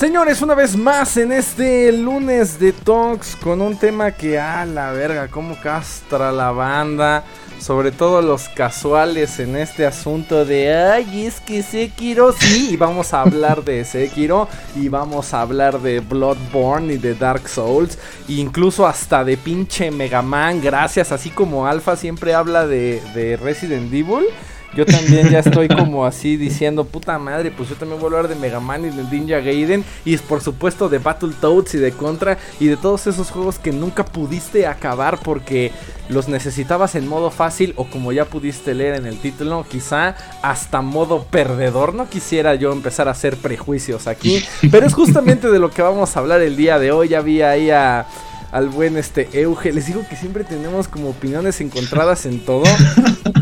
Señores, 0.00 0.40
una 0.40 0.54
vez 0.54 0.78
más 0.78 1.18
en 1.18 1.30
este 1.30 1.92
lunes 1.92 2.58
de 2.58 2.72
Talks 2.72 3.36
con 3.36 3.60
un 3.60 3.76
tema 3.76 4.12
que 4.12 4.38
a 4.38 4.64
la 4.64 4.92
verga, 4.92 5.28
cómo 5.28 5.60
castra 5.60 6.32
la 6.32 6.52
banda, 6.52 7.22
sobre 7.58 7.92
todo 7.92 8.22
los 8.22 8.48
casuales 8.48 9.38
en 9.40 9.56
este 9.56 9.84
asunto 9.84 10.46
de 10.46 10.74
ay, 10.74 11.26
es 11.26 11.40
que 11.40 11.62
Sekiro, 11.62 12.32
sí, 12.32 12.70
y 12.70 12.76
vamos 12.78 13.12
a 13.12 13.20
hablar 13.20 13.62
de 13.62 13.84
Sekiro 13.84 14.48
y 14.74 14.88
vamos 14.88 15.34
a 15.34 15.42
hablar 15.42 15.78
de 15.82 16.00
Bloodborne 16.00 16.94
y 16.94 16.96
de 16.96 17.14
Dark 17.14 17.46
Souls, 17.46 17.98
e 18.26 18.32
incluso 18.32 18.86
hasta 18.86 19.22
de 19.22 19.36
pinche 19.36 19.90
Mega 19.90 20.22
Man, 20.22 20.62
gracias, 20.62 21.12
así 21.12 21.28
como 21.28 21.66
Alpha 21.66 21.94
siempre 21.96 22.32
habla 22.32 22.66
de, 22.66 23.02
de 23.14 23.36
Resident 23.36 23.92
Evil. 23.92 24.24
Yo 24.74 24.86
también 24.86 25.28
ya 25.30 25.40
estoy 25.40 25.68
como 25.68 26.06
así 26.06 26.36
diciendo, 26.36 26.84
puta 26.84 27.18
madre, 27.18 27.50
pues 27.50 27.68
yo 27.68 27.74
también 27.74 28.00
voy 28.00 28.12
a 28.12 28.16
hablar 28.18 28.28
de 28.28 28.36
Mega 28.36 28.60
Man 28.60 28.84
y 28.84 28.90
de 28.90 29.02
Ninja 29.04 29.40
Gaiden 29.40 29.84
y 30.04 30.14
es 30.14 30.22
por 30.22 30.40
supuesto 30.40 30.88
de 30.88 30.98
Battletoads 30.98 31.74
y 31.74 31.78
de 31.78 31.92
Contra 31.92 32.38
y 32.60 32.66
de 32.66 32.76
todos 32.76 33.06
esos 33.06 33.30
juegos 33.30 33.58
que 33.58 33.72
nunca 33.72 34.04
pudiste 34.04 34.66
acabar 34.66 35.18
porque 35.18 35.72
los 36.08 36.28
necesitabas 36.28 36.94
en 36.94 37.08
modo 37.08 37.30
fácil 37.30 37.72
o 37.76 37.84
como 37.84 38.12
ya 38.12 38.24
pudiste 38.24 38.74
leer 38.74 38.96
en 38.96 39.06
el 39.06 39.18
título, 39.18 39.64
quizá 39.68 40.16
hasta 40.42 40.82
modo 40.82 41.24
perdedor. 41.24 41.94
No 41.94 42.08
quisiera 42.08 42.54
yo 42.54 42.72
empezar 42.72 43.08
a 43.08 43.12
hacer 43.12 43.36
prejuicios 43.36 44.06
aquí, 44.06 44.44
pero 44.70 44.86
es 44.86 44.94
justamente 44.94 45.50
de 45.50 45.58
lo 45.58 45.70
que 45.70 45.82
vamos 45.82 46.16
a 46.16 46.20
hablar 46.20 46.40
el 46.42 46.56
día 46.56 46.78
de 46.78 46.92
hoy. 46.92 47.08
Ya 47.08 47.20
vi 47.20 47.42
ahí 47.42 47.70
a 47.70 48.06
al 48.52 48.68
buen 48.68 48.96
este 48.96 49.28
Euge. 49.32 49.72
Les 49.72 49.86
digo 49.86 50.04
que 50.08 50.16
siempre 50.16 50.44
tenemos 50.44 50.88
como 50.88 51.10
opiniones 51.10 51.60
encontradas 51.60 52.26
en 52.26 52.44
todo. 52.44 52.64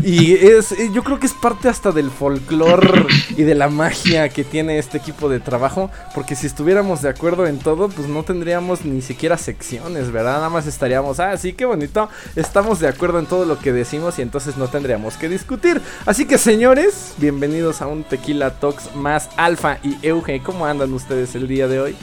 Y 0.03 0.33
es, 0.33 0.71
eh, 0.71 0.89
yo 0.93 1.03
creo 1.03 1.19
que 1.19 1.27
es 1.27 1.33
parte 1.33 1.67
hasta 1.67 1.91
del 1.91 2.09
folclore 2.09 3.05
y 3.35 3.43
de 3.43 3.53
la 3.53 3.67
magia 3.67 4.29
que 4.29 4.43
tiene 4.43 4.79
este 4.79 4.97
equipo 4.97 5.29
de 5.29 5.39
trabajo. 5.39 5.91
Porque 6.15 6.35
si 6.35 6.47
estuviéramos 6.47 7.01
de 7.01 7.09
acuerdo 7.09 7.45
en 7.47 7.59
todo, 7.59 7.89
pues 7.89 8.07
no 8.07 8.23
tendríamos 8.23 8.85
ni 8.85 9.01
siquiera 9.01 9.37
secciones, 9.37 10.11
¿verdad? 10.11 10.37
Nada 10.37 10.49
más 10.49 10.67
estaríamos, 10.67 11.19
ah, 11.19 11.37
sí, 11.37 11.53
qué 11.53 11.65
bonito. 11.65 12.09
Estamos 12.35 12.79
de 12.79 12.87
acuerdo 12.87 13.19
en 13.19 13.25
todo 13.25 13.45
lo 13.45 13.59
que 13.59 13.73
decimos 13.73 14.19
y 14.19 14.21
entonces 14.21 14.57
no 14.57 14.67
tendríamos 14.67 15.17
que 15.17 15.29
discutir. 15.29 15.81
Así 16.05 16.25
que 16.25 16.37
señores, 16.37 17.13
bienvenidos 17.17 17.81
a 17.81 17.87
un 17.87 18.03
Tequila 18.03 18.51
Talks 18.59 18.95
más 18.95 19.29
Alfa 19.37 19.79
y 19.83 19.97
Euge. 20.01 20.41
¿Cómo 20.41 20.65
andan 20.65 20.93
ustedes 20.93 21.35
el 21.35 21.47
día 21.47 21.67
de 21.67 21.79
hoy? 21.79 21.95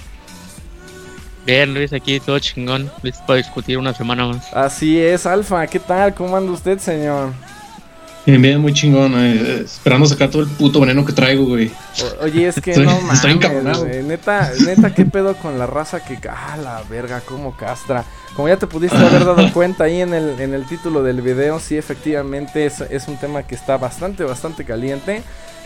Bien, 1.47 1.72
Luis, 1.72 1.92
aquí 1.92 2.19
todo 2.19 2.41
chingón. 2.41 2.91
Listo 3.02 3.22
para 3.25 3.36
discutir 3.36 3.78
una 3.78 3.94
semana 3.94 4.27
más. 4.27 4.52
Así 4.52 4.98
es, 5.00 5.27
Alfa. 5.27 5.64
¿Qué 5.69 5.78
tal? 5.78 6.12
¿Cómo 6.12 6.36
anda 6.36 6.50
usted, 6.50 6.80
señor? 6.80 7.33
Bien, 8.27 8.42
bien, 8.42 8.61
muy 8.61 8.75
chingón. 8.75 9.14
Eh, 9.14 9.61
esperando 9.64 10.06
sacar 10.06 10.28
todo 10.28 10.42
el 10.42 10.48
puto 10.48 10.80
veneno 10.80 11.05
que 11.05 11.12
traigo, 11.12 11.44
güey. 11.44 11.70
oye, 12.20 12.48
es 12.48 12.61
que 12.61 12.77
no 12.78 13.00
mames. 13.00 13.24
Estoy 13.24 14.02
Neta, 14.02 14.50
neta, 14.67 14.92
¿qué 14.92 15.05
pedo 15.05 15.36
con 15.36 15.56
la 15.56 15.67
raza 15.69 16.05
que. 16.05 16.19
Ah, 16.28 16.56
la 16.61 16.83
verga, 16.91 17.20
cómo 17.20 17.56
castra. 17.56 18.05
Como 18.34 18.48
ya 18.48 18.56
te 18.56 18.67
pudiste 18.67 18.97
haber 18.97 19.24
dado 19.24 19.52
cuenta 19.55 19.84
ahí 19.84 20.00
en 20.00 20.14
el, 20.14 20.41
en 20.41 20.52
el 20.52 20.67
título 20.67 21.05
del 21.05 21.22
video, 21.22 21.61
sí, 21.61 21.77
efectivamente 21.77 22.67
es, 22.67 22.80
es 22.80 23.06
un 23.06 23.19
tema 23.19 23.44
que 23.44 23.55
está 23.55 23.77
bastante, 23.77 24.24
bastante 24.24 24.64
caliente. 24.64 25.22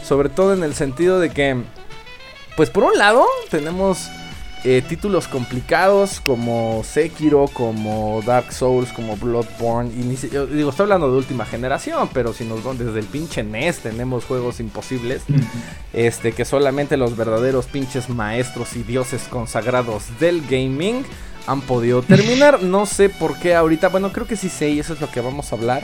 Sobre 0.07 0.29
todo 0.29 0.53
en 0.53 0.63
el 0.63 0.75
sentido 0.75 1.21
de 1.21 1.31
que. 1.31 1.57
Pues 2.55 2.69
por 2.69 2.85
un 2.85 2.99
lado, 2.99 3.25
tenemos 3.51 4.11
eh, 4.63 4.83
títulos 4.87 5.27
complicados 5.27 6.21
como 6.21 6.83
Sekiro, 6.85 7.49
como 7.53 8.21
Dark 8.27 8.53
Souls, 8.53 8.93
como 8.93 9.17
Bloodborne. 9.17 9.91
Y 9.91 10.03
digo, 10.55 10.71
estoy 10.71 10.85
hablando 10.85 11.11
de 11.11 11.17
última 11.17 11.47
generación, 11.47 12.11
pero 12.13 12.35
si 12.35 12.45
nos 12.45 12.63
van 12.63 12.77
desde 12.77 12.99
el 12.99 13.07
pinche 13.07 13.43
NES 13.43 13.79
tenemos 13.79 14.25
juegos 14.25 14.61
imposibles. 14.61 15.23
Este, 15.93 16.33
que 16.33 16.45
solamente 16.45 16.97
los 16.97 17.17
verdaderos 17.17 17.67
pinches 17.67 18.09
maestros 18.11 18.77
y 18.77 18.83
dioses 18.83 19.23
consagrados 19.31 20.05
del 20.21 20.43
gaming 20.43 21.05
han 21.47 21.63
podido 21.63 22.03
terminar. 22.07 22.63
No 22.63 22.85
sé 22.85 23.09
por 23.09 23.39
qué 23.39 23.55
ahorita, 23.55 23.89
bueno, 23.89 24.13
creo 24.13 24.27
que 24.27 24.37
sí 24.37 24.51
sé 24.51 24.69
y 24.71 24.81
eso 24.81 24.93
es 24.93 25.01
lo 25.01 25.11
que 25.11 25.21
vamos 25.21 25.53
a 25.53 25.57
hablar. 25.57 25.83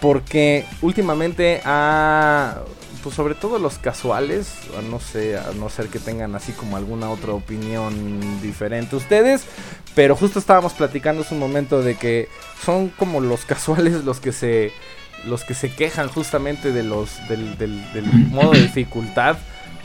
Porque 0.00 0.64
últimamente 0.82 1.60
ha 1.64 2.58
pues 3.02 3.14
sobre 3.14 3.34
todo 3.34 3.58
los 3.58 3.78
casuales, 3.78 4.52
no 4.90 5.00
sé, 5.00 5.36
a 5.36 5.52
no 5.56 5.68
ser 5.68 5.88
que 5.88 5.98
tengan 5.98 6.34
así 6.34 6.52
como 6.52 6.76
alguna 6.76 7.10
otra 7.10 7.32
opinión 7.32 8.40
diferente 8.40 8.96
ustedes, 8.96 9.44
pero 9.94 10.16
justo 10.16 10.38
estábamos 10.38 10.72
platicando 10.72 11.22
hace 11.22 11.34
un 11.34 11.40
momento 11.40 11.82
de 11.82 11.96
que 11.96 12.28
son 12.64 12.88
como 12.88 13.20
los 13.20 13.44
casuales 13.44 14.04
los 14.04 14.20
que 14.20 14.32
se 14.32 14.72
los 15.26 15.44
que 15.44 15.54
se 15.54 15.70
quejan 15.74 16.08
justamente 16.08 16.72
de 16.72 16.82
los 16.82 17.10
del 17.28 18.06
modo 18.30 18.52
de 18.52 18.62
dificultad 18.62 19.36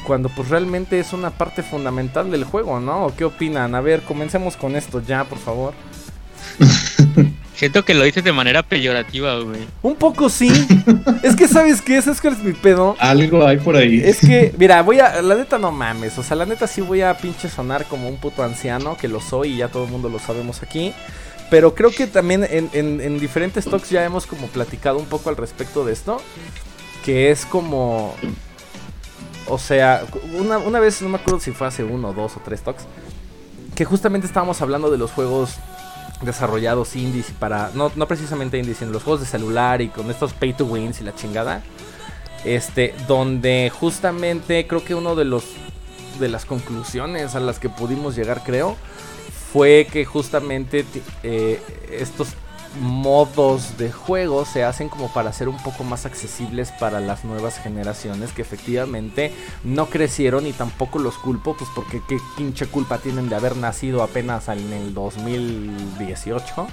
cuando 0.05 0.29
pues 0.29 0.49
realmente 0.49 0.99
es 0.99 1.13
una 1.13 1.31
parte 1.31 1.63
fundamental 1.63 2.29
del 2.31 2.43
juego, 2.43 2.79
¿no? 2.79 3.11
¿Qué 3.17 3.25
opinan? 3.25 3.73
A 3.75 3.81
ver, 3.81 4.03
comencemos 4.03 4.55
con 4.55 4.75
esto 4.75 5.01
ya, 5.01 5.23
por 5.23 5.39
favor. 5.39 5.73
Siento 7.55 7.85
que 7.85 7.93
lo 7.93 8.03
dices 8.03 8.23
de 8.23 8.33
manera 8.33 8.63
peyorativa, 8.63 9.39
güey. 9.39 9.61
Un 9.81 9.95
poco 9.95 10.29
sí. 10.29 10.51
es 11.23 11.37
que, 11.37 11.47
¿sabes 11.47 11.81
qué? 11.81 12.01
¿Sabes 12.01 12.19
cuál 12.19 12.33
es 12.33 12.43
mi 12.43 12.51
pedo? 12.51 12.97
Algo 12.99 13.47
hay 13.47 13.57
por 13.57 13.77
ahí. 13.77 14.01
Es 14.03 14.19
que, 14.19 14.53
mira, 14.57 14.81
voy 14.81 14.99
a. 14.99 15.21
La 15.21 15.35
neta 15.35 15.57
no 15.57 15.71
mames. 15.71 16.17
O 16.17 16.23
sea, 16.23 16.35
la 16.35 16.45
neta 16.45 16.67
sí 16.67 16.81
voy 16.81 17.01
a 17.01 17.17
pinche 17.17 17.47
sonar 17.47 17.85
como 17.85 18.09
un 18.09 18.17
puto 18.17 18.43
anciano, 18.43 18.97
que 18.97 19.07
lo 19.07 19.21
soy 19.21 19.53
y 19.53 19.57
ya 19.57 19.69
todo 19.69 19.85
el 19.85 19.91
mundo 19.91 20.09
lo 20.09 20.19
sabemos 20.19 20.63
aquí. 20.63 20.93
Pero 21.49 21.75
creo 21.75 21.91
que 21.91 22.07
también 22.07 22.45
en, 22.49 22.69
en 22.73 23.19
diferentes 23.19 23.65
talks 23.65 23.89
ya 23.89 24.03
hemos 24.03 24.25
como 24.25 24.47
platicado 24.47 24.97
un 24.97 25.05
poco 25.05 25.29
al 25.29 25.37
respecto 25.37 25.85
de 25.85 25.93
esto. 25.93 26.21
Que 27.05 27.31
es 27.31 27.45
como. 27.45 28.15
O 29.47 29.59
sea, 29.59 30.03
una, 30.33 30.57
una 30.57 30.79
vez, 30.81 31.01
no 31.01 31.07
me 31.07 31.17
acuerdo 31.17 31.39
si 31.39 31.51
fue 31.51 31.67
hace 31.67 31.85
uno, 31.85 32.11
dos 32.11 32.35
o 32.35 32.41
tres 32.43 32.61
talks. 32.63 32.83
Que 33.75 33.85
justamente 33.85 34.27
estábamos 34.27 34.61
hablando 34.61 34.91
de 34.91 34.97
los 34.97 35.11
juegos 35.11 35.57
desarrollados 36.21 36.95
indies 36.95 37.31
para 37.37 37.71
no, 37.73 37.91
no 37.95 38.07
precisamente 38.07 38.57
indies 38.57 38.77
sino 38.77 38.91
los 38.91 39.03
juegos 39.03 39.21
de 39.21 39.27
celular 39.27 39.81
y 39.81 39.89
con 39.89 40.09
estos 40.09 40.33
pay 40.33 40.53
to 40.53 40.65
wins 40.65 41.01
y 41.01 41.03
la 41.03 41.13
chingada 41.15 41.61
este 42.43 42.93
donde 43.07 43.71
justamente 43.73 44.65
creo 44.67 44.83
que 44.83 44.95
uno 44.95 45.15
de 45.15 45.25
los 45.25 45.45
de 46.19 46.29
las 46.29 46.45
conclusiones 46.45 47.35
a 47.35 47.39
las 47.39 47.59
que 47.59 47.69
pudimos 47.69 48.15
llegar 48.15 48.43
creo 48.43 48.77
fue 49.51 49.87
que 49.91 50.05
justamente 50.05 50.85
eh, 51.23 51.61
estos 51.91 52.29
modos 52.81 53.77
de 53.77 53.91
juego 53.91 54.45
se 54.45 54.63
hacen 54.63 54.89
como 54.89 55.11
para 55.13 55.33
ser 55.33 55.49
un 55.49 55.57
poco 55.57 55.83
más 55.83 56.05
accesibles 56.05 56.71
para 56.71 56.99
las 56.99 57.23
nuevas 57.23 57.59
generaciones 57.59 58.31
que 58.31 58.41
efectivamente 58.41 59.33
no 59.63 59.87
crecieron 59.87 60.45
y 60.47 60.53
tampoco 60.53 60.99
los 60.99 61.17
culpo, 61.17 61.55
pues 61.57 61.69
porque 61.75 62.01
qué 62.07 62.17
pinche 62.37 62.67
culpa 62.67 62.97
tienen 62.97 63.29
de 63.29 63.35
haber 63.35 63.57
nacido 63.57 64.03
apenas 64.03 64.47
en 64.49 64.71
el 64.73 64.93
2018 64.93 66.67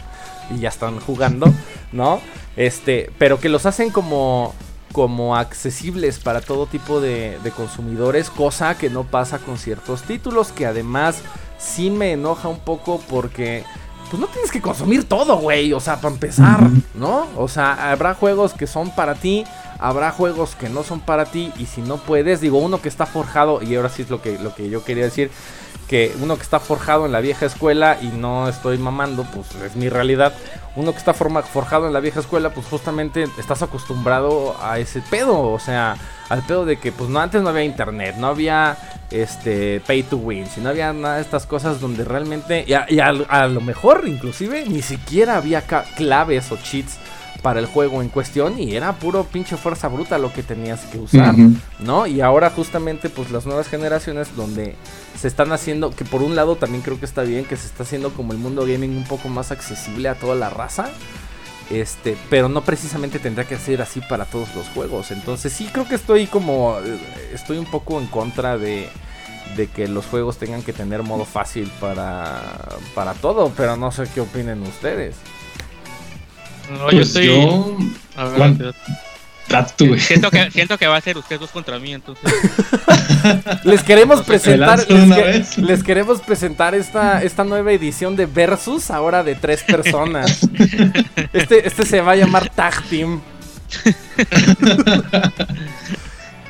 y 0.50 0.60
ya 0.60 0.68
están 0.68 1.00
jugando, 1.00 1.46
¿no? 1.92 2.20
Este, 2.56 3.10
pero 3.18 3.40
que 3.40 3.48
los 3.48 3.66
hacen 3.66 3.90
como 3.90 4.54
como 4.92 5.36
accesibles 5.36 6.18
para 6.18 6.42
todo 6.42 6.66
tipo 6.66 7.00
de, 7.00 7.38
de 7.42 7.50
consumidores, 7.50 8.28
cosa 8.28 8.76
que 8.76 8.90
no 8.90 9.04
pasa 9.04 9.38
con 9.38 9.56
ciertos 9.56 10.02
títulos 10.02 10.52
que 10.52 10.66
además 10.66 11.22
sí 11.58 11.88
me 11.88 12.12
enoja 12.12 12.48
un 12.48 12.58
poco 12.58 13.00
porque 13.08 13.64
pues 14.12 14.20
no 14.20 14.26
tienes 14.26 14.50
que 14.50 14.60
consumir 14.60 15.08
todo, 15.08 15.38
güey. 15.38 15.72
O 15.72 15.80
sea, 15.80 15.96
para 15.96 16.12
empezar, 16.12 16.68
¿no? 16.92 17.28
O 17.34 17.48
sea, 17.48 17.90
habrá 17.90 18.12
juegos 18.12 18.52
que 18.52 18.66
son 18.66 18.90
para 18.90 19.14
ti, 19.14 19.42
habrá 19.78 20.10
juegos 20.10 20.54
que 20.54 20.68
no 20.68 20.82
son 20.82 21.00
para 21.00 21.24
ti. 21.24 21.50
Y 21.58 21.64
si 21.64 21.80
no 21.80 21.96
puedes, 21.96 22.42
digo, 22.42 22.58
uno 22.58 22.82
que 22.82 22.90
está 22.90 23.06
forjado, 23.06 23.62
y 23.62 23.74
ahora 23.74 23.88
sí 23.88 24.02
es 24.02 24.10
lo 24.10 24.20
que, 24.20 24.38
lo 24.38 24.54
que 24.54 24.68
yo 24.68 24.84
quería 24.84 25.04
decir, 25.04 25.30
que 25.88 26.14
uno 26.20 26.36
que 26.36 26.42
está 26.42 26.60
forjado 26.60 27.06
en 27.06 27.12
la 27.12 27.20
vieja 27.20 27.46
escuela, 27.46 27.98
y 28.00 28.06
no 28.06 28.48
estoy 28.48 28.78
mamando, 28.78 29.24
pues 29.24 29.54
es 29.64 29.76
mi 29.76 29.88
realidad. 29.88 30.32
Uno 30.74 30.92
que 30.92 30.98
está 30.98 31.12
forjado 31.12 31.86
en 31.86 31.92
la 31.92 32.00
vieja 32.00 32.20
escuela, 32.20 32.50
pues 32.50 32.66
justamente 32.66 33.28
estás 33.38 33.62
acostumbrado 33.62 34.56
a 34.62 34.78
ese 34.78 35.02
pedo. 35.02 35.40
O 35.50 35.58
sea, 35.58 35.96
al 36.28 36.42
pedo 36.42 36.64
de 36.64 36.78
que 36.78 36.92
pues 36.92 37.10
no 37.10 37.20
antes 37.20 37.42
no 37.42 37.50
había 37.50 37.64
internet, 37.64 38.16
no 38.16 38.28
había 38.28 38.78
este 39.10 39.82
pay 39.86 40.02
to 40.02 40.16
win, 40.16 40.46
si 40.46 40.62
no 40.62 40.70
había 40.70 40.92
nada 40.94 41.16
de 41.16 41.20
estas 41.20 41.44
cosas 41.44 41.80
donde 41.80 42.04
realmente 42.04 42.64
y, 42.66 42.72
a, 43.00 43.46
lo 43.46 43.60
mejor 43.60 44.04
inclusive 44.06 44.64
ni 44.66 44.80
siquiera 44.80 45.36
había 45.36 45.62
claves 45.96 46.50
o 46.50 46.56
cheats 46.56 46.98
para 47.42 47.58
el 47.58 47.66
juego 47.66 48.02
en 48.02 48.08
cuestión 48.08 48.58
y 48.58 48.76
era 48.76 48.92
puro 48.94 49.24
pinche 49.24 49.56
fuerza 49.56 49.88
bruta 49.88 50.16
lo 50.16 50.32
que 50.32 50.44
tenías 50.44 50.80
que 50.86 50.98
usar, 50.98 51.34
¿no? 51.80 52.06
Y 52.06 52.20
ahora 52.20 52.50
justamente 52.50 53.10
pues 53.10 53.30
las 53.32 53.46
nuevas 53.46 53.68
generaciones 53.68 54.34
donde 54.36 54.76
se 55.20 55.26
están 55.26 55.52
haciendo, 55.52 55.90
que 55.90 56.04
por 56.04 56.22
un 56.22 56.36
lado 56.36 56.56
también 56.56 56.82
creo 56.82 57.00
que 57.00 57.04
está 57.04 57.22
bien, 57.22 57.44
que 57.44 57.56
se 57.56 57.66
está 57.66 57.82
haciendo 57.82 58.10
como 58.10 58.32
el 58.32 58.38
mundo 58.38 58.64
gaming 58.64 58.96
un 58.96 59.04
poco 59.04 59.28
más 59.28 59.50
accesible 59.50 60.08
a 60.08 60.14
toda 60.14 60.36
la 60.36 60.50
raza. 60.50 60.88
Este, 61.70 62.18
pero 62.28 62.48
no 62.48 62.62
precisamente 62.62 63.18
tendrá 63.18 63.44
que 63.44 63.56
ser 63.56 63.80
así 63.80 64.00
para 64.02 64.24
todos 64.24 64.54
los 64.54 64.68
juegos. 64.68 65.10
Entonces 65.10 65.52
sí 65.52 65.68
creo 65.72 65.88
que 65.88 65.94
estoy 65.94 66.26
como 66.26 66.76
eh, 66.84 66.98
estoy 67.32 67.58
un 67.58 67.66
poco 67.66 67.98
en 67.98 68.06
contra 68.06 68.58
de 68.58 68.88
de 69.56 69.66
que 69.66 69.88
los 69.88 70.06
juegos 70.06 70.38
tengan 70.38 70.62
que 70.62 70.72
tener 70.72 71.02
modo 71.02 71.24
fácil 71.24 71.70
para 71.80 72.52
para 72.94 73.14
todo, 73.14 73.52
pero 73.56 73.76
no 73.76 73.90
sé 73.90 74.04
qué 74.14 74.20
opinen 74.20 74.62
ustedes. 74.62 75.16
No, 76.72 76.90
yo 76.90 76.96
pues 76.98 77.08
estoy 77.08 77.28
Trato 79.48 79.74
tú, 79.76 79.88
güey. 79.88 80.00
Siento 80.00 80.30
que, 80.30 80.50
siento 80.50 80.78
que 80.78 80.86
va 80.86 80.96
a 80.96 81.00
ser 81.00 81.18
ustedes 81.18 81.40
dos 81.40 81.50
contra 81.50 81.78
mí, 81.78 81.92
entonces. 81.92 82.32
Les 83.64 83.82
queremos 83.82 84.20
Me 84.20 84.24
presentar, 84.24 84.78
lanzo 84.78 84.94
les, 84.94 85.02
una 85.04 85.16
que- 85.16 85.22
vez. 85.22 85.58
les 85.58 85.82
queremos 85.82 86.20
presentar 86.20 86.74
esta, 86.74 87.22
esta 87.22 87.42
nueva 87.44 87.72
edición 87.72 88.14
de 88.16 88.26
Versus, 88.26 88.90
ahora 88.90 89.22
de 89.24 89.34
tres 89.34 89.62
personas. 89.64 90.40
Este, 91.32 91.66
este 91.66 91.84
se 91.86 92.00
va 92.00 92.12
a 92.12 92.16
llamar 92.16 92.48
Tag 92.50 92.82
Team. 92.84 93.20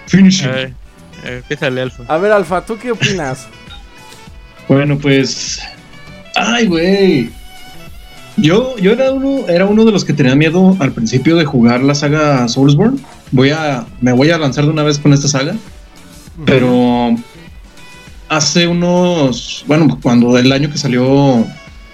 Finish 0.07 0.45
A 0.45 0.49
ver, 0.51 0.73
a 1.25 1.69
ver, 1.71 1.81
Alfa. 1.81 2.03
A 2.09 2.19
ver, 2.19 2.33
Alfa, 2.33 2.65
¿tú 2.67 2.79
qué 2.79 2.91
opinas? 2.93 3.47
Bueno, 4.69 4.99
pues. 4.99 5.61
Ay, 6.35 6.67
güey. 6.67 7.31
Yo, 8.37 8.77
yo 8.79 8.93
era 8.93 9.13
uno, 9.13 9.47
era 9.49 9.67
uno 9.67 9.85
de 9.85 9.93
los 9.93 10.05
que 10.05 10.13
tenía 10.13 10.35
miedo 10.35 10.77
al 10.81 10.93
principio 10.93 11.37
de 11.37 11.45
jugar 11.45 11.83
la 11.83 11.95
saga 11.95 12.49
Soulsborne. 12.49 12.99
Voy 13.31 13.51
a, 13.51 13.87
me 14.01 14.13
voy 14.13 14.31
a 14.31 14.39
lanzar 14.39 14.65
de 14.65 14.71
una 14.71 14.83
vez 14.83 14.99
con 14.99 15.13
esta 15.13 15.29
saga. 15.29 15.55
Pero 16.47 17.15
hace 18.29 18.67
unos, 18.67 19.65
bueno, 19.67 19.99
cuando 20.03 20.39
el 20.39 20.51
año 20.51 20.71
que 20.71 20.79
salió 20.79 21.45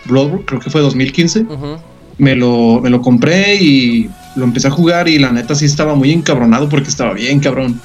Bloodborne, 0.05 0.45
creo 0.45 0.61
que 0.61 0.71
fue 0.71 0.81
2015, 0.81 1.41
Ujú, 1.41 1.79
me 2.19 2.37
lo, 2.37 2.81
me 2.81 2.91
lo 2.91 3.01
compré 3.03 3.57
y 3.57 4.09
lo 4.37 4.45
empecé 4.45 4.69
a 4.69 4.71
jugar 4.71 5.09
y 5.09 5.19
la 5.19 5.33
neta 5.33 5.55
sí 5.55 5.65
estaba 5.65 5.95
muy 5.95 6.13
encabronado 6.13 6.69
porque 6.69 6.89
estaba 6.89 7.13
bien 7.15 7.41
cabrón. 7.41 7.81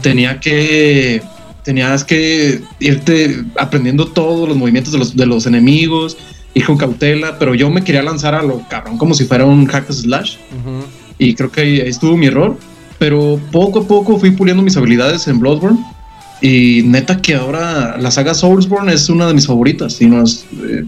Tenía 0.00 0.38
que, 0.38 1.22
tenías 1.64 2.04
que 2.04 2.60
irte 2.78 3.42
aprendiendo 3.58 4.06
todos 4.06 4.48
los 4.48 4.56
movimientos 4.56 4.92
de 4.92 4.98
los, 4.98 5.16
de 5.16 5.26
los 5.26 5.46
enemigos, 5.46 6.16
ir 6.56 6.64
con 6.64 6.76
cautela, 6.76 7.38
pero 7.38 7.54
yo 7.54 7.70
me 7.70 7.82
quería 7.84 8.02
lanzar 8.02 8.34
a 8.34 8.42
lo 8.42 8.62
cabrón 8.68 8.96
como 8.98 9.14
si 9.14 9.24
fuera 9.24 9.44
un 9.44 9.66
hack 9.66 9.90
slash 9.92 10.36
Ujú. 10.58 10.84
y 11.18 11.34
creo 11.34 11.50
que 11.52 11.60
ahí, 11.60 11.80
estuvo 11.80 12.16
mi 12.16 12.26
error. 12.26 12.56
Pero 12.98 13.38
poco 13.52 13.80
a 13.80 13.86
poco 13.86 14.18
fui 14.18 14.30
puliendo 14.30 14.62
mis 14.62 14.74
habilidades 14.76 15.28
en 15.28 15.38
Bloodborne. 15.38 15.78
Y 16.40 16.82
neta 16.84 17.20
que 17.20 17.34
ahora 17.34 17.96
la 17.98 18.10
saga 18.10 18.32
Soulsborne 18.34 18.92
es 18.92 19.08
una 19.10 19.26
de 19.26 19.34
mis 19.34 19.46
favoritas. 19.46 20.00
Y 20.00 20.06
no 20.06 20.22
es, 20.22 20.46
eh, 20.62 20.84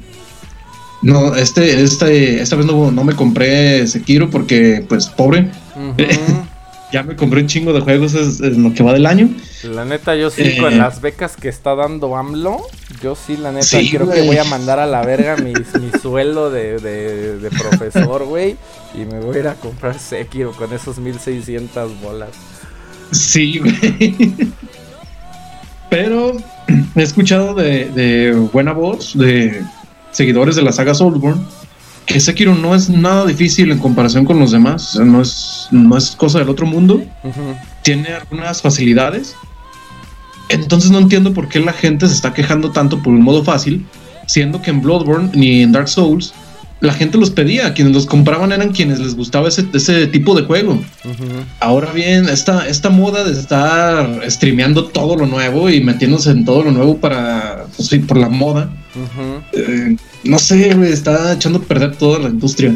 no, 1.03 1.35
este, 1.35 1.83
este, 1.83 2.41
esta 2.41 2.57
vez 2.57 2.65
no, 2.67 2.91
no 2.91 3.05
me 3.05 3.15
compré 3.15 3.87
Sekiro 3.87 4.31
porque, 4.31 4.85
pues, 4.89 5.07
pobre. 5.07 5.51
Ya 6.91 7.03
me 7.03 7.15
compré 7.17 7.43
un 7.43 7.47
chingo 7.49 7.75
de 7.75 7.81
juegos 7.83 8.15
es 8.15 8.41
lo 8.41 8.73
que 8.73 8.83
va 8.83 8.95
del 8.95 9.05
año. 9.05 9.29
La 9.63 9.85
neta, 9.85 10.17
yo 10.17 10.31
sí, 10.31 10.41
Eh. 10.43 10.57
con 10.59 10.79
las 10.79 11.03
becas 11.03 11.37
que 11.37 11.51
está 11.51 11.75
dando 11.75 12.17
AMLO, 12.17 12.63
yo 13.03 13.15
sí, 13.15 13.37
la 13.37 13.53
neta, 13.53 13.67
Sí, 13.67 13.91
creo 13.91 14.11
que 14.11 14.23
voy 14.23 14.39
a 14.39 14.45
mandar 14.45 14.79
a 14.79 14.87
la 14.87 15.03
verga 15.03 15.37
mi, 15.37 15.53
mi 15.53 15.91
sueldo 16.01 16.51
de, 16.51 16.79
de, 16.79 17.39
de 17.39 17.51
profesor, 17.51 18.25
güey. 18.25 18.57
Y 18.95 18.99
me 18.99 19.21
voy 19.21 19.37
a 19.37 19.41
ir 19.41 19.49
a 19.49 19.55
comprar 19.55 19.99
Sekiro 19.99 20.53
con 20.53 20.73
esos 20.73 20.99
1600 20.99 22.01
bolas. 22.01 22.31
Sí, 23.11 23.59
güey. 23.59 24.35
Pero 25.91 26.37
he 26.95 27.03
escuchado 27.03 27.55
de, 27.55 27.87
de 27.87 28.33
buena 28.53 28.73
voz 28.73 29.17
de 29.17 29.63
seguidores 30.13 30.57
de 30.57 30.63
la 30.63 30.73
saga 30.73 30.95
Soulsborne 30.95 31.43
que 32.09 32.21
Sekiro 32.21 32.55
no 32.55 32.75
es 32.75 32.89
nada 32.89 33.27
difícil 33.27 33.71
en 33.71 33.79
comparación 33.79 34.25
con 34.25 34.39
los 34.41 34.51
demás. 34.51 34.97
No 34.97 35.21
es, 35.21 35.69
no 35.71 35.97
es 35.97 36.13
cosa 36.13 36.39
del 36.39 36.49
otro 36.49 36.65
mundo. 36.65 37.03
Tiene 37.83 38.09
algunas 38.09 38.63
facilidades. 38.63 39.37
Entonces 40.49 40.91
no 40.91 40.99
entiendo 40.99 41.33
por 41.33 41.49
qué 41.49 41.61
la 41.61 41.73
gente 41.73 42.07
se 42.09 42.15
está 42.15 42.33
quejando 42.33 42.71
tanto 42.71 43.03
por 43.03 43.13
un 43.13 43.23
modo 43.23 43.45
fácil, 43.45 43.85
siendo 44.27 44.63
que 44.63 44.71
en 44.71 44.83
Bloodborne 44.83 45.31
ni 45.35 45.63
en 45.63 45.73
Dark 45.73 45.89
Souls 45.89 46.33
la 46.81 46.93
gente 46.93 47.19
los 47.19 47.31
pedía. 47.31 47.75
Quienes 47.75 47.95
los 47.95 48.07
compraban 48.07 48.53
eran 48.53 48.73
quienes 48.73 49.01
les 49.01 49.15
gustaba 49.15 49.49
ese, 49.49 49.67
ese 49.73 50.07
tipo 50.07 50.35
de 50.35 50.43
juego. 50.43 50.81
Ahora 51.61 51.93
bien, 51.93 52.29
esta, 52.29 52.69
esta 52.69 52.91
moda 52.91 53.25
de 53.25 53.33
estar 53.33 54.21
streameando 54.31 54.85
todo 54.87 55.17
lo 55.17 55.27
nuevo 55.27 55.69
y 55.71 55.81
metiéndose 55.81 56.31
en 56.31 56.45
todo 56.45 56.65
lo 56.65 56.71
nuevo 56.71 56.99
para, 56.99 57.67
pues 57.77 57.89
sí, 57.89 57.99
por 57.99 58.17
la 58.17 58.29
moda, 58.29 58.71
eh, 59.53 59.97
no 60.25 60.39
sé, 60.39 60.75
güey, 60.75 60.93
está 60.93 61.33
echando 61.33 61.59
a 61.59 61.63
perder 61.63 61.97
toda 61.97 62.21
la 62.21 62.29
industria. 62.29 62.75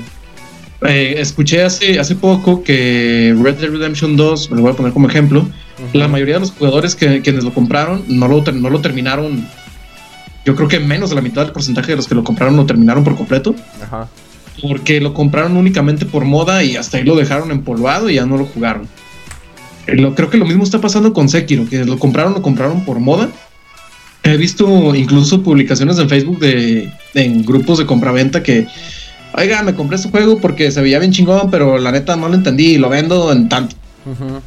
Eh, 0.82 1.14
escuché 1.18 1.62
hace, 1.62 2.00
hace 2.00 2.16
poco 2.16 2.64
que 2.64 3.36
Red 3.40 3.54
Dead 3.54 3.70
Redemption 3.70 4.16
2, 4.16 4.50
me 4.50 4.56
lo 4.56 4.62
voy 4.62 4.72
a 4.72 4.74
poner 4.74 4.92
como 4.92 5.08
ejemplo, 5.08 5.46
La 5.92 6.08
mayoría 6.08 6.34
de 6.34 6.40
los 6.40 6.52
jugadores 6.52 6.94
que, 6.94 7.22
quienes 7.22 7.44
lo 7.44 7.52
compraron 7.52 8.04
no 8.08 8.28
lo, 8.28 8.42
no 8.52 8.70
lo 8.70 8.80
terminaron. 8.80 9.46
Yo 10.44 10.54
creo 10.54 10.68
que 10.68 10.80
menos 10.80 11.10
de 11.10 11.16
la 11.16 11.22
mitad 11.22 11.42
del 11.42 11.52
porcentaje 11.52 11.92
de 11.92 11.96
los 11.96 12.06
que 12.06 12.14
lo 12.14 12.24
compraron 12.24 12.56
lo 12.56 12.66
terminaron 12.66 13.04
por 13.04 13.16
completo. 13.16 13.54
Ajá. 13.82 14.08
Porque 14.60 15.00
lo 15.00 15.14
compraron 15.14 15.56
únicamente 15.56 16.04
por 16.04 16.24
moda 16.24 16.62
y 16.62 16.76
hasta 16.76 16.98
ahí 16.98 17.04
lo 17.04 17.16
dejaron 17.16 17.50
empolvado 17.50 18.10
y 18.10 18.14
ya 18.14 18.26
no 18.26 18.36
lo 18.36 18.44
jugaron. 18.44 18.86
Eh, 19.86 19.96
Lo, 19.96 20.14
creo 20.14 20.30
que 20.30 20.38
lo 20.38 20.44
mismo 20.44 20.62
está 20.62 20.80
pasando 20.80 21.12
con 21.12 21.28
Sekiro, 21.28 21.68
que 21.68 21.84
lo 21.84 21.98
compraron, 21.98 22.34
lo 22.34 22.42
compraron 22.42 22.84
por 22.84 23.00
moda. 23.00 23.28
He 24.24 24.36
visto 24.36 24.94
incluso 24.94 25.42
publicaciones 25.42 25.98
en 25.98 26.08
Facebook 26.08 26.38
de 26.38 26.92
en 27.14 27.44
grupos 27.44 27.78
de 27.78 27.86
compraventa 27.86 28.42
que, 28.42 28.68
oiga, 29.34 29.62
me 29.62 29.74
compré 29.74 29.96
este 29.96 30.10
juego 30.10 30.38
porque 30.38 30.70
se 30.70 30.80
veía 30.80 31.00
bien 31.00 31.12
chingón, 31.12 31.50
pero 31.50 31.78
la 31.78 31.90
neta 31.90 32.14
no 32.14 32.28
lo 32.28 32.34
entendí 32.34 32.74
y 32.74 32.78
lo 32.78 32.88
vendo 32.88 33.32
en 33.32 33.48
tanto. 33.48 33.74
Ujú. 34.06 34.40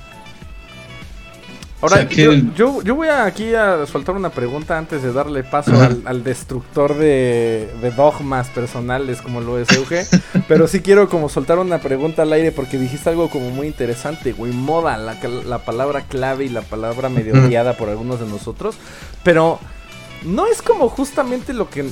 Ahora, 1.82 1.96
O 1.96 1.98
sea 2.00 2.08
que- 2.08 2.24
yo, 2.24 2.32
yo, 2.56 2.82
yo 2.84 2.96
voy 2.96 3.10
aquí 3.10 3.54
a 3.54 3.86
soltar 3.86 4.16
una 4.16 4.30
pregunta 4.30 4.78
antes 4.78 5.04
de 5.04 5.12
darle 5.14 5.44
paso 5.44 5.72
al, 5.82 6.02
al 6.06 6.24
destructor 6.24 6.96
de, 6.96 7.70
de 7.82 7.92
dogmas 7.92 8.48
personales 8.50 9.22
como 9.22 9.42
lo 9.42 9.60
es 9.60 9.70
Euge. 9.72 10.06
pero 10.48 10.68
sí 10.68 10.80
quiero 10.82 11.10
como 11.10 11.28
soltar 11.30 11.60
una 11.60 11.80
pregunta 11.80 12.22
al 12.22 12.32
aire 12.34 12.52
porque 12.52 12.78
dijiste 12.80 13.10
algo 13.10 13.30
como 13.30 13.50
muy 13.52 13.68
interesante, 13.68 14.32
güey. 14.32 14.54
Moda, 14.54 14.98
la, 14.98 15.18
la 15.46 15.60
palabra 15.60 16.02
clave 16.08 16.46
y 16.46 16.50
la 16.50 16.62
palabra 16.62 17.10
medio 17.10 17.34
odiada 17.34 17.74
por 17.78 17.90
algunos 17.90 18.20
de 18.20 18.28
nosotros. 18.28 18.76
Pero 19.24 19.60
no 20.24 20.48
es 20.48 20.62
como 20.62 20.90
justamente 20.90 21.54
lo 21.54 21.70
que 21.70 21.86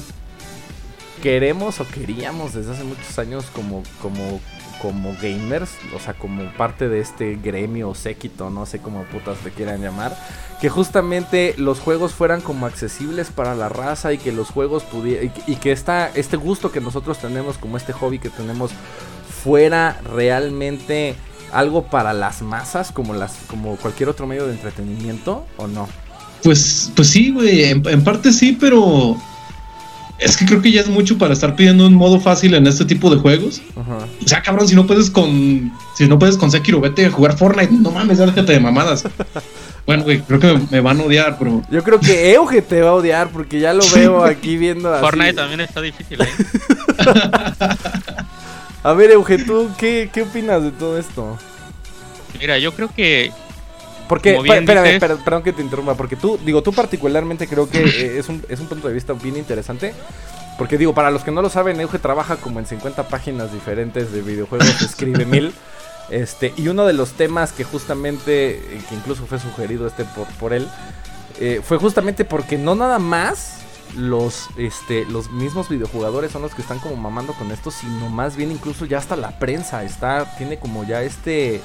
queremos 1.21 1.79
o 1.79 1.87
queríamos 1.87 2.53
desde 2.53 2.71
hace 2.73 2.83
muchos 2.83 3.17
años 3.19 3.45
como, 3.53 3.83
como, 4.01 4.41
como 4.83 5.15
gamers, 5.21 5.69
o 5.95 5.99
sea, 5.99 6.13
como 6.13 6.43
parte 6.57 6.89
de 6.89 6.99
este 6.99 7.37
gremio 7.41 7.87
o 7.89 7.95
séquito, 7.95 8.49
no 8.49 8.65
sé 8.65 8.79
cómo 8.79 9.03
putas 9.05 9.37
le 9.45 9.51
quieran 9.51 9.81
llamar, 9.81 10.13
que 10.59 10.67
justamente 10.67 11.55
los 11.57 11.79
juegos 11.79 12.11
fueran 12.11 12.41
como 12.41 12.65
accesibles 12.65 13.29
para 13.29 13.55
la 13.55 13.69
raza 13.69 14.11
y 14.11 14.17
que 14.17 14.33
los 14.33 14.49
juegos 14.49 14.83
pudieran, 14.83 15.31
y, 15.47 15.55
que- 15.55 15.71
esta, 15.71 16.09
este 16.09 16.35
gusto 16.35 16.69
que 16.69 16.81
nosotros 16.81 17.17
tenemos, 17.19 17.57
como 17.57 17.77
este 17.77 17.93
hobby 17.93 18.19
que 18.19 18.29
tenemos, 18.29 18.71
fuera 19.41 20.01
realmente 20.13 21.15
algo 21.53 21.85
para 21.85 22.11
las 22.11 22.41
masas, 22.41 22.91
como, 22.91 23.13
las, 23.13 23.37
como 23.47 23.77
cualquier 23.77 24.09
otro 24.09 24.27
medio 24.27 24.47
de 24.47 24.51
entretenimiento, 24.51 25.45
o 25.55 25.67
no? 25.67 25.87
Pues, 26.43 26.91
pues 26.93 27.07
sí, 27.09 27.31
güey, 27.31 27.63
en 27.63 28.03
parte 28.03 28.33
sí, 28.33 28.57
pero 28.59 29.15
es 30.19 30.37
que 30.37 30.45
creo 30.45 30.61
que 30.61 30.71
ya 30.71 30.81
es 30.81 30.87
mucho 30.87 31.17
para 31.17 31.33
estar 31.33 31.55
pidiendo 31.55 31.87
un 31.87 31.95
modo 31.95 32.19
fácil 32.19 32.53
en 32.53 32.67
este 32.67 32.85
tipo 32.85 33.09
de 33.09 33.17
juegos. 33.17 33.61
Ajá. 33.75 34.05
O 34.23 34.27
sea, 34.27 34.41
cabrón, 34.41 34.67
si 34.67 34.75
no 34.75 34.85
puedes 34.85 35.09
con. 35.09 35.71
Si 35.95 36.07
no 36.07 36.19
puedes 36.19 36.37
con 36.37 36.51
Sekiro, 36.51 36.79
vete 36.79 37.05
a 37.05 37.11
jugar 37.11 37.37
Fortnite. 37.37 37.73
No 37.73 37.91
mames, 37.91 38.19
déjate 38.19 38.53
de 38.53 38.59
mamadas. 38.59 39.03
bueno, 39.85 40.03
güey, 40.03 40.21
creo 40.21 40.39
que 40.39 40.53
me, 40.53 40.67
me 40.71 40.81
van 40.81 41.01
a 41.01 41.03
odiar, 41.03 41.37
pero. 41.37 41.61
Yo 41.69 41.83
creo 41.83 41.99
que 41.99 42.33
Euge 42.33 42.61
te 42.61 42.81
va 42.81 42.91
a 42.91 42.93
odiar 42.93 43.29
porque 43.29 43.59
ya 43.59 43.73
lo 43.73 43.83
veo 43.93 44.23
aquí 44.23 44.57
viendo 44.57 44.93
así. 44.93 45.03
Fortnite 45.03 45.33
también 45.33 45.61
está 45.61 45.81
difícil, 45.81 46.21
¿eh? 46.21 46.27
A 48.83 48.93
ver, 48.93 49.11
Euge, 49.11 49.37
¿tú 49.37 49.69
qué, 49.77 50.09
qué 50.11 50.23
opinas 50.23 50.61
de 50.61 50.71
todo 50.71 50.97
esto? 50.97 51.37
Mira, 52.37 52.57
yo 52.57 52.73
creo 52.73 52.89
que 52.93 53.31
Porque, 54.09 54.33
bien 54.43 54.63
espérame, 54.63 54.85
dices- 54.99 55.23
perdón 55.23 55.43
que 55.43 55.53
te 55.53 55.61
interrumpa, 55.61 55.95
porque 55.95 56.15
tú, 56.15 56.37
digo, 56.45 56.61
tú 56.61 56.73
particularmente 56.73 57.47
creo 57.47 57.69
que 57.69 57.79
eh, 57.83 58.19
es, 58.19 58.29
un, 58.29 58.43
es 58.49 58.59
un 58.59 58.67
punto 58.67 58.87
de 58.87 58.93
vista 58.93 59.13
bien 59.13 59.37
interesante. 59.37 59.93
Porque 60.57 60.77
digo, 60.77 60.93
para 60.93 61.09
los 61.09 61.23
que 61.23 61.31
no 61.31 61.41
lo 61.41 61.49
saben, 61.49 61.79
Euge 61.81 61.97
trabaja 61.97 62.35
como 62.35 62.59
en 62.59 62.65
50 62.67 63.07
páginas 63.07 63.51
diferentes 63.51 64.11
de 64.11 64.21
videojuegos, 64.21 64.81
escribe 64.81 65.25
mil. 65.25 65.53
Este, 66.09 66.53
y 66.57 66.67
uno 66.67 66.85
de 66.85 66.93
los 66.93 67.13
temas 67.13 67.53
que 67.53 67.63
justamente, 67.63 68.57
eh, 68.57 68.81
que 68.87 68.95
incluso 68.95 69.25
fue 69.25 69.39
sugerido 69.39 69.87
este 69.87 70.03
por, 70.03 70.27
por 70.39 70.53
él, 70.53 70.67
eh, 71.39 71.61
fue 71.63 71.77
justamente 71.77 72.23
porque 72.25 72.57
no 72.57 72.75
nada 72.75 72.99
más 72.99 73.59
los, 73.95 74.47
este, 74.57 75.05
los 75.05 75.31
mismos 75.31 75.69
videojugadores 75.69 76.31
son 76.31 76.41
los 76.41 76.53
que 76.53 76.61
están 76.61 76.79
como 76.79 76.95
mamando 76.97 77.33
con 77.33 77.51
esto, 77.51 77.71
sino 77.71 78.09
más 78.09 78.35
bien 78.35 78.51
incluso 78.51 78.85
ya 78.85 78.97
hasta 78.97 79.15
la 79.15 79.39
prensa 79.39 79.83
está, 79.83 80.35
tiene 80.37 80.59
como 80.59 80.83
ya 80.83 81.01
este, 81.03 81.61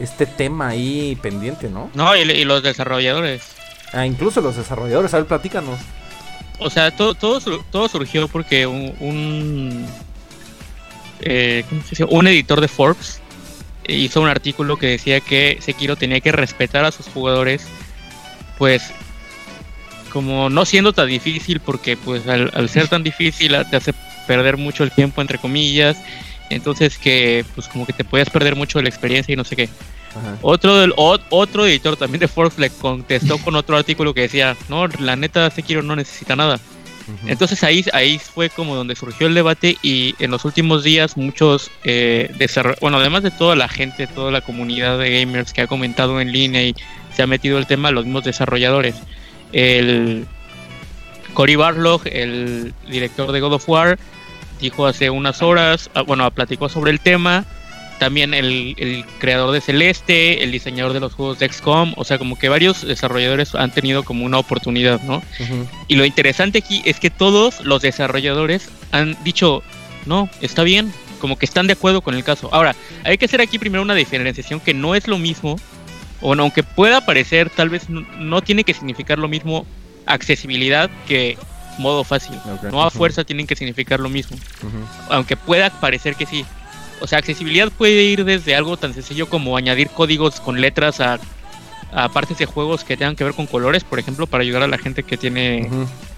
este 0.00 0.26
tema 0.26 0.68
ahí 0.68 1.16
pendiente, 1.22 1.68
¿no? 1.68 1.90
no, 1.94 2.16
y, 2.16 2.20
y 2.20 2.44
los 2.44 2.62
desarrolladores. 2.62 3.42
Ah, 3.92 4.06
incluso 4.06 4.40
los 4.40 4.56
desarrolladores, 4.56 5.14
a 5.14 5.18
ver, 5.18 5.26
platícanos. 5.26 5.78
O 6.58 6.70
sea, 6.70 6.90
todo, 6.90 7.14
todo, 7.14 7.40
todo 7.70 7.88
surgió 7.88 8.28
porque 8.28 8.66
un, 8.66 8.94
un, 9.00 9.86
eh, 11.20 11.64
¿cómo 11.68 11.82
se 11.82 11.90
dice? 11.90 12.04
un 12.04 12.26
editor 12.26 12.60
de 12.60 12.68
Forbes 12.68 13.20
hizo 13.86 14.20
un 14.20 14.28
artículo 14.28 14.76
que 14.76 14.86
decía 14.88 15.20
que 15.20 15.58
Sekiro 15.60 15.96
tenía 15.96 16.20
que 16.20 16.32
respetar 16.32 16.84
a 16.84 16.92
sus 16.92 17.06
jugadores, 17.06 17.66
pues 18.58 18.92
como 20.12 20.48
no 20.48 20.64
siendo 20.64 20.92
tan 20.92 21.08
difícil, 21.08 21.60
porque 21.60 21.96
pues 21.96 22.26
al, 22.28 22.50
al 22.54 22.68
ser 22.68 22.88
tan 22.88 23.02
difícil 23.02 23.56
te 23.70 23.76
hace 23.76 23.92
perder 24.26 24.56
mucho 24.56 24.84
el 24.84 24.90
tiempo 24.92 25.20
entre 25.20 25.38
comillas 25.38 25.96
Entonces 26.50 26.98
que 26.98 27.44
pues 27.54 27.68
como 27.68 27.86
que 27.86 27.92
te 27.92 28.04
podías 28.04 28.30
perder 28.30 28.56
mucho 28.56 28.78
de 28.78 28.84
la 28.84 28.88
experiencia 28.88 29.32
y 29.32 29.36
no 29.36 29.44
sé 29.44 29.56
qué. 29.56 29.68
Otro 30.42 30.78
del 30.78 30.92
otro 30.96 31.66
editor 31.66 31.96
también 31.96 32.20
de 32.20 32.28
Forbes 32.28 32.58
le 32.58 32.70
contestó 32.70 33.38
con 33.38 33.56
otro 33.56 33.76
artículo 33.76 34.14
que 34.14 34.22
decía, 34.22 34.56
no, 34.68 34.86
la 34.86 35.16
neta 35.16 35.50
Sekiro 35.50 35.82
no 35.82 35.96
necesita 35.96 36.36
nada. 36.36 36.60
Entonces 37.26 37.62
ahí, 37.64 37.84
ahí 37.92 38.18
fue 38.18 38.48
como 38.48 38.74
donde 38.74 38.96
surgió 38.96 39.26
el 39.26 39.34
debate 39.34 39.76
y 39.82 40.14
en 40.20 40.30
los 40.30 40.44
últimos 40.46 40.84
días 40.84 41.18
muchos 41.18 41.70
eh, 41.84 42.34
bueno, 42.80 42.96
además 42.96 43.22
de 43.22 43.30
toda 43.30 43.56
la 43.56 43.68
gente, 43.68 44.06
toda 44.06 44.30
la 44.30 44.40
comunidad 44.40 44.98
de 44.98 45.20
gamers 45.20 45.52
que 45.52 45.60
ha 45.60 45.66
comentado 45.66 46.20
en 46.20 46.32
línea 46.32 46.62
y 46.62 46.74
se 47.14 47.22
ha 47.22 47.26
metido 47.26 47.58
el 47.58 47.66
tema, 47.66 47.90
los 47.90 48.04
mismos 48.04 48.24
desarrolladores. 48.24 48.94
El 49.52 50.26
Cory 51.34 51.56
Barlog, 51.56 52.02
el 52.06 52.72
director 52.88 53.32
de 53.32 53.40
God 53.40 53.54
of 53.54 53.68
War, 53.68 53.98
dijo 54.64 54.86
hace 54.86 55.10
unas 55.10 55.42
horas, 55.42 55.90
ah, 55.94 56.02
bueno, 56.02 56.28
platicó 56.30 56.68
sobre 56.68 56.90
el 56.90 57.00
tema 57.00 57.44
también 57.98 58.34
el, 58.34 59.04
creador 59.18 59.52
de 59.52 59.60
Celeste, 59.60 60.42
el 60.42 60.52
diseñador 60.52 60.92
de 60.92 61.00
los 61.00 61.14
juegos 61.14 61.38
de 61.38 61.48
XCOM, 61.48 61.94
o 61.96 62.04
sea, 62.04 62.18
como 62.18 62.38
que 62.38 62.48
varios 62.48 62.86
desarrolladores 62.86 63.54
han 63.54 63.70
tenido 63.70 64.02
como 64.02 64.24
una 64.24 64.38
oportunidad, 64.38 65.00
¿no? 65.02 65.22
Y 65.88 65.94
lo 65.94 66.04
interesante 66.04 66.58
aquí 66.58 66.82
es 66.84 66.98
que 66.98 67.10
todos 67.10 67.60
los 67.60 67.82
desarrolladores 67.82 68.68
han 68.90 69.16
dicho, 69.24 69.62
no, 70.06 70.28
está 70.40 70.64
bien, 70.64 70.92
como 71.20 71.38
que 71.38 71.46
están 71.46 71.66
de 71.66 71.74
acuerdo 71.74 72.02
con 72.02 72.14
el 72.14 72.24
caso. 72.24 72.48
Ahora, 72.52 72.74
hay 73.04 73.16
que 73.16 73.24
hacer 73.24 73.40
aquí 73.40 73.58
primero 73.58 73.82
una 73.82 73.94
diferenciación 73.94 74.60
que 74.60 74.74
no 74.74 74.94
es 74.94 75.08
lo 75.08 75.18
mismo, 75.18 75.56
o 76.20 76.34
aunque 76.34 76.62
pueda 76.62 77.06
parecer, 77.06 77.48
tal 77.50 77.70
vez 77.70 77.88
no, 77.88 78.42
tiene 78.42 78.64
que 78.64 78.74
significar 78.74 79.18
lo 79.18 79.28
mismo 79.28 79.66
accesibilidad 80.06 80.90
que 81.08 81.38
modo 81.78 82.04
fácil. 82.04 82.36
No 82.70 82.82
a 82.82 82.90
fuerza 82.90 83.24
tienen 83.24 83.46
que 83.46 83.56
significar 83.56 84.00
lo 84.00 84.08
mismo. 84.08 84.36
Aunque 85.08 85.36
pueda 85.36 85.70
parecer 85.70 86.16
que 86.16 86.26
sí. 86.26 86.44
O 87.00 87.06
sea, 87.06 87.18
accesibilidad 87.18 87.70
puede 87.70 88.04
ir 88.04 88.24
desde 88.24 88.54
algo 88.54 88.76
tan 88.76 88.94
sencillo 88.94 89.28
como 89.28 89.56
añadir 89.56 89.90
códigos 89.90 90.40
con 90.40 90.60
letras 90.60 91.00
a, 91.00 91.18
partes 92.12 92.38
de 92.38 92.46
juegos 92.46 92.82
que 92.82 92.96
tengan 92.96 93.14
que 93.14 93.24
ver 93.24 93.34
con 93.34 93.46
colores, 93.46 93.84
por 93.84 93.98
ejemplo, 93.98 94.26
para 94.26 94.42
ayudar 94.42 94.62
a 94.62 94.66
la 94.66 94.78
gente 94.78 95.02
que 95.04 95.16
tiene 95.16 95.68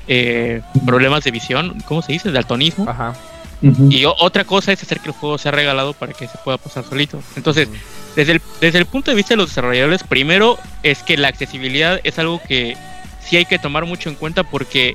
eh, 0.09 0.63
problemas 0.87 1.25
de 1.25 1.31
visión, 1.31 1.83
¿cómo 1.87 2.03
se 2.03 2.13
dice? 2.13 2.31
Daltonismo. 2.31 2.89
Ajá. 2.89 3.15
Y 3.63 4.05
otra 4.05 4.45
cosa 4.45 4.73
es 4.73 4.83
hacer 4.83 5.01
que 5.01 5.09
el 5.09 5.15
juego 5.15 5.39
sea 5.39 5.51
regalado 5.51 5.95
para 5.95 6.13
que 6.13 6.29
se 6.29 6.39
pueda 6.39 6.59
pasar 6.59 6.85
solito. 6.85 7.23
Entonces, 7.37 7.69
desde, 8.15 8.33
el, 8.33 8.43
desde 8.61 8.79
el 8.79 8.87
punto 8.87 9.11
de 9.11 9.17
vista 9.17 9.35
de 9.35 9.39
los 9.39 9.49
desarrolladores, 9.49 10.03
primero 10.03 10.59
es 10.83 11.03
que 11.03 11.17
la 11.17 11.29
accesibilidad 11.29 12.01
es 12.05 12.19
algo 12.19 12.41
que 12.47 12.77
sí 13.21 13.37
hay 13.37 13.47
que 13.47 13.59
tomar 13.59 13.87
mucho 13.87 14.09
en 14.09 14.15
cuenta 14.15 14.45
porque 14.45 14.95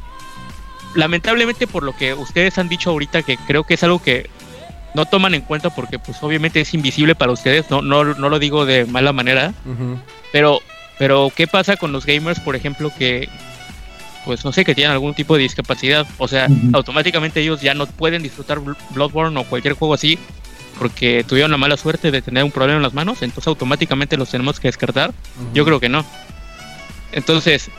lamentablemente 0.95 1.67
por 1.67 1.83
lo 1.83 1.95
que 1.95 2.13
ustedes 2.13 2.57
han 2.57 2.69
dicho 2.69 2.89
ahorita, 2.89 3.23
que 3.23 3.37
creo 3.37 3.63
que 3.63 3.75
es 3.75 3.83
algo 3.83 4.01
que 4.01 4.29
no 4.93 5.05
toman 5.05 5.33
en 5.33 5.41
cuenta 5.41 5.69
porque 5.69 5.99
pues 5.99 6.21
obviamente 6.21 6.61
es 6.61 6.73
invisible 6.73 7.15
para 7.15 7.31
ustedes, 7.31 7.69
no, 7.69 7.81
no, 7.81 8.03
no 8.03 8.29
lo 8.29 8.39
digo 8.39 8.65
de 8.65 8.85
mala 8.85 9.13
manera, 9.13 9.53
pero, 10.31 10.59
pero 10.97 11.31
¿qué 11.35 11.47
pasa 11.47 11.77
con 11.77 11.91
los 11.91 12.05
gamers, 12.05 12.39
por 12.39 12.55
ejemplo, 12.55 12.91
que 12.97 13.29
pues 14.25 14.45
no 14.45 14.51
sé, 14.51 14.63
que 14.63 14.75
tienen 14.75 14.91
algún 14.91 15.13
tipo 15.13 15.35
de 15.35 15.43
discapacidad? 15.43 16.05
O 16.17 16.27
sea, 16.27 16.47
automáticamente 16.73 17.41
ellos 17.41 17.61
ya 17.61 17.73
no 17.73 17.85
pueden 17.87 18.21
disfrutar 18.21 18.59
Bloodborne 18.91 19.39
o 19.39 19.43
cualquier 19.45 19.73
juego 19.73 19.93
así 19.93 20.19
porque 20.77 21.23
tuvieron 21.27 21.51
la 21.51 21.57
mala 21.57 21.77
suerte 21.77 22.09
de 22.09 22.23
tener 22.23 22.43
un 22.43 22.51
problema 22.51 22.77
en 22.77 22.83
las 22.83 22.93
manos, 22.93 23.21
entonces 23.21 23.47
automáticamente 23.47 24.17
los 24.17 24.31
tenemos 24.31 24.59
que 24.59 24.67
descartar. 24.67 25.13
Yo 25.53 25.63
creo 25.63 25.79
que 25.79 25.89
no. 25.89 26.03
Entonces, 27.11 27.69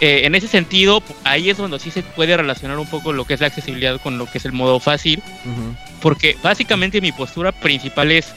eh, 0.00 0.20
en 0.24 0.34
ese 0.36 0.46
sentido, 0.46 1.02
ahí 1.24 1.50
es 1.50 1.56
donde 1.56 1.80
sí 1.80 1.90
se 1.90 2.02
puede 2.02 2.36
relacionar 2.36 2.78
un 2.78 2.86
poco 2.86 3.12
lo 3.12 3.24
que 3.24 3.34
es 3.34 3.40
la 3.40 3.48
accesibilidad 3.48 4.00
con 4.00 4.16
lo 4.16 4.26
que 4.30 4.38
es 4.38 4.44
el 4.44 4.52
modo 4.52 4.78
fácil. 4.78 5.22
Porque 6.00 6.36
básicamente 6.42 7.00
mi 7.00 7.10
postura 7.10 7.50
principal 7.50 8.12
es, 8.12 8.32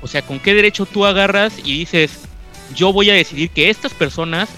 o 0.00 0.06
sea, 0.06 0.22
¿con 0.22 0.38
qué 0.38 0.54
derecho 0.54 0.86
tú 0.86 1.04
agarras 1.04 1.54
y 1.58 1.78
dices, 1.78 2.20
yo 2.74 2.92
voy 2.92 3.10
a 3.10 3.14
decidir 3.14 3.50
que 3.50 3.68
estas 3.68 3.92
personas, 3.94 4.48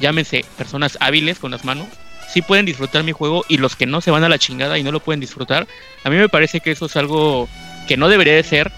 llámense 0.00 0.44
personas 0.56 0.96
hábiles 1.00 1.40
con 1.40 1.50
las 1.50 1.64
manos, 1.64 1.88
sí 2.32 2.42
pueden 2.42 2.66
disfrutar 2.66 3.02
mi 3.02 3.12
juego 3.12 3.44
y 3.48 3.58
los 3.58 3.74
que 3.74 3.86
no 3.86 4.00
se 4.00 4.12
van 4.12 4.22
a 4.22 4.28
la 4.28 4.38
chingada 4.38 4.78
y 4.78 4.84
no 4.84 4.92
lo 4.92 5.00
pueden 5.00 5.20
disfrutar? 5.20 5.66
A 6.04 6.10
mí 6.10 6.16
me 6.16 6.28
parece 6.28 6.60
que 6.60 6.70
eso 6.70 6.86
es 6.86 6.96
algo 6.96 7.48
que 7.88 7.96
no 7.96 8.08
debería 8.08 8.34
de 8.34 8.44
ser, 8.44 8.70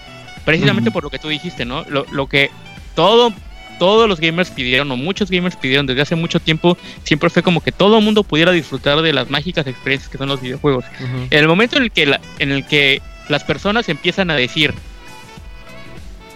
precisamente 0.45 0.89
por 0.89 1.03
lo 1.03 1.11
que 1.11 1.19
tú 1.19 1.27
dijiste, 1.27 1.63
¿no? 1.63 1.85
Lo, 1.87 2.07
lo 2.09 2.27
que 2.27 2.49
todo 2.95 3.31
todos 3.79 4.07
los 4.07 4.19
gamers 4.19 4.49
pidieron, 4.49 4.91
o 4.91 4.97
muchos 4.97 5.29
gamers 5.29 5.55
pidieron 5.55 5.85
desde 5.85 6.01
hace 6.01 6.15
mucho 6.15 6.39
tiempo, 6.39 6.77
siempre 7.03 7.29
fue 7.29 7.43
como 7.43 7.61
que 7.61 7.71
todo 7.71 7.97
el 7.97 8.03
mundo 8.03 8.23
pudiera 8.23 8.51
disfrutar 8.51 9.01
de 9.01 9.13
las 9.13 9.29
mágicas 9.29 9.67
experiencias 9.67 10.09
que 10.09 10.17
son 10.17 10.29
los 10.29 10.41
videojuegos. 10.41 10.85
En 10.99 11.39
el 11.39 11.47
momento 11.47 11.77
en 11.77 11.83
el, 11.83 11.91
que 11.91 12.19
en 12.39 12.51
el 12.51 12.65
que 12.65 13.01
las 13.29 13.43
personas 13.43 13.89
empiezan 13.89 14.31
a 14.31 14.35
decir 14.35 14.73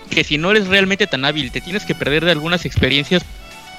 que 0.09 0.23
si 0.23 0.37
no 0.37 0.51
eres 0.51 0.67
realmente 0.67 1.07
tan 1.07 1.25
hábil, 1.25 1.51
te 1.51 1.61
tienes 1.61 1.85
que 1.85 1.95
perder 1.95 2.25
de 2.25 2.31
algunas 2.31 2.65
experiencias, 2.65 3.23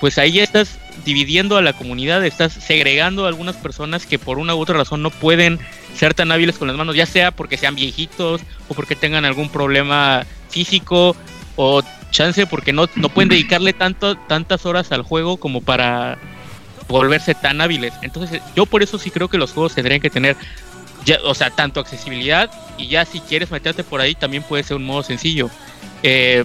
pues 0.01 0.19
ahí 0.19 0.33
ya 0.33 0.43
estás 0.43 0.79
dividiendo 1.05 1.57
a 1.57 1.63
la 1.63 1.75
comunidad, 1.75 2.25
estás 2.25 2.53
segregando 2.53 3.25
a 3.25 3.29
algunas 3.29 3.57
personas 3.57 4.07
que 4.07 4.19
por 4.19 4.39
una 4.39 4.55
u 4.55 4.61
otra 4.61 4.77
razón 4.77 5.03
no 5.03 5.11
pueden 5.11 5.61
ser 5.95 6.15
tan 6.15 6.33
hábiles 6.33 6.59
con 6.59 6.69
las 6.69 6.77
manos, 6.77 6.97
ya 6.97 7.07
sea 7.07 7.31
porque 7.31 7.57
sean 7.57 7.77
viejitos 7.77 8.41
o 8.69 8.75
porque 8.75 8.97
tengan 8.97 9.25
algún 9.25 9.49
problema 9.49 10.27
físico 10.49 11.15
o 11.57 11.83
chance 12.13 12.47
porque 12.47 12.73
no, 12.73 12.89
no 12.95 13.09
pueden 13.09 13.29
dedicarle 13.29 13.73
tanto, 13.73 14.17
tantas 14.17 14.65
horas 14.65 14.93
al 14.93 15.03
juego 15.03 15.39
como 15.39 15.61
para 15.61 16.19
volverse 16.89 17.35
tan 17.35 17.61
hábiles. 17.61 17.93
Entonces 18.03 18.41
yo 18.55 18.67
por 18.67 18.85
eso 18.85 18.99
sí 18.99 19.11
creo 19.11 19.29
que 19.29 19.39
los 19.39 19.53
juegos 19.53 19.75
tendrían 19.75 20.01
que 20.01 20.11
tener, 20.11 20.37
ya, 21.05 21.19
o 21.25 21.35
sea, 21.35 21.51
tanto 21.51 21.81
accesibilidad 21.81 22.51
y 22.79 22.87
ya 22.87 23.05
si 23.05 23.19
quieres 23.19 23.51
meterte 23.51 23.83
por 23.83 24.01
ahí 24.01 24.15
también 24.15 24.45
puede 24.45 24.63
ser 24.63 24.77
un 24.77 24.85
modo 24.85 25.03
sencillo. 25.03 25.51
Eh, 26.05 26.45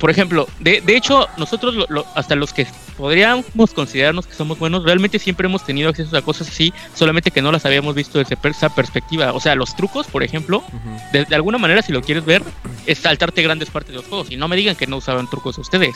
por 0.00 0.10
ejemplo, 0.10 0.48
de, 0.60 0.80
de 0.80 0.96
hecho, 0.96 1.28
nosotros 1.36 1.86
hasta 2.14 2.34
los 2.36 2.54
que 2.54 2.66
podríamos 2.98 3.72
considerarnos 3.74 4.26
que 4.26 4.34
somos 4.34 4.58
buenos, 4.58 4.82
realmente 4.82 5.20
siempre 5.20 5.46
hemos 5.46 5.64
tenido 5.64 5.88
acceso 5.88 6.14
a 6.16 6.20
cosas 6.20 6.48
así, 6.48 6.74
solamente 6.94 7.30
que 7.30 7.40
no 7.40 7.52
las 7.52 7.64
habíamos 7.64 7.94
visto 7.94 8.18
desde 8.18 8.36
esa 8.50 8.74
perspectiva. 8.74 9.32
O 9.32 9.40
sea, 9.40 9.54
los 9.54 9.76
trucos, 9.76 10.08
por 10.08 10.24
ejemplo, 10.24 10.64
de, 11.12 11.24
alguna 11.34 11.58
manera, 11.58 11.80
si 11.80 11.92
lo 11.92 12.02
quieres 12.02 12.24
ver, 12.24 12.42
es 12.86 12.98
saltarte 12.98 13.40
grandes 13.42 13.70
partes 13.70 13.92
de 13.92 13.98
los 13.98 14.06
juegos. 14.06 14.32
Y 14.32 14.36
no 14.36 14.48
me 14.48 14.56
digan 14.56 14.74
que 14.74 14.88
no 14.88 14.96
usaban 14.96 15.30
trucos 15.30 15.56
ustedes. 15.58 15.94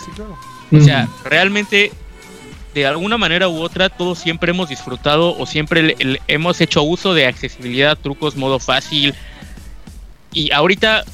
O 0.70 0.80
sea, 0.80 1.08
realmente, 1.24 1.92
de 2.72 2.86
alguna 2.86 3.18
manera 3.18 3.48
u 3.48 3.60
otra, 3.60 3.88
todos 3.88 4.20
siempre 4.20 4.52
hemos 4.52 4.68
disfrutado 4.68 5.36
o 5.36 5.44
siempre 5.44 5.96
hemos 6.28 6.60
hecho 6.60 6.84
uso 6.84 7.14
de 7.14 7.26
accesibilidad, 7.26 7.98
trucos, 7.98 8.36
modo 8.36 8.60
fácil. 8.60 9.12
Y 10.32 10.50
ahorita 10.52 11.04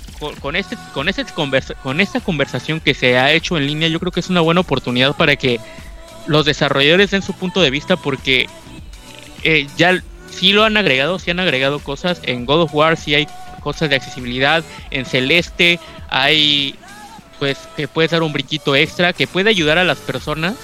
con, 0.41 0.57
este, 0.57 0.77
con, 0.95 1.09
este 1.09 1.25
con 1.83 2.01
esta 2.01 2.21
conversación 2.21 2.81
que 2.81 2.95
se 2.95 3.19
ha 3.19 3.33
hecho 3.33 3.57
en 3.57 3.67
línea, 3.67 3.89
yo 3.89 4.01
creo 4.01 4.13
que 4.13 4.21
es 4.21 4.31
una 4.31 4.41
buena 4.41 4.61
oportunidad 4.61 5.17
para 5.17 5.37
que 5.37 5.61
los 6.27 6.45
desarrolladores 6.45 7.11
den 7.11 7.23
su 7.23 7.33
punto 7.33 7.61
de 7.61 7.71
vista 7.71 7.97
porque 7.97 8.49
eh, 9.43 9.67
ya 9.77 10.03
sí 10.31 10.53
lo 10.53 10.65
han 10.65 10.77
agregado, 10.77 11.19
sí 11.19 11.31
han 11.31 11.41
agregado 11.41 11.79
cosas. 11.81 12.21
En 12.25 12.47
God 12.47 12.63
of 12.63 12.75
War 12.75 12.97
sí 12.97 13.15
hay 13.15 13.27
cosas 13.63 13.91
de 13.91 13.97
accesibilidad. 13.97 14.65
En 14.91 15.05
Celeste 15.05 15.81
hay 16.09 16.75
pues 17.39 17.59
que 17.77 17.87
puede 17.89 18.09
dar 18.09 18.23
un 18.23 18.33
brinquito 18.33 18.75
extra 18.75 19.13
que 19.13 19.27
puede 19.27 19.51
ayudar 19.51 19.79
a 19.79 19.85
las 19.85 19.99
personas 19.99 20.55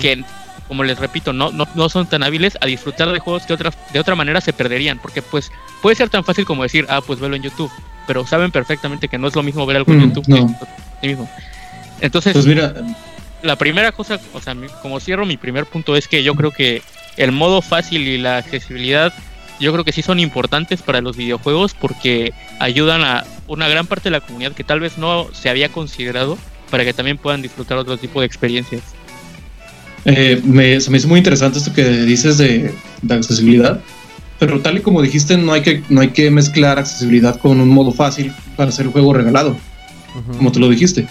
que 0.00 0.24
como 0.68 0.84
les 0.84 0.98
repito, 0.98 1.32
no, 1.32 1.50
no, 1.50 1.66
no, 1.74 1.88
son 1.88 2.06
tan 2.06 2.22
hábiles 2.22 2.56
a 2.60 2.66
disfrutar 2.66 3.10
de 3.10 3.18
juegos 3.18 3.46
que 3.46 3.54
otra, 3.54 3.72
de 3.92 3.98
otra 3.98 4.14
manera 4.14 4.40
se 4.40 4.52
perderían, 4.52 4.98
porque 4.98 5.22
pues 5.22 5.50
puede 5.82 5.96
ser 5.96 6.10
tan 6.10 6.22
fácil 6.22 6.44
como 6.44 6.62
decir, 6.62 6.86
ah, 6.88 7.00
pues 7.00 7.18
velo 7.18 7.34
en 7.34 7.42
YouTube 7.42 7.72
pero 8.08 8.26
saben 8.26 8.50
perfectamente 8.50 9.06
que 9.06 9.18
no 9.18 9.28
es 9.28 9.36
lo 9.36 9.42
mismo 9.44 9.66
ver 9.66 9.76
algo 9.76 9.92
en 9.92 9.98
mm, 9.98 10.02
YouTube 10.14 10.66
mismo. 11.02 11.30
Entonces, 12.00 12.32
pues 12.32 12.46
mira, 12.46 12.74
la 13.42 13.56
primera 13.56 13.92
cosa, 13.92 14.18
o 14.32 14.40
sea, 14.40 14.56
como 14.80 14.98
cierro 14.98 15.26
mi 15.26 15.36
primer 15.36 15.66
punto 15.66 15.94
es 15.94 16.08
que 16.08 16.22
yo 16.22 16.34
creo 16.34 16.50
que 16.50 16.82
el 17.18 17.32
modo 17.32 17.60
fácil 17.60 18.08
y 18.08 18.16
la 18.16 18.38
accesibilidad, 18.38 19.12
yo 19.60 19.72
creo 19.72 19.84
que 19.84 19.92
sí 19.92 20.00
son 20.00 20.20
importantes 20.20 20.80
para 20.80 21.02
los 21.02 21.18
videojuegos 21.18 21.74
porque 21.74 22.32
ayudan 22.60 23.04
a 23.04 23.24
una 23.46 23.68
gran 23.68 23.86
parte 23.86 24.04
de 24.04 24.12
la 24.12 24.20
comunidad 24.22 24.52
que 24.52 24.64
tal 24.64 24.80
vez 24.80 24.96
no 24.96 25.28
se 25.32 25.50
había 25.50 25.68
considerado 25.68 26.38
para 26.70 26.84
que 26.84 26.94
también 26.94 27.18
puedan 27.18 27.42
disfrutar 27.42 27.76
otro 27.76 27.98
tipo 27.98 28.20
de 28.20 28.26
experiencias. 28.26 28.82
Eh, 30.10 30.40
me, 30.44 30.80
se 30.80 30.90
me 30.90 30.98
hizo 30.98 31.08
muy 31.08 31.18
interesante 31.18 31.58
esto 31.58 31.72
que 31.72 31.84
dices 31.84 32.38
de, 32.38 32.72
de 33.02 33.14
accesibilidad 33.14 33.80
pero 34.38 34.60
tal 34.60 34.78
y 34.78 34.80
como 34.80 35.02
dijiste, 35.02 35.36
no 35.36 35.52
hay 35.52 35.62
que, 35.62 35.82
no 35.88 36.00
hay 36.00 36.08
que 36.08 36.30
mezclar 36.30 36.78
accesibilidad 36.78 37.38
con 37.38 37.60
un 37.60 37.68
modo 37.68 37.92
fácil 37.92 38.32
para 38.56 38.70
hacer 38.70 38.86
el 38.86 38.92
juego 38.92 39.12
regalado, 39.12 39.56
como 40.36 40.52
tú 40.52 40.60
lo 40.60 40.68
dijiste. 40.68 41.08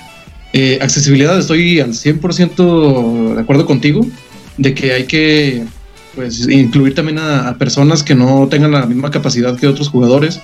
Eh, 0.53 0.79
accesibilidad, 0.81 1.37
estoy 1.37 1.81
al 1.81 1.93
100% 1.93 3.35
de 3.35 3.41
acuerdo 3.41 3.65
contigo, 3.65 4.05
de 4.57 4.73
que 4.73 4.93
hay 4.93 5.03
que 5.05 5.65
pues, 6.15 6.47
incluir 6.47 6.95
también 6.95 7.19
a, 7.19 7.57
personas 7.57 8.01
que 8.01 8.15
no 8.15 8.47
tengan 8.49 8.71
la 8.71 8.85
misma 8.85 9.11
capacidad 9.11 9.57
que 9.57 9.67
otros 9.67 9.89
jugadores. 9.89 10.39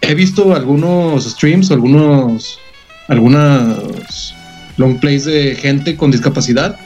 He 0.00 0.14
visto 0.14 0.54
algunos 0.54 1.24
streams, 1.24 1.70
algunos, 1.70 2.58
algunas 3.08 4.34
long 4.78 4.98
plays 4.98 5.26
de 5.26 5.56
gente 5.56 5.96
con 5.96 6.10
discapacidad 6.10 6.78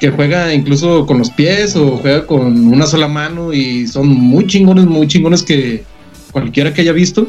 que 0.00 0.10
juega 0.10 0.54
incluso 0.54 1.06
con 1.06 1.18
los 1.18 1.30
pies 1.30 1.74
o 1.76 1.96
juega 1.96 2.26
con 2.26 2.68
una 2.68 2.86
sola 2.86 3.08
mano 3.08 3.52
y 3.52 3.86
son 3.86 4.08
muy 4.08 4.46
chingones, 4.46 4.86
muy 4.86 5.08
chingones 5.08 5.42
que 5.42 5.84
cualquiera 6.30 6.72
que 6.72 6.82
haya 6.82 6.92
visto. 6.92 7.28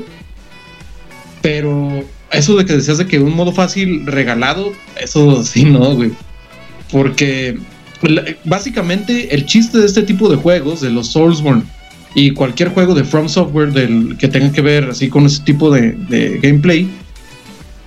Pero 1.42 2.04
eso 2.32 2.56
de 2.56 2.66
que 2.66 2.74
decías 2.74 2.98
de 2.98 3.08
que 3.08 3.20
un 3.20 3.36
modo 3.36 3.52
fácil 3.52 4.06
regalado, 4.06 4.72
eso 5.02 5.44
sí, 5.44 5.64
no, 5.66 5.96
güey. 5.96 6.12
Porque 6.92 7.58
básicamente 8.46 9.34
el 9.34 9.46
chiste 9.46 9.80
de 9.80 9.86
este 9.86 10.04
tipo 10.04 10.30
de 10.30 10.38
juegos, 10.38 10.82
de 10.82 10.90
los 10.90 11.08
Soulsborne 11.08 11.64
y 12.16 12.32
cualquier 12.32 12.70
juego 12.70 12.96
de 12.96 13.04
From 13.04 13.30
Software 13.30 13.72
del, 13.72 14.18
que 14.18 14.28
tenga 14.28 14.52
que 14.52 14.62
ver 14.62 14.86
así 14.86 15.10
con 15.10 15.26
ese 15.26 15.44
tipo 15.44 15.72
de, 15.72 16.40
gameplay, 16.42 16.90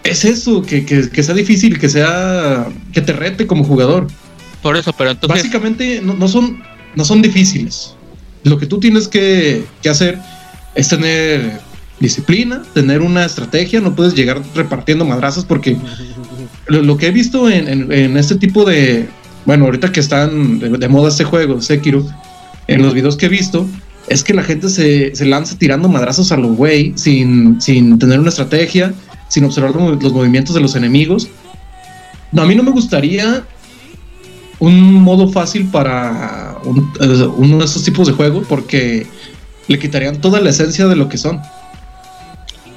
es 0.04 0.24
eso, 0.24 0.62
que, 0.62 0.84
que, 0.84 1.22
sea 1.22 1.34
difícil, 1.34 1.78
que 1.78 1.88
sea. 1.88 2.66
que 2.92 3.00
te 3.00 3.12
rete 3.12 3.46
como 3.46 3.64
jugador. 3.64 4.08
Por 4.62 4.76
eso, 4.76 4.92
pero 4.92 5.10
entonces. 5.10 5.42
Básicamente 5.42 6.00
no, 6.00 6.28
son, 6.28 6.62
no 6.94 7.04
son 7.04 7.20
difíciles. 7.20 7.94
Lo 8.44 8.58
que 8.58 8.66
tú 8.66 8.78
tienes 8.78 9.08
que, 9.08 9.64
que 9.82 9.88
hacer 9.88 10.18
es 10.74 10.88
tener 10.88 11.60
disciplina, 12.00 12.62
tener 12.74 13.00
una 13.00 13.24
estrategia, 13.24 13.80
no 13.80 13.94
puedes 13.94 14.14
llegar 14.14 14.42
repartiendo 14.54 15.04
madrazos 15.04 15.44
porque 15.44 15.76
lo, 16.66 16.96
que 16.96 17.06
he 17.06 17.10
visto 17.10 17.48
en, 17.48 18.16
este 18.16 18.34
tipo 18.34 18.64
de, 18.64 19.08
bueno, 19.46 19.66
ahorita 19.66 19.92
que 19.92 20.00
están 20.00 20.58
de, 20.58 20.88
moda 20.88 21.08
este 21.08 21.24
juego, 21.24 21.60
Sekiro, 21.60 22.04
en 22.66 22.82
los 22.82 22.92
videos 22.92 23.16
que 23.16 23.26
he 23.26 23.28
visto, 23.28 23.66
es 24.08 24.24
que 24.24 24.34
la 24.34 24.42
gente 24.42 24.68
se, 24.68 25.12
lanza 25.24 25.56
tirando 25.56 25.88
madrazos 25.88 26.32
a 26.32 26.36
los 26.36 26.56
güey 26.56 26.92
sin, 26.96 27.60
sin 27.60 27.98
tener 27.98 28.18
una 28.18 28.30
estrategia, 28.30 28.92
sin 29.28 29.44
observar 29.44 29.74
los, 29.74 30.12
movimientos 30.12 30.54
de 30.54 30.60
los 30.60 30.74
enemigos. 30.74 31.28
No, 32.32 32.42
a 32.42 32.46
mí 32.46 32.54
no 32.54 32.62
me 32.62 32.70
gustaría 32.70 33.44
un 34.62 34.94
modo 34.94 35.26
fácil 35.26 35.66
para 35.70 36.56
eh, 37.00 37.28
uno 37.36 37.58
de 37.58 37.64
estos 37.64 37.82
tipos 37.82 38.06
de 38.06 38.12
juegos 38.12 38.46
porque 38.48 39.08
le 39.66 39.76
quitarían 39.76 40.20
toda 40.20 40.40
la 40.40 40.50
esencia 40.50 40.86
de 40.86 40.94
lo 40.94 41.08
que 41.08 41.18
son. 41.18 41.42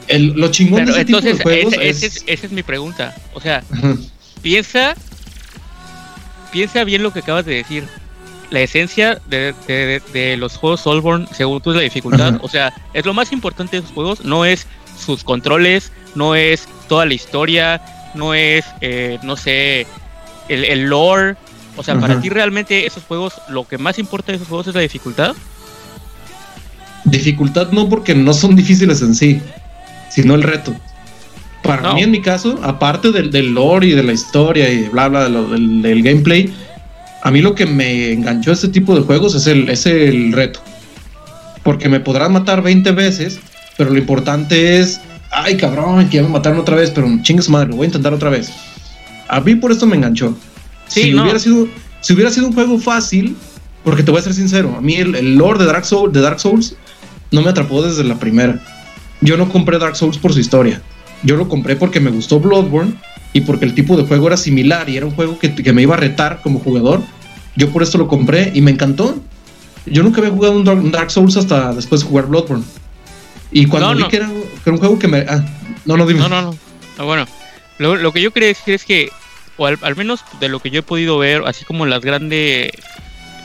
El, 0.07 0.33
lo 0.33 0.49
chingón 0.49 0.85
de 0.85 0.91
ese 0.91 1.05
tipo 1.05 1.21
de 1.21 1.35
juegos 1.35 1.75
es... 1.79 2.23
esa 2.25 2.45
es 2.47 2.51
mi 2.51 2.63
pregunta. 2.63 3.13
O 3.35 3.39
sea, 3.39 3.63
piensa, 4.41 4.95
piensa 6.51 6.83
bien 6.85 7.03
lo 7.03 7.13
que 7.13 7.19
acabas 7.19 7.45
de 7.45 7.53
decir. 7.53 7.83
La 8.49 8.61
esencia 8.61 9.21
de, 9.27 10.35
los 10.39 10.57
juegos 10.57 10.81
Soulborn, 10.81 11.27
según 11.33 11.61
tú, 11.61 11.69
es 11.69 11.75
la 11.75 11.83
dificultad. 11.83 12.39
O 12.41 12.49
sea, 12.49 12.73
es 12.95 13.05
lo 13.05 13.13
más 13.13 13.31
importante 13.31 13.77
de 13.77 13.83
esos 13.83 13.93
juegos. 13.93 14.25
No 14.25 14.43
es 14.43 14.65
sus 14.97 15.23
controles, 15.23 15.91
no 16.15 16.33
es 16.33 16.67
toda 16.87 17.05
la 17.05 17.13
historia, 17.13 17.79
no 18.15 18.33
es, 18.33 18.65
eh, 18.81 19.19
no 19.21 19.37
sé, 19.37 19.85
el, 20.49 20.63
el, 20.63 20.85
lore. 20.85 21.35
O 21.77 21.83
sea, 21.83 21.99
para 21.99 22.21
ti 22.21 22.29
realmente 22.29 22.85
esos 22.85 23.03
juegos, 23.03 23.33
lo 23.49 23.67
que 23.67 23.77
más 23.77 23.99
importa 23.99 24.31
de 24.31 24.37
esos 24.37 24.47
juegos 24.47 24.67
es 24.67 24.75
la 24.75 24.81
dificultad. 24.81 25.35
Dificultad 27.03 27.71
no 27.71 27.89
porque 27.89 28.15
no 28.15 28.33
son 28.33 28.55
difíciles 28.55 29.01
en 29.01 29.13
sí 29.13 29.41
sino 30.15 30.35
el 30.35 30.43
reto. 30.43 30.73
Para 31.61 31.93
mí, 31.93 32.03
en 32.03 32.11
mi 32.11 32.21
caso, 32.21 32.59
aparte 32.63 33.11
del, 33.11 33.31
del, 33.31 33.53
lore 33.53 33.87
y 33.87 33.91
de 33.91 34.03
la 34.03 34.13
historia 34.13 34.71
y 34.71 34.83
bla, 34.83 35.09
bla, 35.09 35.27
del, 35.27 36.03
gameplay, 36.03 36.53
a 37.23 37.31
mí 37.31 37.41
lo 37.41 37.55
que 37.55 37.65
me 37.65 38.13
enganchó 38.13 38.51
a 38.51 38.53
este 38.53 38.69
tipo 38.69 38.95
de 38.95 39.01
juegos 39.01 39.35
es 39.35 39.47
el, 39.47 39.67
es 39.67 39.85
el 39.85 40.31
reto. 40.31 40.61
Porque 41.63 41.89
me 41.89 41.99
podrán 41.99 42.31
matar 42.31 42.61
20 42.61 42.91
veces, 42.91 43.39
pero 43.77 43.89
lo 43.89 43.97
importante 43.97 44.77
es, 44.79 45.01
ay 45.31 45.57
cabrón, 45.57 46.07
que 46.07 46.17
ya 46.17 46.23
me 46.23 46.29
mataron 46.29 46.59
otra 46.59 46.75
vez, 46.75 46.91
pero 46.91 47.09
chingas 47.23 47.49
madre, 47.49 47.69
lo 47.69 47.77
voy 47.77 47.85
a 47.85 47.87
intentar 47.87 48.13
otra 48.13 48.29
vez. 48.29 48.51
A 49.27 49.41
mí 49.41 49.55
por 49.55 49.71
esto 49.71 49.87
me 49.87 49.95
enganchó. 49.95 50.37
Si, 50.87 51.13
hubiera 51.13 51.39
sido, 51.39 51.67
si 52.01 52.13
hubiera 52.13 52.31
sido 52.31 52.47
un 52.47 52.53
juego 52.53 52.79
fácil, 52.79 53.35
porque 53.83 54.03
te 54.03 54.11
voy 54.11 54.19
a 54.19 54.23
ser 54.23 54.33
sincero, 54.33 54.75
a 54.77 54.81
mí 54.81 54.95
el, 54.95 55.15
el 55.15 55.35
lore 55.35 55.59
de 55.59 55.65
Dark, 55.65 55.85
Soul, 55.85 56.11
de 56.11 56.21
Dark 56.21 56.39
Souls 56.39 56.75
no 57.31 57.41
me 57.41 57.49
atrapó 57.49 57.81
desde 57.81 58.03
la 58.03 58.19
primera 58.19 58.61
yo 59.21 59.37
no 59.37 59.49
compré 59.49 59.79
Dark 59.79 59.95
Souls 59.95 60.17
por 60.17 60.33
su 60.33 60.39
historia. 60.39 60.81
Yo 61.23 61.35
lo 61.35 61.47
compré 61.47 61.75
porque 61.75 61.99
me 61.99 62.11
gustó 62.11 62.39
Bloodborne 62.39 62.93
y 63.33 63.41
porque 63.41 63.65
el 63.65 63.73
tipo 63.73 63.97
de 63.97 64.03
juego 64.03 64.27
era 64.27 64.37
similar 64.37 64.89
y 64.89 64.97
era 64.97 65.05
un 65.05 65.13
juego 65.13 65.39
que, 65.39 65.49
me 65.73 65.81
iba 65.81 65.95
a 65.95 65.97
retar 65.97 66.41
como 66.41 66.59
jugador. 66.59 67.01
Yo 67.55 67.71
por 67.71 67.83
esto 67.83 67.97
lo 67.97 68.07
compré 68.07 68.51
y 68.53 68.61
me 68.61 68.71
encantó. 68.71 69.17
Yo 69.85 70.03
nunca 70.03 70.19
había 70.19 70.31
jugado 70.31 70.57
un 70.57 70.91
Dark, 70.91 71.11
Souls 71.11 71.37
hasta 71.37 71.73
después 71.73 72.01
de 72.01 72.07
jugar 72.07 72.27
Bloodborne. 72.27 72.63
Y 73.51 73.67
cuando 73.67 73.95
vi 73.95 74.07
Que, 74.07 74.17
era, 74.17 74.29
un 74.29 74.77
juego 74.77 74.99
que 74.99 75.07
me... 75.07 75.19
Ah, 75.27 75.43
no, 75.85 75.97
no, 75.97 76.05
dime. 76.05 76.19
No, 76.19 76.29
no, 76.29 76.41
no. 76.41 77.05
Bueno, 77.05 77.25
lo, 77.77 78.11
que 78.11 78.21
yo 78.21 78.31
creo 78.31 78.49
es 78.49 78.59
que, 78.59 78.73
es 78.73 78.83
que 78.83 79.09
o 79.57 79.65
al, 79.67 79.95
menos 79.95 80.23
de 80.39 80.49
lo 80.49 80.59
que 80.59 80.69
yo 80.69 80.79
he 80.79 80.83
podido 80.83 81.17
ver, 81.17 81.43
así 81.45 81.65
como 81.65 81.85
las 81.85 82.01
grandes... 82.01 82.71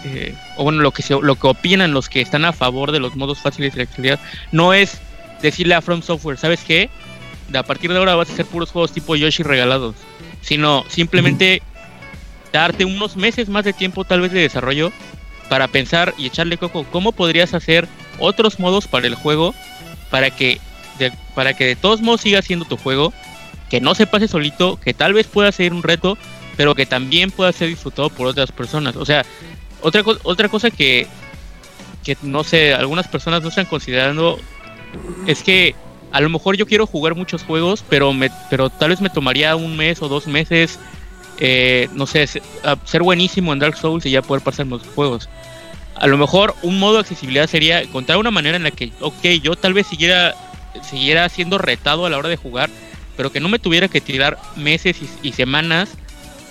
Eh, 0.05 0.35
o 0.57 0.65
bueno, 0.65 0.81
lo 0.81 0.93
que, 0.93 1.05
lo 1.21 1.35
que 1.35 1.47
opinan 1.47 1.93
los 1.93 2.09
que 2.09 2.23
están 2.23 2.47
a 2.47 2.53
favor 2.53 2.91
de 2.91 3.01
los 3.01 3.17
modos 3.17 3.39
fáciles 3.41 3.75
de 3.75 3.83
actividad, 3.83 4.19
no 4.51 4.73
es 4.73 4.99
decirle 5.43 5.75
a 5.75 5.83
From 5.83 6.03
Software, 6.03 6.39
¿sabes 6.39 6.61
qué? 6.67 6.89
De 7.49 7.59
a 7.59 7.63
partir 7.63 7.93
de 7.93 7.99
ahora 7.99 8.15
vas 8.15 8.31
a 8.31 8.33
hacer 8.33 8.47
puros 8.47 8.71
juegos 8.71 8.93
tipo 8.93 9.15
Yoshi 9.15 9.43
regalados, 9.43 9.97
sino 10.41 10.85
simplemente 10.89 11.63
darte 12.51 12.87
unos 12.87 13.17
meses 13.17 13.51
más 13.51 13.65
de 13.65 13.75
tiempo 13.75 14.05
tal 14.05 14.23
vez 14.23 14.33
de 14.33 14.41
desarrollo 14.41 14.91
para 15.51 15.69
pensar 15.69 16.15
y 16.17 16.27
echarle 16.27 16.57
coco 16.57 16.87
cómo 16.91 17.13
podrías 17.13 17.53
hacer 17.53 17.87
otros 18.19 18.59
modos 18.59 18.87
para 18.87 19.07
el 19.07 19.15
juego 19.15 19.55
para 20.11 20.31
que 20.31 20.61
de, 20.99 21.13
para 21.35 21.55
que 21.55 21.65
de 21.65 21.77
todos 21.77 22.01
modos 22.01 22.21
siga 22.21 22.43
siendo 22.43 22.65
tu 22.65 22.77
juego, 22.77 23.13
que 23.71 23.81
no 23.81 23.95
se 23.95 24.07
pase 24.07 24.29
solito, 24.29 24.79
que 24.79 24.93
tal 24.93 25.15
vez 25.15 25.27
pueda 25.27 25.51
ser 25.53 25.73
un 25.73 25.83
reto, 25.83 26.19
pero 26.57 26.75
que 26.75 26.85
también 26.85 27.31
pueda 27.31 27.53
ser 27.53 27.69
disfrutado 27.69 28.11
por 28.11 28.27
otras 28.27 28.53
personas. 28.53 28.97
O 28.97 29.07
sea, 29.07 29.25
otra, 29.81 30.03
otra 30.25 30.49
cosa 30.49 30.71
que, 30.71 31.07
que 32.05 32.17
no 32.23 32.45
sé, 32.45 32.75
algunas 32.75 33.09
personas 33.09 33.43
no 33.43 33.49
están 33.49 33.67
considerando 33.67 34.39
es 35.27 35.43
que 35.43 35.75
a 36.13 36.21
lo 36.21 36.29
mejor 36.29 36.57
yo 36.57 36.67
quiero 36.67 36.87
jugar 36.87 37.15
muchos 37.15 37.45
juegos, 37.45 37.85
pero, 37.89 38.13
me, 38.13 38.31
pero 38.51 38.69
tal 38.71 38.91
vez 38.91 39.01
me 39.01 39.11
tomaría 39.11 39.55
un 39.55 39.77
mes 39.77 40.03
o 40.03 40.09
dos 40.09 40.27
meses, 40.27 40.79
eh, 41.39 41.89
no 41.95 42.07
sé, 42.07 42.27
ser 42.27 43.03
buenísimo 43.03 43.53
en 43.53 43.61
Dark 43.61 43.77
Souls 43.77 44.05
y 44.05 44.11
ya 44.11 44.21
poder 44.21 44.43
pasar 44.43 44.67
los 44.67 44.83
juegos. 44.95 45.29
A 45.95 46.09
lo 46.09 46.19
mejor 46.19 46.57
un 46.63 46.79
modo 46.79 46.95
de 46.95 47.01
accesibilidad 47.01 47.47
sería 47.47 47.83
encontrar 47.83 48.19
una 48.19 48.31
manera 48.33 48.57
en 48.57 48.65
la 48.65 48.73
que, 48.73 48.91
ok, 49.01 49.25
yo 49.43 49.55
tal 49.55 49.75
vez 49.75 49.87
siguiera, 49.87 50.35
siguiera 50.83 51.29
siendo 51.29 51.59
retado 51.59 52.07
a 52.07 52.11
la 52.11 52.19
hora 52.19 52.29
de 52.29 52.37
jugar, 52.37 52.71
pero 53.21 53.31
que 53.31 53.39
no 53.39 53.51
me 53.51 53.59
tuviera 53.59 53.87
que 53.87 54.01
tirar 54.01 54.39
meses 54.57 54.97
y, 55.23 55.33
semanas 55.33 55.91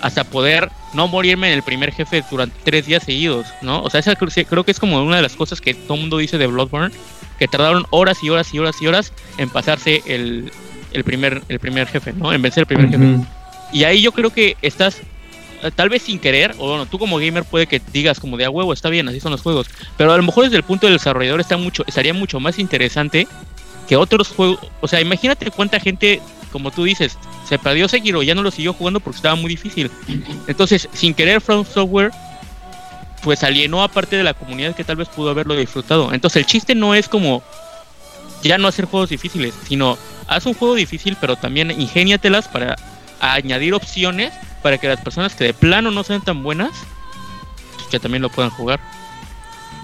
hasta 0.01 0.23
poder 0.23 0.69
no 0.93 1.07
morirme 1.07 1.47
en 1.47 1.55
el 1.55 1.63
primer 1.63 1.91
jefe 1.91 2.23
durante 2.29 2.55
tres 2.63 2.85
días 2.85 3.01
seguidos, 3.01 3.47
¿no? 3.63 3.81
O 3.81 3.89
sea, 3.89 4.01
esa 4.01 4.15
creo 4.15 4.63
que 4.63 4.69
es 4.69 4.79
como 4.79 5.01
una 5.01 5.15
de 5.15 5.23
las 5.23 5.35
cosas 5.35 5.61
que 5.61 5.73
todo 5.73 5.95
el 5.95 6.01
mundo 6.01 6.19
dice 6.19 6.37
de 6.37 6.45
Bloodborne, 6.45 6.93
que 7.39 7.47
tardaron 7.47 7.87
horas 7.89 8.19
y 8.21 8.29
horas 8.29 8.53
y 8.53 8.59
horas 8.59 8.75
y 8.83 8.85
horas 8.85 9.13
en 9.39 9.49
pasarse 9.49 10.03
el, 10.05 10.51
primer, 11.03 11.41
el 11.49 11.57
primer 11.57 11.87
jefe, 11.87 12.13
¿no? 12.13 12.31
En 12.31 12.39
vencer 12.43 12.61
el 12.61 12.67
primer 12.67 12.87
jefe. 12.87 13.17
Y 13.73 13.85
ahí 13.85 14.03
yo 14.03 14.11
creo 14.11 14.29
que 14.29 14.55
estás, 14.61 15.01
eh, 15.63 15.71
tal 15.75 15.89
vez 15.89 16.03
sin 16.03 16.19
querer, 16.19 16.53
o 16.59 16.67
bueno, 16.67 16.85
tú 16.85 16.99
como 16.99 17.17
gamer 17.17 17.45
puede 17.45 17.65
que 17.65 17.81
digas 17.91 18.19
como 18.19 18.37
de 18.37 18.45
a 18.45 18.51
huevo, 18.51 18.73
está 18.73 18.89
bien, 18.89 19.09
así 19.09 19.19
son 19.19 19.31
los 19.31 19.41
juegos, 19.41 19.65
pero 19.97 20.13
a 20.13 20.17
lo 20.17 20.21
mejor 20.21 20.43
desde 20.43 20.57
el 20.57 20.63
punto 20.63 20.85
del 20.85 20.97
desarrollador 20.97 21.39
está 21.39 21.57
mucho, 21.57 21.83
estaría 21.87 22.13
mucho 22.13 22.39
más 22.39 22.59
interesante 22.59 23.27
que 23.89 23.95
otros 23.95 24.27
juegos, 24.27 24.59
o 24.81 24.87
sea, 24.87 25.01
imagínate 25.01 25.49
cuánta 25.49 25.79
gente, 25.79 26.21
como 26.51 26.71
tú 26.71 26.83
dices, 26.83 27.17
se 27.47 27.59
perdió 27.59 27.87
Sekiro, 27.87 28.23
ya 28.23 28.35
no 28.35 28.43
lo 28.43 28.51
siguió 28.51 28.73
jugando 28.73 28.99
porque 28.99 29.17
estaba 29.17 29.35
muy 29.35 29.49
difícil. 29.49 29.91
Entonces, 30.47 30.89
sin 30.93 31.13
querer 31.13 31.41
From 31.41 31.65
Software 31.65 32.11
pues 33.21 33.43
alienó 33.43 33.83
a 33.83 33.87
parte 33.87 34.15
de 34.15 34.23
la 34.23 34.33
comunidad 34.33 34.75
que 34.75 34.83
tal 34.83 34.95
vez 34.95 35.09
pudo 35.09 35.29
haberlo 35.29 35.55
disfrutado. 35.55 36.13
Entonces 36.13 36.41
el 36.41 36.45
chiste 36.45 36.75
no 36.75 36.95
es 36.95 37.09
como 37.09 37.43
ya 38.43 38.57
no 38.57 38.67
hacer 38.67 38.85
juegos 38.85 39.09
difíciles, 39.09 39.53
sino 39.67 39.97
haz 40.27 40.45
un 40.45 40.53
juego 40.53 40.75
difícil, 40.75 41.17
pero 41.19 41.35
también 41.35 41.71
ingéniatelas 41.71 42.47
para 42.47 42.75
añadir 43.19 43.73
opciones 43.73 44.33
para 44.61 44.77
que 44.77 44.87
las 44.87 45.01
personas 45.01 45.35
que 45.35 45.45
de 45.45 45.53
plano 45.53 45.91
no 45.91 46.03
sean 46.03 46.21
tan 46.21 46.43
buenas, 46.43 46.71
pues, 47.75 47.87
que 47.87 47.99
también 47.99 48.21
lo 48.21 48.29
puedan 48.29 48.51
jugar. 48.51 48.79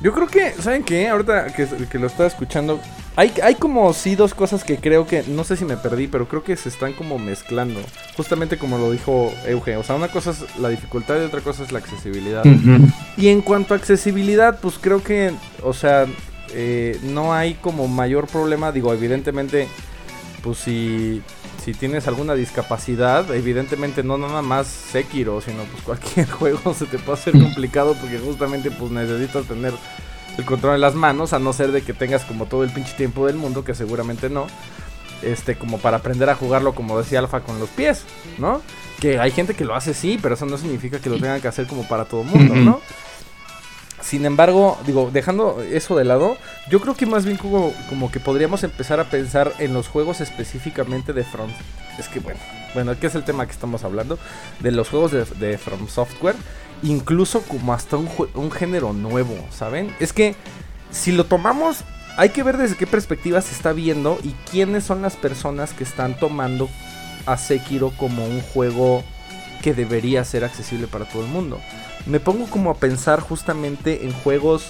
Yo 0.01 0.13
creo 0.13 0.28
que, 0.28 0.54
¿saben 0.62 0.84
qué? 0.84 1.08
Ahorita 1.08 1.47
que, 1.47 1.67
que 1.89 1.99
lo 1.99 2.08
estaba 2.08 2.28
escuchando, 2.28 2.82
hay, 3.15 3.34
hay 3.41 3.56
como 3.56 3.93
sí 3.93 4.15
dos 4.15 4.34
cosas 4.34 4.63
que 4.63 4.78
creo 4.78 5.08
que, 5.08 5.23
no 5.23 5.43
sé 5.43 5.56
si 5.56 5.65
me 5.65 5.78
perdí, 5.78 6.08
pero 6.08 6.28
creo 6.28 6.43
que 6.43 6.56
se 6.56 6.69
están 6.69 6.93
como 6.93 7.17
mezclando. 7.17 7.80
Justamente 8.17 8.58
como 8.58 8.78
lo 8.78 8.91
dijo 8.91 9.34
Euge. 9.47 9.78
O 9.78 9.84
sea, 9.84 9.95
una 9.95 10.10
cosa 10.10 10.32
es 10.32 10.45
la 10.60 10.69
dificultad 10.69 11.21
y 11.21 11.25
otra 11.25 11.41
cosa 11.41 11.63
es 11.63 11.71
la 11.71 11.80
accesibilidad. 11.80 12.43
Y 13.17 13.30
en 13.30 13.41
cuanto 13.41 13.73
a 13.73 13.78
accesibilidad, 13.78 14.60
pues 14.60 14.78
creo 14.80 15.01
que, 15.01 15.32
o 15.63 15.73
sea, 15.73 16.08
eh, 16.54 16.99
no 17.04 17.34
hay 17.34 17.54
como 17.56 17.88
mayor 17.88 18.28
problema. 18.28 18.71
Digo, 18.71 18.93
evidentemente, 18.93 19.67
pues 20.43 20.58
si, 20.58 21.21
si 21.63 21.73
tienes 21.73 22.08
alguna 22.10 22.36
discapacidad, 22.36 23.34
evidentemente 23.34 24.04
no 24.04 24.17
nada 24.17 24.41
más 24.41 24.67
Sekiro, 24.67 25.39
sino 25.39 25.63
pues 25.63 25.84
cualquier 25.84 26.30
juego 26.32 26.73
se 26.73 26.86
te 26.86 26.99
puede 26.99 27.17
hacer 27.17 27.34
complicado 27.34 27.95
porque 27.99 28.19
justamente 28.19 28.71
pues 28.71 28.91
necesitas 28.91 29.45
tener 29.45 29.73
el 30.38 30.45
control 30.45 30.76
en 30.76 30.82
las 30.82 30.95
manos, 30.95 31.34
a 31.34 31.39
no 31.39 31.54
ser 31.54 31.71
de 31.71 31.82
que 31.82 31.93
tengas 31.93 32.24
como 32.24 32.45
todo 32.45 32.63
el 32.63 32.69
pinche 32.69 32.93
tiempo 32.93 33.28
del 33.28 33.36
mundo, 33.36 33.63
que 33.63 33.76
seguramente 33.76 34.30
no. 34.30 34.48
Este, 35.21 35.56
como 35.56 35.80
para 35.80 35.98
aprender 35.98 36.30
a 36.30 36.36
jugarlo, 36.36 36.76
como 36.76 36.98
decía 36.98 37.19
Alfa, 37.19 37.39
con 37.39 37.60
los 37.60 37.69
pies, 37.69 38.04
¿no? 38.38 38.62
Que 39.00 39.19
hay 39.19 39.32
gente 39.32 39.54
que 39.54 39.65
lo 39.65 39.76
hace 39.76 39.93
sí, 39.93 40.19
pero 40.21 40.36
eso 40.36 40.45
no 40.45 40.58
significa 40.58 41.00
que 41.00 41.10
lo 41.10 41.15
tengan 41.15 41.41
que 41.41 41.48
hacer 41.48 41.67
como 41.67 41.88
para 41.88 42.06
todo 42.06 42.24
mundo, 42.24 42.54
¿no? 42.54 42.82
sin 44.06 44.24
embargo, 44.26 44.78
digo, 44.86 45.10
dejando 45.12 45.63
eso 45.63 45.95
de 45.95 46.06
lado, 46.06 46.38
yo 46.69 46.80
creo 46.80 46.93
que 46.93 47.08
más 47.08 47.26
bien 47.26 47.38
como, 47.38 47.74
como 47.89 48.12
que 48.12 48.19
podríamos 48.19 48.63
empezar 48.63 49.00
a 49.00 49.06
pensar 49.06 49.52
en 49.58 49.74
los 49.74 49.88
juegos 49.88 50.21
específicamente 50.21 51.12
de 51.12 51.24
From. 51.24 51.50
Es 51.98 52.08
que 52.08 52.19
bueno, 52.19 52.39
bueno, 52.76 52.91
aquí 52.91 53.08
es 53.08 53.15
el 53.15 53.24
tema 53.24 53.48
que 53.48 53.54
estamos 53.54 53.84
hablando, 53.84 54.19
de 54.60 54.71
los 54.71 54.89
juegos 54.89 55.12
de, 55.12 55.58
From 55.58 55.88
Software, 55.88 56.36
incluso 56.83 57.41
como 57.43 57.73
hasta 57.73 57.97
un, 57.97 58.09
un 58.33 58.51
género 58.51 58.93
nuevo, 58.93 59.35
¿saben? 59.51 59.93
Es 59.99 60.13
que 60.13 60.35
si 60.91 61.11
lo 61.11 61.25
tomamos, 61.25 61.83
hay 62.17 62.29
que 62.29 62.43
ver 62.43 62.57
desde 62.57 62.75
qué 62.75 62.88
perspectiva 62.88 63.41
se 63.41 63.53
está 63.53 63.73
viendo 63.73 64.19
y 64.23 64.31
quiénes 64.49 64.83
son 64.83 65.01
las 65.01 65.15
personas 65.15 65.73
que 65.73 65.83
están 65.83 66.17
tomando 66.17 66.69
a 67.25 67.38
Sekiro 67.38 67.91
como 67.97 68.25
un 68.25 68.41
juego 68.41 69.03
que 69.61 69.73
debería 69.73 70.23
ser 70.23 70.43
accesible 70.43 70.88
para 70.88 71.05
todo 71.05 71.23
el 71.23 71.29
mundo 71.29 71.59
me 72.05 72.19
pongo 72.19 72.45
como 72.47 72.69
a 72.69 72.75
pensar 72.75 73.19
justamente 73.19 74.05
en 74.05 74.13
juegos, 74.13 74.65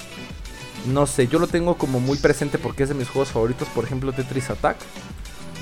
no 0.87 1.05
sé, 1.05 1.27
yo 1.27 1.39
lo 1.39 1.47
tengo 1.47 1.77
como 1.77 1.99
muy 1.99 2.17
presente 2.17 2.57
porque 2.57 2.83
es 2.83 2.89
de 2.89 2.95
mis 2.95 3.09
juegos 3.09 3.29
favoritos, 3.29 3.67
por 3.69 3.83
ejemplo 3.83 4.13
Tetris 4.13 4.49
Attack, 4.49 4.77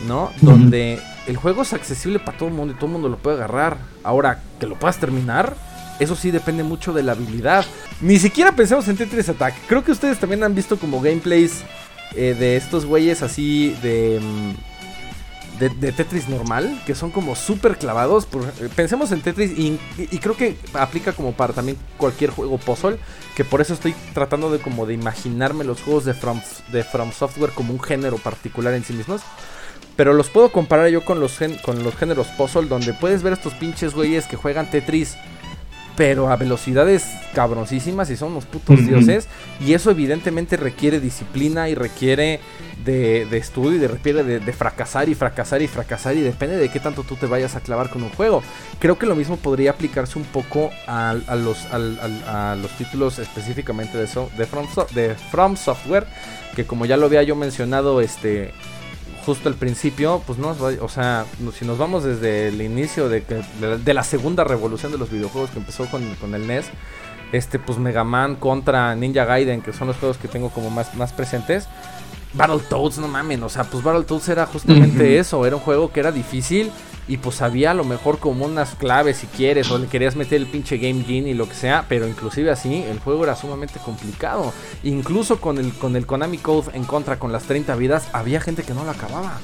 ¿no? 0.08 0.32
Donde 0.42 1.00
el 1.28 1.38
juego 1.38 1.64
es 1.64 1.74
accesible 1.74 2.20
para 2.20 2.38
todo 2.38 2.50
el 2.50 2.56
mundo 2.56 2.74
y 2.74 2.76
todo 2.76 2.88
el 2.88 2.92
mundo 2.94 3.10
lo 3.10 3.18
puede 3.18 3.38
agarrar. 3.38 3.78
Ahora, 4.04 4.42
que 4.60 4.68
lo 4.68 4.78
puedas 4.78 5.00
terminar, 5.00 5.56
eso 6.04 6.16
sí 6.16 6.32
depende 6.32 6.64
mucho 6.64 6.94
de 6.94 7.04
la 7.04 7.14
habilidad. 7.14 7.66
Ni 8.02 8.20
siquiera 8.20 8.56
pensemos 8.56 8.88
en 8.88 8.98
Tetris 8.98 9.30
Attack. 9.30 9.56
Creo 9.68 9.84
que 9.84 9.92
ustedes 9.92 10.20
también 10.20 10.44
han 10.44 10.56
visto 10.56 10.78
como 10.78 11.02
gameplays 11.02 11.64
eh, 12.16 12.36
de 12.38 12.58
estos 12.58 12.86
güeyes 12.86 13.22
así 13.22 13.76
de... 13.82 14.20
Mm, 14.22 14.74
de, 15.60 15.92
Tetris 15.92 16.28
normal, 16.28 16.82
que 16.86 16.96
son 16.96 17.12
como 17.12 17.36
súper 17.36 17.78
clavados. 17.78 18.28
Eh, 18.60 18.70
pensemos 18.76 19.12
en 19.12 19.22
Tetris 19.22 19.52
y, 19.58 19.80
creo 20.20 20.36
que 20.36 20.58
aplica 20.74 21.14
como 21.14 21.34
para 21.34 21.54
también 21.54 21.78
cualquier 21.98 22.32
juego 22.32 22.58
puzzle, 22.58 22.98
que 23.36 23.46
por 23.46 23.62
eso 23.62 23.74
estoy 23.74 23.96
tratando 24.14 24.52
de 24.52 24.60
como 24.60 24.86
de 24.86 24.94
imaginarme 24.94 25.64
los 25.64 25.82
juegos 25.82 26.06
de 26.06 26.14
From, 26.14 26.42
de 26.72 26.84
From 26.84 27.12
Software 27.12 27.52
como 27.52 27.74
un 27.74 27.82
género 27.82 28.18
particular 28.18 28.74
en 28.74 28.84
sí 28.84 28.94
mismos. 28.94 29.22
Pero 29.96 30.14
los 30.14 30.30
puedo 30.30 30.52
comparar 30.52 30.90
yo 30.90 31.06
con 31.06 31.20
los, 31.20 31.38
con 31.64 31.84
los 31.84 31.96
géneros 31.96 32.28
puzzle, 32.38 32.68
donde 32.68 32.94
puedes 32.94 33.22
ver 33.22 33.34
estos 33.34 33.54
pinches 33.54 33.94
güeyes 33.94 34.26
que 34.26 34.36
juegan 34.36 34.70
Tetris 34.70 35.16
pero 35.96 36.32
a 36.32 36.36
velocidades 36.36 37.06
cabroncísimas 37.34 38.10
y 38.10 38.16
son 38.16 38.32
unos 38.32 38.46
putos 38.46 38.86
dioses. 38.86 39.28
Y 39.60 39.74
eso 39.74 39.92
evidentemente 39.92 40.58
requiere 40.58 41.00
disciplina 41.00 41.70
y 41.70 41.76
requiere 41.76 42.40
de, 42.84 43.38
estudio 43.38 43.74
y 43.76 43.80
de, 43.80 43.88
requiere 43.88 44.24
de, 44.24 44.54
fracasar 44.54 45.10
y 45.10 45.16
fracasar 45.16 45.62
y 45.62 45.68
fracasar 45.68 46.16
y 46.16 46.22
depende 46.22 46.58
de 46.58 46.70
qué 46.70 46.80
tanto 46.80 47.04
tú 47.04 47.16
te 47.16 47.28
vayas 47.28 47.56
a 47.56 47.62
clavar 47.62 47.90
con 47.90 48.04
un 48.04 48.10
juego. 48.10 48.44
Creo 48.80 48.98
que 48.98 49.06
lo 49.06 49.16
mismo 49.16 49.38
podría 49.38 49.72
aplicarse 49.72 50.18
un 50.18 50.26
poco 50.26 50.72
a, 50.88 51.16
los, 51.36 51.66
a, 51.72 52.56
los 52.60 52.72
títulos 52.78 53.20
específicamente 53.20 53.98
de, 53.98 54.06
de, 54.38 54.46
From, 54.46 54.68
de 54.94 55.16
From 55.32 55.56
Software, 55.56 56.06
que 56.56 56.66
como 56.66 56.86
ya 56.86 56.98
lo 56.98 57.06
había 57.06 57.24
yo 57.24 57.36
mencionado, 57.36 58.02
este 58.02 58.52
justo 59.26 59.50
al 59.50 59.56
principio, 59.56 60.22
pues 60.26 60.40
no, 60.40 60.56
o 60.82 60.90
sea, 60.90 61.26
si 61.58 61.66
nos 61.66 61.78
vamos 61.78 62.04
desde 62.04 62.50
el 62.50 62.62
inicio 62.62 63.10
de, 63.10 63.22
de, 63.22 63.94
la 63.94 64.04
segunda 64.04 64.44
revolución 64.44 64.92
de 64.92 64.98
los 64.98 65.10
videojuegos 65.10 65.52
que 65.52 65.60
empezó 65.60 65.86
con, 65.90 66.16
con, 66.16 66.36
el 66.36 66.48
NES, 66.48 66.68
este, 67.32 67.60
pues 67.60 67.78
Mega 67.78 68.04
Man 68.04 68.36
contra 68.36 68.96
Ninja 68.96 69.26
Gaiden, 69.26 69.62
que 69.62 69.74
son 69.74 69.88
los 69.88 69.98
juegos 69.98 70.18
que 70.18 70.28
tengo 70.28 70.50
como 70.50 70.70
más, 70.70 70.94
más 70.96 71.14
presentes, 71.14 71.68
Battletoads, 72.34 72.98
no 72.98 73.08
mamen, 73.08 73.44
o 73.44 73.50
sea, 73.50 73.64
pues 73.64 73.84
Battletoads 73.84 74.30
era 74.30 74.46
justamente 74.46 75.18
eso, 75.20 75.46
era 75.46 75.56
un 75.56 75.62
juego 75.62 75.92
que 75.92 76.00
era 76.00 76.12
difícil 76.12 76.72
y 77.08 77.18
pues 77.18 77.42
había 77.42 77.72
a 77.72 77.74
lo 77.74 77.84
mejor 77.84 78.20
como 78.20 78.46
unas 78.46 78.76
claves 78.76 79.18
si 79.18 79.28
quieres 79.28 79.70
o 79.72 79.78
le 79.78 79.88
querías 79.88 80.16
meter 80.16 80.40
el 80.40 80.48
pinche 80.48 80.78
Game 80.78 81.04
Genie 81.04 81.32
y 81.32 81.34
lo 81.34 81.48
que 81.48 81.56
sea, 81.56 81.86
pero 81.90 82.08
inclusive 82.08 82.52
así 82.52 82.84
el 82.90 83.00
juego 83.00 83.24
era 83.24 83.36
sumamente 83.36 83.80
complicado. 83.84 84.54
Incluso 84.84 85.40
con 85.40 85.58
el, 85.58 85.74
con 85.74 85.96
el 85.96 86.06
Konami 86.06 86.38
Code 86.38 86.72
en 86.74 86.84
contra 86.84 87.20
con 87.20 87.32
las 87.32 87.44
30 87.44 87.76
vidas 87.76 88.08
había 88.14 88.40
gente 88.40 88.64
que 88.64 88.74
no 88.74 88.84
lo 88.84 88.92
acababa. 88.92 89.40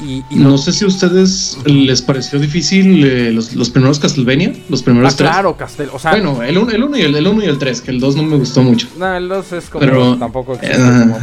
Y, 0.00 0.24
no 0.30 0.58
sé 0.58 0.72
si 0.72 0.84
a 0.84 0.88
ustedes 0.88 1.56
les 1.66 2.02
pareció 2.02 2.40
difícil 2.40 3.04
eh, 3.04 3.30
los, 3.30 3.70
primeros 3.70 4.00
Castlevania, 4.00 4.52
los 4.68 4.82
primeros 4.82 5.14
ah, 5.14 5.16
Claro, 5.16 5.56
Castel, 5.56 5.88
o 5.92 6.00
sea, 6.00 6.10
bueno, 6.10 6.42
el 6.42 6.58
1 6.58 6.72
el 6.72 6.98
y 6.98 7.02
el, 7.02 7.14
el, 7.14 7.26
uno 7.28 7.44
y 7.44 7.46
el 7.46 7.58
3, 7.58 7.80
que 7.80 7.92
el 7.92 8.00
2 8.00 8.16
no 8.16 8.24
me 8.24 8.36
gustó 8.36 8.60
mucho. 8.62 8.88
No, 8.98 9.16
el 9.16 9.28
2 9.28 9.52
es 9.52 9.70
como 9.70 9.86
pero, 9.86 10.18
tampoco 10.18 10.58
eh, 10.60 10.76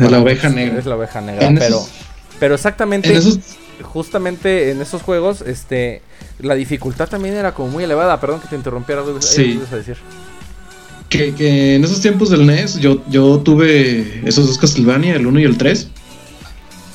la 0.09 0.19
oveja 0.21 0.47
negra. 0.47 0.79
Es 0.79 0.85
la 0.85 0.95
oveja 0.95 1.19
negra, 1.19 1.51
pero 1.59 1.85
pero 2.41 2.55
exactamente 2.55 3.15
justamente 3.83 4.71
en 4.71 4.81
esos 4.81 5.01
juegos 5.01 5.41
este 5.41 6.01
la 6.39 6.55
dificultad 6.55 7.07
también 7.07 7.35
era 7.35 7.53
como 7.53 7.69
muy 7.69 7.83
elevada, 7.83 8.19
perdón 8.19 8.41
que 8.41 8.47
te 8.47 8.55
interrumpiera, 8.55 9.03
sí. 9.19 9.59
a 9.71 9.75
decir. 9.75 9.97
Que, 11.09 11.33
que, 11.33 11.75
en 11.75 11.83
esos 11.83 12.01
tiempos 12.01 12.29
del 12.29 12.45
NES 12.45 12.79
yo, 12.79 13.03
yo 13.09 13.39
tuve 13.39 14.21
esos 14.27 14.47
dos 14.47 14.57
Castlevania, 14.57 15.15
el 15.15 15.27
1 15.27 15.39
y 15.41 15.43
el 15.43 15.57
3. 15.57 15.87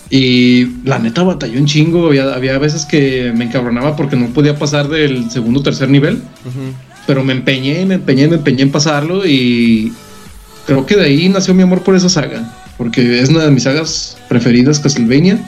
Y 0.08 0.66
la 0.84 0.98
neta 0.98 1.22
batalló 1.22 1.58
un 1.58 1.66
chingo. 1.66 2.06
Había, 2.06 2.32
había 2.34 2.58
veces 2.58 2.84
que 2.84 3.32
me 3.34 3.44
encabronaba 3.44 3.96
porque 3.96 4.16
no 4.16 4.28
podía 4.28 4.58
pasar 4.58 4.88
del 4.88 5.30
segundo 5.30 5.60
o 5.60 5.62
tercer 5.62 5.88
nivel. 5.88 6.22
Pero 7.06 7.24
me 7.24 7.32
empeñé, 7.32 7.84
me 7.86 7.96
empeñé, 7.96 8.28
me 8.28 8.36
empeñé 8.36 8.62
en 8.62 8.72
pasarlo. 8.72 9.26
Y 9.26 9.92
creo 10.66 10.86
que 10.86 10.96
de 10.96 11.04
ahí 11.04 11.28
nació 11.28 11.54
mi 11.54 11.62
amor 11.62 11.82
por 11.82 11.96
esa 11.96 12.08
saga. 12.08 12.54
Porque 12.78 13.20
es 13.20 13.28
una 13.30 13.44
de 13.44 13.50
mis 13.50 13.64
sagas 13.64 14.16
preferidas, 14.28 14.78
Castlevania. 14.78 15.38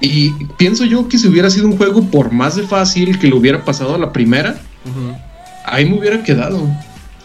Y 0.00 0.30
pienso 0.56 0.84
yo 0.84 1.08
que 1.08 1.18
si 1.18 1.26
hubiera 1.28 1.50
sido 1.50 1.66
un 1.66 1.76
juego 1.76 2.02
por 2.10 2.32
más 2.32 2.56
de 2.56 2.62
fácil 2.64 3.18
que 3.18 3.28
lo 3.28 3.36
hubiera 3.36 3.64
pasado 3.64 3.94
a 3.94 3.98
la 3.98 4.12
primera, 4.12 4.60
ahí 5.64 5.86
me 5.86 5.98
hubiera 5.98 6.22
quedado. 6.22 6.68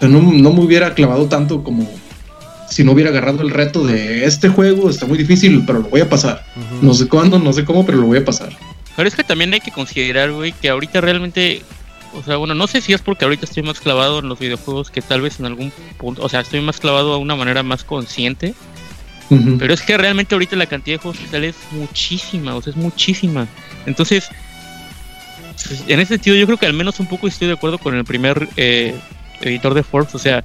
no, 0.01 0.09
no 0.09 0.53
me 0.53 0.61
hubiera 0.61 0.93
clavado 0.93 1.27
tanto 1.27 1.63
como 1.63 1.87
si 2.71 2.85
no 2.85 2.93
hubiera 2.93 3.09
agarrado 3.09 3.41
el 3.41 3.49
reto 3.49 3.85
de 3.85 4.25
este 4.25 4.47
juego, 4.47 4.89
está 4.89 5.05
muy 5.05 5.17
difícil, 5.17 5.63
pero 5.67 5.79
lo 5.79 5.89
voy 5.89 6.01
a 6.01 6.09
pasar. 6.09 6.45
No 6.81 6.93
sé 6.93 7.07
cuándo, 7.07 7.37
no 7.37 7.51
sé 7.51 7.65
cómo, 7.65 7.85
pero 7.85 7.97
lo 7.97 8.07
voy 8.07 8.19
a 8.19 8.25
pasar. 8.25 8.49
Pero 8.95 9.07
es 9.07 9.15
que 9.15 9.25
también 9.25 9.53
hay 9.53 9.59
que 9.59 9.71
considerar, 9.71 10.31
güey, 10.31 10.53
que 10.53 10.69
ahorita 10.69 11.01
realmente, 11.01 11.63
o 12.13 12.23
sea, 12.23 12.37
bueno, 12.37 12.55
no 12.55 12.67
sé 12.67 12.79
si 12.79 12.93
es 12.93 13.01
porque 13.01 13.25
ahorita 13.25 13.45
estoy 13.45 13.63
más 13.63 13.81
clavado 13.81 14.19
en 14.19 14.29
los 14.29 14.39
videojuegos 14.39 14.89
que 14.89 15.01
tal 15.01 15.19
vez 15.19 15.39
en 15.39 15.47
algún 15.47 15.73
punto, 15.97 16.23
o 16.23 16.29
sea, 16.29 16.39
estoy 16.39 16.61
más 16.61 16.79
clavado 16.79 17.13
a 17.13 17.17
una 17.17 17.35
manera 17.35 17.61
más 17.61 17.83
consciente. 17.83 18.53
Pero 19.59 19.73
es 19.73 19.81
que 19.81 19.97
realmente 19.97 20.35
ahorita 20.35 20.55
la 20.55 20.65
cantidad 20.65 20.95
de 20.95 21.01
juegos 21.01 21.19
que 21.19 21.27
sale 21.27 21.49
es 21.49 21.55
muchísima, 21.71 22.55
o 22.55 22.61
sea, 22.61 22.71
es 22.71 22.77
muchísima. 22.77 23.47
Entonces, 23.85 24.29
pues, 25.67 25.83
en 25.87 25.99
ese 25.99 26.15
sentido, 26.15 26.35
yo 26.35 26.45
creo 26.45 26.57
que 26.57 26.65
al 26.65 26.73
menos 26.73 26.99
un 26.99 27.07
poco 27.07 27.27
estoy 27.27 27.47
de 27.47 27.53
acuerdo 27.53 27.77
con 27.77 27.95
el 27.95 28.03
primer 28.03 28.49
eh, 28.57 28.93
editor 29.41 29.73
de 29.73 29.83
Forbes, 29.83 30.13
o 30.15 30.19
sea, 30.19 30.43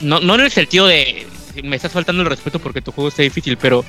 no, 0.00 0.18
no 0.20 0.34
en 0.34 0.40
el 0.40 0.50
sentido 0.50 0.86
de 0.86 1.26
me 1.62 1.76
estás 1.76 1.92
faltando 1.92 2.22
el 2.22 2.28
respeto 2.28 2.58
porque 2.58 2.80
tu 2.80 2.92
juego 2.92 3.08
está 3.08 3.22
difícil, 3.22 3.56
pero 3.56 3.84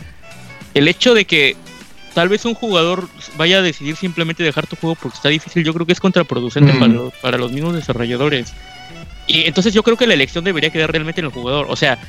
el 0.74 0.88
hecho 0.88 1.14
de 1.14 1.26
que 1.26 1.56
tal 2.14 2.30
vez 2.30 2.46
un 2.46 2.54
jugador 2.54 3.08
vaya 3.38 3.60
a 3.60 3.62
decidir 3.62 3.96
simplemente 3.96 4.44
dejar 4.44 4.68
tu 4.68 4.76
juego 4.76 4.96
porque 4.96 5.16
está 5.16 5.30
difícil, 5.30 5.64
yo 5.64 5.74
creo 5.74 5.86
que 5.86 5.94
es 5.94 6.00
contraproducente 6.00 6.74
para, 6.74 6.88
los, 6.88 7.14
para 7.16 7.38
los 7.38 7.52
mismos 7.52 7.76
desarrolladores. 7.76 8.54
Y 9.28 9.46
entonces 9.46 9.74
yo 9.74 9.84
creo 9.84 9.98
que 9.98 10.08
la 10.08 10.14
elección 10.14 10.44
debería 10.44 10.72
quedar 10.72 10.92
realmente 10.92 11.22
en 11.22 11.26
el 11.26 11.32
jugador. 11.32 11.68
O 11.70 11.76
sea, 11.76 12.00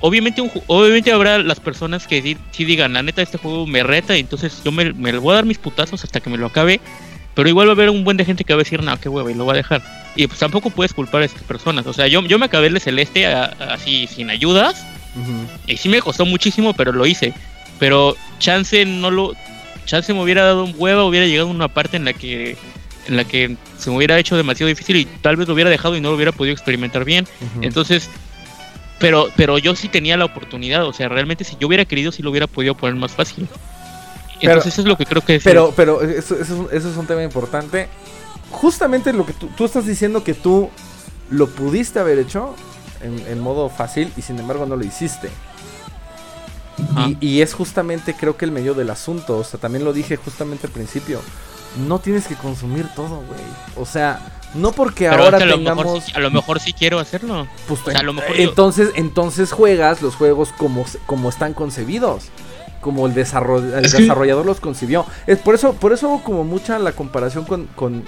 obviamente 0.00 0.42
obviamente 0.66 1.12
habrá 1.12 1.38
las 1.38 1.60
personas 1.60 2.06
que 2.06 2.36
sí, 2.50 2.64
digan, 2.64 2.92
la 2.92 3.02
neta, 3.02 3.22
este 3.22 3.38
juego 3.38 3.66
me 3.66 3.82
reta 3.82 4.16
y 4.16 4.20
entonces 4.20 4.62
yo 4.64 4.72
me, 4.72 4.92
me 4.92 5.16
voy 5.18 5.32
a 5.32 5.36
dar 5.36 5.46
mis 5.46 5.58
putazos 5.58 6.04
hasta 6.04 6.20
que 6.20 6.30
me 6.30 6.38
lo 6.38 6.46
acabe. 6.46 6.80
Pero 7.34 7.48
igual 7.48 7.66
va 7.66 7.72
a 7.72 7.74
haber 7.74 7.90
un 7.90 8.04
buen 8.04 8.16
de 8.16 8.24
gente 8.24 8.44
que 8.44 8.54
va 8.54 8.60
a 8.60 8.62
decir, 8.62 8.82
no, 8.82 8.96
qué 9.00 9.08
hueva, 9.08 9.30
y 9.30 9.34
lo 9.34 9.44
va 9.44 9.54
a 9.54 9.56
dejar. 9.56 9.82
Y 10.14 10.26
pues 10.26 10.38
tampoco 10.38 10.70
puedes 10.70 10.94
culpar 10.94 11.22
a 11.22 11.24
estas 11.24 11.42
personas. 11.42 11.86
O 11.86 11.92
sea, 11.92 12.06
yo, 12.06 12.22
yo 12.22 12.38
me 12.38 12.46
acabé 12.46 12.68
el 12.68 12.74
de 12.74 12.80
Celeste 12.80 13.26
así 13.26 14.06
sin 14.06 14.30
ayudas. 14.30 14.86
Y 15.66 15.76
sí 15.76 15.88
me 15.88 16.00
costó 16.00 16.24
muchísimo, 16.26 16.72
pero 16.74 16.92
lo 16.92 17.06
hice. 17.06 17.34
Pero 17.78 18.16
chance 18.38 18.84
no 18.84 19.10
lo. 19.10 19.34
Chance 19.84 20.14
me 20.14 20.22
hubiera 20.22 20.44
dado 20.44 20.64
un 20.64 20.74
hueva, 20.76 21.04
hubiera 21.04 21.26
llegado 21.26 21.48
a 21.48 21.52
una 21.52 21.68
parte 21.68 21.96
en 21.96 22.04
la 22.04 22.12
que. 22.12 22.56
En 23.06 23.16
la 23.16 23.24
que 23.24 23.56
se 23.76 23.90
me 23.90 23.96
hubiera 23.96 24.18
hecho 24.18 24.36
demasiado 24.36 24.68
difícil 24.68 24.96
y 24.96 25.04
tal 25.04 25.36
vez 25.36 25.46
lo 25.46 25.54
hubiera 25.54 25.68
dejado 25.68 25.96
y 25.96 26.00
no 26.00 26.08
lo 26.08 26.16
hubiera 26.16 26.32
podido 26.32 26.54
experimentar 26.54 27.04
bien. 27.04 27.26
Entonces, 27.60 28.08
pero, 29.04 29.28
pero 29.36 29.58
yo 29.58 29.76
sí 29.76 29.90
tenía 29.90 30.16
la 30.16 30.24
oportunidad, 30.24 30.86
o 30.86 30.94
sea, 30.94 31.10
realmente 31.10 31.44
si 31.44 31.56
yo 31.60 31.66
hubiera 31.66 31.84
querido, 31.84 32.10
sí 32.10 32.22
lo 32.22 32.30
hubiera 32.30 32.46
podido 32.46 32.74
poner 32.74 32.94
más 32.96 33.12
fácil. 33.12 33.46
Entonces 34.40 34.72
eso 34.72 34.80
es 34.80 34.88
lo 34.88 34.96
que 34.96 35.04
creo 35.04 35.22
que 35.22 35.34
es. 35.34 35.44
Pero, 35.44 35.74
pero 35.76 36.00
eso, 36.00 36.34
eso, 36.40 36.70
es 36.72 36.84
un 36.96 37.06
tema 37.06 37.22
importante. 37.22 37.88
Justamente 38.50 39.12
lo 39.12 39.26
que 39.26 39.34
tú, 39.34 39.64
estás 39.64 39.86
diciendo 39.86 40.24
que 40.24 40.32
tú 40.32 40.70
lo 41.28 41.48
pudiste 41.50 41.98
haber 41.98 42.18
hecho 42.18 42.54
en, 43.02 43.40
modo 43.40 43.68
fácil 43.68 44.10
y 44.16 44.22
sin 44.22 44.38
embargo 44.38 44.64
no 44.64 44.74
lo 44.74 44.84
hiciste. 44.84 45.28
Y, 47.06 47.18
y, 47.20 47.42
es 47.42 47.52
justamente 47.52 48.14
creo 48.18 48.38
que 48.38 48.46
el 48.46 48.52
medio 48.52 48.72
del 48.72 48.88
asunto. 48.88 49.36
O 49.36 49.44
sea, 49.44 49.60
también 49.60 49.84
lo 49.84 49.92
dije 49.92 50.16
justamente 50.16 50.66
al 50.66 50.72
principio. 50.72 51.20
No 51.86 51.98
tienes 51.98 52.26
que 52.26 52.36
consumir 52.36 52.88
todo, 52.96 53.16
güey. 53.16 53.40
O 53.76 53.84
sea, 53.84 54.20
no 54.54 54.72
porque 54.72 55.08
ahora 55.08 55.38
tengamos. 55.38 56.14
a 56.14 56.20
lo 56.20 56.30
mejor 56.30 56.60
sí 56.60 56.72
quiero 56.72 56.98
hacerlo. 56.98 57.46
Pues, 57.68 57.80
a 57.94 58.02
lo 58.02 58.12
mejor 58.12 58.36
entonces, 58.36 58.90
entonces 58.94 59.52
juegas 59.52 60.02
los 60.02 60.14
juegos 60.14 60.50
como, 60.56 60.84
como 61.06 61.28
están 61.28 61.54
concebidos 61.54 62.30
como 62.84 63.06
el, 63.06 63.14
desarrollador 63.14 64.44
los 64.44 64.60
concibió. 64.60 65.06
Es 65.26 65.38
por 65.38 65.54
eso, 65.54 65.72
por 65.72 65.94
eso 65.94 66.20
como 66.22 66.44
mucha 66.44 66.78
la 66.78 66.92
comparación 66.92 67.46
con, 67.46 67.66
con, 67.74 68.04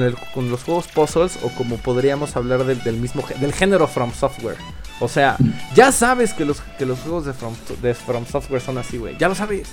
el, 0.00 0.14
con 0.32 0.48
los 0.48 0.62
juegos 0.62 0.86
puzzles 0.86 1.40
o 1.42 1.48
como 1.48 1.76
podríamos 1.76 2.36
hablar 2.36 2.64
del 2.64 2.96
mismo 2.98 3.24
del 3.40 3.52
género 3.52 3.88
From 3.88 4.12
Software. 4.12 4.58
O 5.00 5.08
sea, 5.08 5.36
ya 5.74 5.90
sabes 5.90 6.32
que 6.32 6.44
los, 6.44 6.60
que 6.78 6.86
los 6.86 7.00
juegos 7.00 7.26
de 7.26 7.32
From, 7.32 7.54
de 7.82 7.94
From 7.94 8.24
Software 8.26 8.60
son 8.60 8.78
así, 8.78 8.96
güey. 8.96 9.16
Ya 9.18 9.28
lo 9.28 9.34
sabes. 9.34 9.68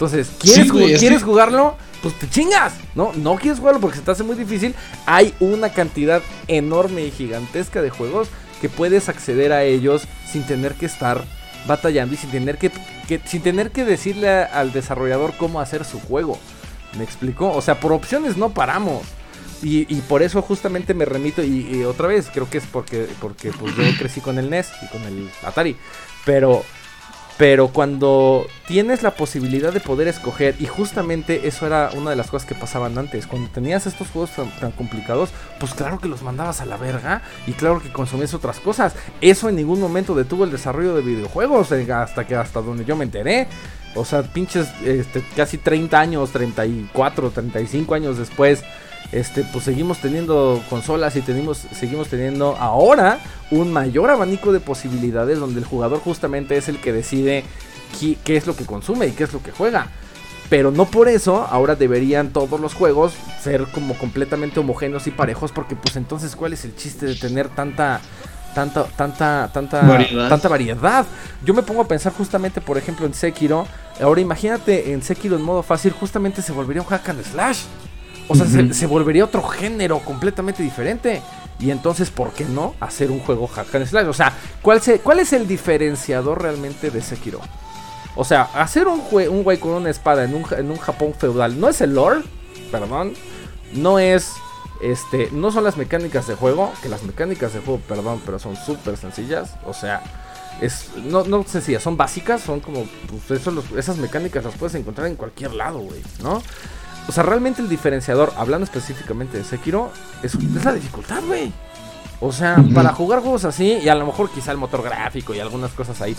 Entonces, 0.00 0.30
¿quieres, 0.38 0.72
¿quieres 0.98 1.22
jugarlo? 1.22 1.76
Pues 2.00 2.18
te 2.18 2.26
chingas, 2.26 2.72
¿no? 2.94 3.12
No 3.12 3.36
quieres 3.36 3.58
jugarlo 3.58 3.82
porque 3.82 3.98
se 3.98 4.02
te 4.02 4.10
hace 4.10 4.22
muy 4.22 4.34
difícil. 4.34 4.74
Hay 5.04 5.34
una 5.40 5.74
cantidad 5.74 6.22
enorme 6.48 7.04
y 7.04 7.10
gigantesca 7.10 7.82
de 7.82 7.90
juegos 7.90 8.28
que 8.62 8.70
puedes 8.70 9.10
acceder 9.10 9.52
a 9.52 9.62
ellos 9.62 10.04
sin 10.26 10.44
tener 10.44 10.72
que 10.72 10.86
estar 10.86 11.22
batallando 11.66 12.14
y 12.14 12.16
sin 12.16 12.30
tener 12.30 12.56
que, 12.56 12.70
sin 13.26 13.42
tener 13.42 13.72
que 13.72 13.84
decirle 13.84 14.30
al 14.30 14.72
desarrollador 14.72 15.34
cómo 15.36 15.60
hacer 15.60 15.84
su 15.84 16.00
juego. 16.00 16.38
¿Me 16.96 17.04
explico? 17.04 17.52
O 17.52 17.60
sea, 17.60 17.78
por 17.78 17.92
opciones 17.92 18.38
no 18.38 18.54
paramos. 18.54 19.02
Y, 19.62 19.84
por 20.08 20.22
eso 20.22 20.40
justamente 20.40 20.94
me 20.94 21.04
remito 21.04 21.42
y, 21.44 21.84
otra 21.84 22.08
vez 22.08 22.30
creo 22.32 22.48
que 22.48 22.56
es 22.56 22.64
porque 22.64 23.06
porque 23.20 23.50
pues 23.52 23.76
yo 23.76 23.82
crecí 23.98 24.22
con 24.22 24.38
el 24.38 24.48
NES 24.48 24.70
y 24.82 24.86
con 24.86 25.02
el 25.02 25.28
Atari, 25.44 25.76
pero 26.24 26.64
pero 27.40 27.68
cuando 27.68 28.46
tienes 28.68 29.02
la 29.02 29.12
posibilidad 29.12 29.72
de 29.72 29.80
poder 29.80 30.08
escoger, 30.08 30.56
y 30.58 30.66
justamente 30.66 31.48
eso 31.48 31.66
era 31.66 31.88
una 31.96 32.10
de 32.10 32.16
las 32.16 32.30
cosas 32.30 32.46
que 32.46 32.54
pasaban 32.54 32.98
antes, 32.98 33.26
cuando 33.26 33.48
tenías 33.48 33.86
estos 33.86 34.10
juegos 34.10 34.32
tan, 34.60 34.72
complicados, 34.72 35.30
pues 35.58 35.72
claro 35.72 35.98
que 35.98 36.06
los 36.06 36.20
mandabas 36.20 36.60
a 36.60 36.66
la 36.66 36.76
verga 36.76 37.22
y 37.46 37.52
claro 37.52 37.80
que 37.80 37.90
consumías 37.90 38.34
otras 38.34 38.60
cosas. 38.60 38.94
Eso 39.22 39.48
en 39.48 39.56
ningún 39.56 39.80
momento 39.80 40.14
detuvo 40.14 40.44
el 40.44 40.50
desarrollo 40.50 40.94
de 40.94 41.00
videojuegos, 41.00 41.72
eh, 41.72 41.90
hasta 41.90 42.26
que 42.26 42.34
hasta 42.34 42.60
donde 42.60 42.84
yo 42.84 42.94
me 42.94 43.04
enteré. 43.04 43.48
O 43.94 44.04
sea, 44.04 44.22
pinches 44.22 44.68
este, 44.84 45.24
casi 45.34 45.56
30 45.56 45.98
años, 45.98 46.32
34, 46.32 47.30
35 47.30 47.94
años 47.94 48.18
después 48.18 48.62
este, 49.12 49.44
pues 49.44 49.64
seguimos 49.64 49.98
teniendo 49.98 50.62
consolas 50.70 51.16
y 51.16 51.20
tenemos, 51.20 51.58
seguimos 51.72 52.08
teniendo 52.08 52.56
ahora 52.56 53.18
un 53.50 53.72
mayor 53.72 54.10
abanico 54.10 54.52
de 54.52 54.60
posibilidades 54.60 55.40
donde 55.40 55.60
el 55.60 55.66
jugador 55.66 55.98
justamente 55.98 56.56
es 56.56 56.68
el 56.68 56.78
que 56.78 56.92
decide 56.92 57.44
qué, 58.24 58.36
es 58.36 58.46
lo 58.46 58.54
que 58.54 58.64
consume 58.64 59.08
y 59.08 59.12
qué 59.12 59.24
es 59.24 59.32
lo 59.32 59.42
que 59.42 59.50
juega. 59.50 59.88
Pero 60.48 60.70
no 60.70 60.84
por 60.84 61.08
eso 61.08 61.46
ahora 61.48 61.76
deberían 61.76 62.30
todos 62.30 62.60
los 62.60 62.74
juegos 62.74 63.12
ser 63.40 63.66
como 63.68 63.94
completamente 63.94 64.60
homogéneos 64.60 65.06
y 65.06 65.10
parejos 65.10 65.52
porque 65.52 65.76
pues 65.76 65.96
entonces 65.96 66.34
cuál 66.34 66.52
es 66.52 66.64
el 66.64 66.74
chiste 66.74 67.06
de 67.06 67.14
tener 67.14 67.48
tanta 67.48 68.00
tanta 68.54 68.84
tanta 68.84 69.50
tanta 69.52 69.82
variedad. 69.82 70.28
tanta 70.28 70.48
variedad. 70.48 71.06
Yo 71.44 71.54
me 71.54 71.62
pongo 71.62 71.82
a 71.82 71.88
pensar 71.88 72.12
justamente 72.12 72.60
por 72.60 72.78
ejemplo 72.78 73.06
en 73.06 73.14
Sekiro. 73.14 73.66
Ahora 74.00 74.20
imagínate 74.20 74.92
en 74.92 75.02
Sekiro 75.02 75.36
en 75.36 75.42
modo 75.42 75.62
fácil 75.62 75.92
justamente 75.92 76.42
se 76.42 76.52
volvería 76.52 76.82
un 76.82 76.88
hack 76.88 77.08
and 77.08 77.24
slash. 77.24 77.62
O 78.30 78.34
sea, 78.36 78.46
se, 78.46 78.86
volvería 78.86 79.24
otro 79.24 79.42
género 79.42 79.98
completamente 79.98 80.62
diferente. 80.62 81.20
Y 81.58 81.72
entonces, 81.72 82.10
¿por 82.10 82.32
qué 82.32 82.44
no 82.44 82.76
hacer 82.78 83.10
un 83.10 83.18
juego 83.18 83.48
hack 83.48 83.74
and 83.74 83.86
slash? 83.86 84.06
O 84.06 84.12
sea, 84.12 84.32
¿cuál, 84.62 84.80
¿cuál 85.02 85.18
es 85.18 85.32
el 85.32 85.48
diferenciador 85.48 86.40
realmente 86.40 86.92
de 86.92 87.02
Sekiro? 87.02 87.40
O 88.14 88.24
sea, 88.24 88.42
hacer 88.54 88.86
un, 88.86 89.02
un 89.10 89.42
güey 89.42 89.58
con 89.58 89.72
una 89.72 89.90
espada 89.90 90.22
en 90.22 90.36
un, 90.36 90.46
en 90.56 90.70
un 90.70 90.78
Japón 90.78 91.12
feudal 91.12 91.58
no 91.58 91.68
es 91.68 91.80
el 91.80 91.94
lore, 91.94 92.20
perdón. 92.70 93.14
No 93.72 93.98
es, 93.98 94.34
este, 94.80 95.28
no 95.32 95.50
son 95.50 95.64
las 95.64 95.76
mecánicas 95.76 96.28
de 96.28 96.36
juego, 96.36 96.72
que 96.82 96.88
las 96.88 97.02
mecánicas 97.02 97.52
de 97.52 97.58
juego, 97.58 97.80
perdón, 97.80 98.22
pero 98.24 98.38
son 98.38 98.54
súper 98.54 98.96
sencillas. 98.96 99.56
O 99.66 99.74
sea, 99.74 100.04
es, 100.60 100.90
no, 101.02 101.24
no 101.24 101.42
sencillas, 101.42 101.82
son 101.82 101.96
básicas, 101.96 102.42
son 102.42 102.60
como, 102.60 102.86
pues 103.26 103.40
eso, 103.40 103.52
esas 103.76 103.96
mecánicas 103.96 104.44
las 104.44 104.54
puedes 104.54 104.76
encontrar 104.76 105.08
en 105.08 105.16
cualquier 105.16 105.52
lado, 105.52 105.80
güey, 105.80 106.00
¿no? 106.22 106.40
O 107.10 107.12
sea, 107.12 107.24
realmente 107.24 107.60
el 107.60 107.68
diferenciador, 107.68 108.32
hablando 108.36 108.62
específicamente 108.62 109.36
de 109.36 109.42
Sekiro, 109.42 109.90
es, 110.22 110.36
la 110.64 110.72
dificultad, 110.72 111.20
güey. 111.26 111.52
O 112.20 112.30
sea, 112.30 112.64
para 112.72 112.92
jugar 112.92 113.18
juegos 113.18 113.44
así, 113.44 113.78
y 113.82 113.88
a 113.88 113.96
lo 113.96 114.06
mejor 114.06 114.30
quizá 114.30 114.52
el 114.52 114.58
motor 114.58 114.84
gráfico 114.84 115.34
y 115.34 115.40
algunas 115.40 115.72
cosas 115.72 116.00
ahí. 116.02 116.14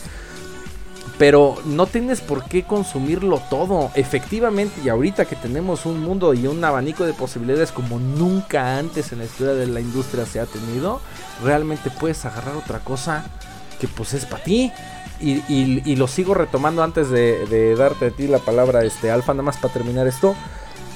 Pero 1.17 1.55
no 1.63 1.85
tienes 1.85 2.19
por 2.19 2.43
qué 2.43 2.63
consumirlo 2.63 3.41
todo. 3.49 3.89
Efectivamente, 3.95 4.81
y 4.83 4.89
ahorita 4.89 5.23
que 5.23 5.37
tenemos 5.37 5.85
un 5.85 6.03
mundo 6.03 6.33
y 6.33 6.45
un 6.45 6.61
abanico 6.61 7.05
de 7.05 7.13
posibilidades 7.13 7.71
como 7.71 7.97
nunca 7.97 8.77
antes 8.77 9.13
en 9.13 9.19
la 9.19 9.23
historia 9.23 9.53
de 9.53 9.67
la 9.67 9.79
industria 9.79 10.25
se 10.25 10.41
ha 10.41 10.45
tenido, 10.45 10.99
realmente 11.41 11.89
puedes 11.89 12.25
agarrar 12.25 12.57
otra 12.57 12.79
cosa 12.79 13.23
que 13.79 13.87
pues 13.87 14.13
es 14.13 14.25
para 14.25 14.43
ti. 14.43 14.73
Y, 15.21 15.41
y, 15.47 15.95
lo 15.95 16.09
sigo 16.09 16.33
retomando 16.33 16.83
antes 16.83 17.09
de, 17.09 17.45
de, 17.45 17.75
darte 17.77 18.07
a 18.07 18.09
ti 18.11 18.27
la 18.27 18.39
palabra, 18.39 18.83
este 18.83 19.09
Alfa, 19.09 19.33
nada 19.33 19.43
más 19.43 19.55
para 19.55 19.73
terminar 19.73 20.05
esto. 20.05 20.35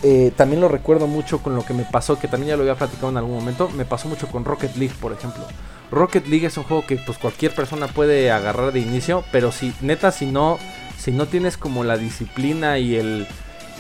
Eh, 0.07 0.31
también 0.35 0.61
lo 0.61 0.67
recuerdo 0.67 1.07
mucho 1.07 1.39
con 1.39 1.55
lo 1.55 1.65
que 1.65 1.73
me 1.73 1.83
pasó, 1.83 2.19
que 2.19 2.27
también 2.27 2.49
ya 2.49 2.57
lo 2.57 2.61
había 2.61 2.75
platicado 2.75 3.09
en 3.09 3.17
algún 3.17 3.33
momento. 3.33 3.69
Me 3.69 3.85
pasó 3.85 4.07
mucho 4.07 4.27
con 4.27 4.45
Rocket 4.45 4.75
League, 4.75 4.93
por 5.01 5.11
ejemplo. 5.11 5.43
Rocket 5.89 6.27
League 6.27 6.45
es 6.45 6.55
un 6.57 6.63
juego 6.63 6.85
que 6.85 6.97
pues 6.97 7.17
cualquier 7.17 7.55
persona 7.55 7.87
puede 7.87 8.29
agarrar 8.29 8.71
de 8.71 8.81
inicio, 8.81 9.23
pero 9.31 9.51
si 9.51 9.73
neta 9.81 10.11
si 10.11 10.27
no 10.27 10.59
si 10.99 11.11
no 11.11 11.25
tienes 11.25 11.57
como 11.57 11.83
la 11.83 11.97
disciplina 11.97 12.77
y 12.77 12.95
el 12.95 13.25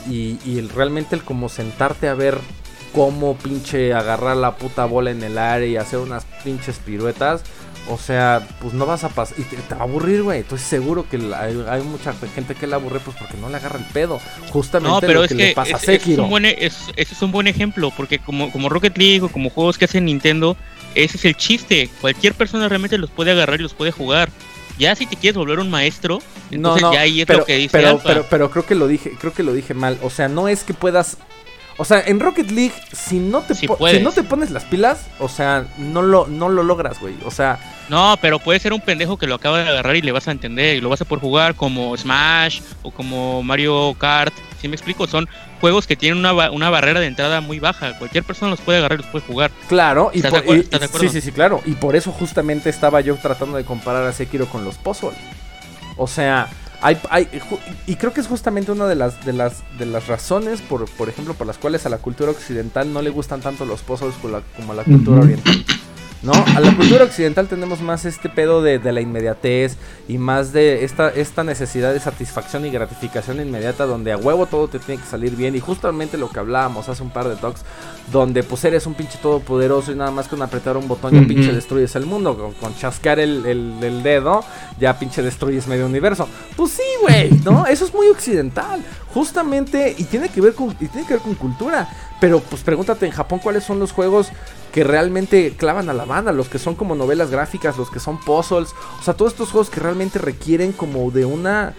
y, 0.09 0.57
el, 0.57 0.69
realmente 0.69 1.15
el 1.15 1.23
como 1.23 1.47
sentarte 1.47 2.07
a 2.07 2.15
ver 2.15 2.39
cómo 2.91 3.35
pinche 3.35 3.93
agarrar 3.93 4.35
la 4.35 4.55
puta 4.55 4.85
bola 4.85 5.11
en 5.11 5.21
el 5.21 5.37
aire 5.37 5.67
y 5.67 5.77
hacer 5.77 5.99
unas 5.99 6.25
pinches 6.43 6.79
piruetas, 6.79 7.43
o 7.87 7.97
sea, 7.97 8.47
pues 8.61 8.73
no 8.73 8.85
vas 8.85 9.03
a 9.03 9.09
pasar. 9.09 9.37
Y 9.39 9.43
te, 9.43 9.57
va 9.75 9.81
a 9.81 9.83
aburrir, 9.83 10.23
güey. 10.23 10.39
Estoy 10.39 10.59
seguro 10.59 11.07
que 11.09 11.17
hay, 11.17 11.81
mucha 11.81 12.13
gente 12.33 12.55
que 12.55 12.67
le 12.67 12.75
aburre, 12.75 12.99
pues 12.99 13.15
porque 13.17 13.37
no 13.37 13.49
le 13.49 13.57
agarra 13.57 13.79
el 13.79 13.85
pedo. 13.85 14.19
Justamente 14.49 15.13
lo 15.13 15.27
que, 15.27 15.35
le 15.35 15.53
pasa 15.53 15.75
a 15.75 15.79
Sekiro. 15.79 16.23
Es 16.23 16.25
un 16.25 16.29
buen, 16.29 16.45
e, 16.45 16.55
ese 16.65 16.85
es 16.97 17.21
un 17.21 17.31
buen 17.31 17.47
ejemplo, 17.47 17.91
porque 17.95 18.19
como, 18.19 18.51
como 18.51 18.69
Rocket 18.69 18.97
League 18.97 19.21
o 19.21 19.29
como 19.29 19.49
juegos 19.49 19.77
que 19.77 19.85
hace 19.85 20.01
Nintendo, 20.01 20.57
ese 20.95 21.17
es 21.17 21.25
el 21.25 21.35
chiste. 21.35 21.89
Cualquier 22.01 22.33
persona 22.33 22.67
realmente 22.67 22.97
los 22.97 23.11
puede 23.11 23.31
agarrar 23.31 23.59
y 23.59 23.63
los 23.63 23.73
puede 23.73 23.91
jugar. 23.91 24.29
Ya 24.77 24.95
si 24.95 25.05
te 25.05 25.15
quieres 25.15 25.37
volver 25.37 25.59
un 25.59 25.69
maestro, 25.69 26.21
entonces 26.51 26.87
ya 26.91 26.99
ahí 26.99 27.21
es 27.21 27.29
lo 27.29 27.45
que 27.45 27.55
dice 27.55 27.69
pero, 27.71 27.99
pero, 28.03 28.25
pero 28.29 28.51
creo 28.51 28.65
que 28.65 28.75
lo 28.75 28.87
dije, 28.87 29.13
creo 29.19 29.33
que 29.33 29.43
lo 29.43 29.53
dije 29.53 29.73
mal. 29.73 29.97
O 30.01 30.09
sea, 30.09 30.27
no 30.27 30.49
es 30.49 30.63
que 30.63 30.73
puedas 30.73 31.17
o 31.77 31.83
sea, 31.83 32.01
en 32.05 32.19
Rocket 32.21 32.51
League, 32.51 32.73
si 32.93 33.19
no 33.19 33.41
te, 33.41 33.53
si, 33.53 33.67
no 33.67 34.11
te 34.11 34.23
pones 34.23 34.51
las 34.51 34.63
pilas, 34.63 35.07
o 35.19 35.27
sea, 35.27 35.65
no 35.77 36.01
lo, 36.01 36.25
no 36.27 36.47
lo 36.47 36.63
logras, 36.63 36.99
güey. 37.01 37.15
O 37.25 37.31
sea. 37.31 37.59
No, 37.89 38.17
pero 38.21 38.39
puede 38.39 38.59
ser 38.59 38.71
un 38.71 38.79
pendejo 38.79 39.17
que 39.17 39.27
lo 39.27 39.35
acaba 39.35 39.61
de 39.61 39.69
agarrar 39.69 39.95
y 39.97 40.01
le 40.01 40.13
vas 40.13 40.27
a 40.27 40.31
entender 40.31 40.77
y 40.77 40.81
lo 40.81 40.89
vas 40.89 41.01
a 41.01 41.05
poder 41.05 41.21
jugar 41.21 41.55
como 41.55 41.95
Smash 41.97 42.61
o 42.81 42.91
como 42.91 43.43
Mario 43.43 43.93
Kart. 43.99 44.33
Si 44.61 44.69
me 44.69 44.75
explico, 44.75 45.05
son 45.05 45.27
juegos 45.59 45.85
que 45.85 45.97
tienen 45.97 46.17
una, 46.17 46.49
una, 46.49 46.69
barrera 46.69 47.01
de 47.01 47.07
entrada 47.07 47.41
muy 47.41 47.59
baja. 47.59 47.97
Cualquier 47.97 48.23
persona 48.23 48.51
los 48.51 48.61
puede 48.61 48.79
agarrar 48.79 48.99
y 48.99 49.01
los 49.03 49.11
puede 49.11 49.25
jugar. 49.25 49.51
Claro, 49.67 50.11
y, 50.13 50.21
por, 50.21 50.43
Sí, 50.99 51.09
sí, 51.09 51.21
sí, 51.21 51.31
claro. 51.33 51.61
Y 51.65 51.73
por 51.73 51.95
eso 51.95 52.11
justamente 52.11 52.69
estaba 52.69 53.01
yo 53.01 53.15
tratando 53.17 53.57
de 53.57 53.65
comparar 53.65 54.05
a 54.05 54.13
Sekiro 54.13 54.47
con 54.47 54.63
los 54.63 54.77
puzzles. 54.77 55.13
O 55.97 56.07
sea, 56.07 56.47
y 57.87 57.95
creo 57.95 58.13
que 58.13 58.21
es 58.21 58.27
justamente 58.27 58.71
una 58.71 58.85
de 58.85 58.95
las, 58.95 59.25
de 59.25 59.33
las, 59.33 59.63
de 59.79 59.85
las 59.85 60.07
razones, 60.07 60.61
por, 60.61 60.89
por 60.89 61.09
ejemplo, 61.09 61.33
por 61.33 61.47
las 61.47 61.57
cuales 61.57 61.85
a 61.85 61.89
la 61.89 61.97
cultura 61.97 62.31
occidental 62.31 62.91
no 62.93 63.01
le 63.01 63.09
gustan 63.09 63.41
tanto 63.41 63.65
los 63.65 63.81
puzzles 63.81 64.13
como, 64.15 64.71
a 64.71 64.75
la 64.75 64.83
cultura 64.83 65.21
oriental. 65.21 65.65
¿No? 66.25 66.33
A 66.33 66.59
la 66.59 66.75
cultura 66.75 67.03
occidental 67.03 67.47
tenemos 67.47 67.81
más 67.81 68.03
este 68.03 68.29
pedo 68.29 68.63
de, 68.63 68.79
la 68.79 68.99
inmediatez 68.99 69.77
y 70.07 70.17
más 70.17 70.53
de 70.53 70.83
esta, 70.83 71.09
esta 71.09 71.43
necesidad 71.43 71.93
de 71.93 71.99
satisfacción 71.99 72.65
y 72.65 72.71
gratificación 72.71 73.39
inmediata 73.39 73.85
donde 73.85 74.11
a 74.11 74.17
huevo 74.17 74.47
todo 74.47 74.67
te 74.67 74.79
tiene 74.79 75.01
que 75.01 75.07
salir 75.07 75.35
bien 75.35 75.55
y 75.55 75.59
justamente 75.59 76.17
lo 76.17 76.29
que 76.29 76.39
hablábamos 76.39 76.89
hace 76.89 77.03
un 77.03 77.11
par 77.11 77.29
de 77.29 77.35
talks 77.35 77.61
donde 78.11 78.43
pues 78.43 78.63
eres 78.65 78.87
un 78.87 78.95
pinche 78.95 79.19
todopoderoso 79.21 79.91
y 79.91 79.95
nada 79.95 80.11
más 80.11 80.27
con 80.27 80.41
apretar 80.41 80.77
un 80.77 80.87
botón 80.87 81.13
ya 81.13 81.27
pinche 81.27 81.53
destruyes 81.53 81.95
el 81.95 82.05
mundo, 82.05 82.53
con, 82.59 82.75
chascar 82.75 83.19
el, 83.19 83.45
el, 83.45 84.03
dedo 84.03 84.43
ya 84.79 84.97
pinche 84.97 85.21
destruyes 85.21 85.67
medio 85.67 85.85
universo. 85.85 86.27
Pues 86.55 86.71
sí, 86.71 86.83
güey, 87.01 87.31
¿no? 87.43 87.65
Eso 87.65 87.85
es 87.85 87.93
muy 87.93 88.07
occidental, 88.07 88.83
justamente 89.13 89.95
y 89.97 90.03
tiene 90.03 90.29
que 90.29 90.41
ver 90.41 90.53
con, 90.53 90.71
y 90.71 90.87
tiene 90.87 91.07
que 91.07 91.13
ver 91.13 91.23
con 91.23 91.35
cultura. 91.35 91.87
Pero 92.19 92.39
pues 92.39 92.63
pregúntate 92.63 93.05
en 93.05 93.11
Japón 93.11 93.39
cuáles 93.39 93.63
son 93.63 93.79
los 93.79 93.91
juegos 93.91 94.29
que 94.71 94.83
realmente 94.83 95.53
clavan 95.57 95.89
a 95.89 95.93
la 95.93 96.05
banda, 96.05 96.31
los 96.31 96.49
que 96.49 96.59
son 96.59 96.75
como 96.75 96.95
novelas 96.95 97.31
gráficas, 97.31 97.77
los 97.77 97.89
que 97.89 97.99
son 97.99 98.19
puzzles, 98.19 98.73
o 98.99 99.03
sea, 99.03 99.13
todos 99.13 99.33
estos 99.33 99.51
juegos 99.51 99.69
que 99.69 99.79
realmente 99.79 100.19
requieren 100.19 100.71
como 100.71 101.11
de 101.11 101.25
una 101.25 101.73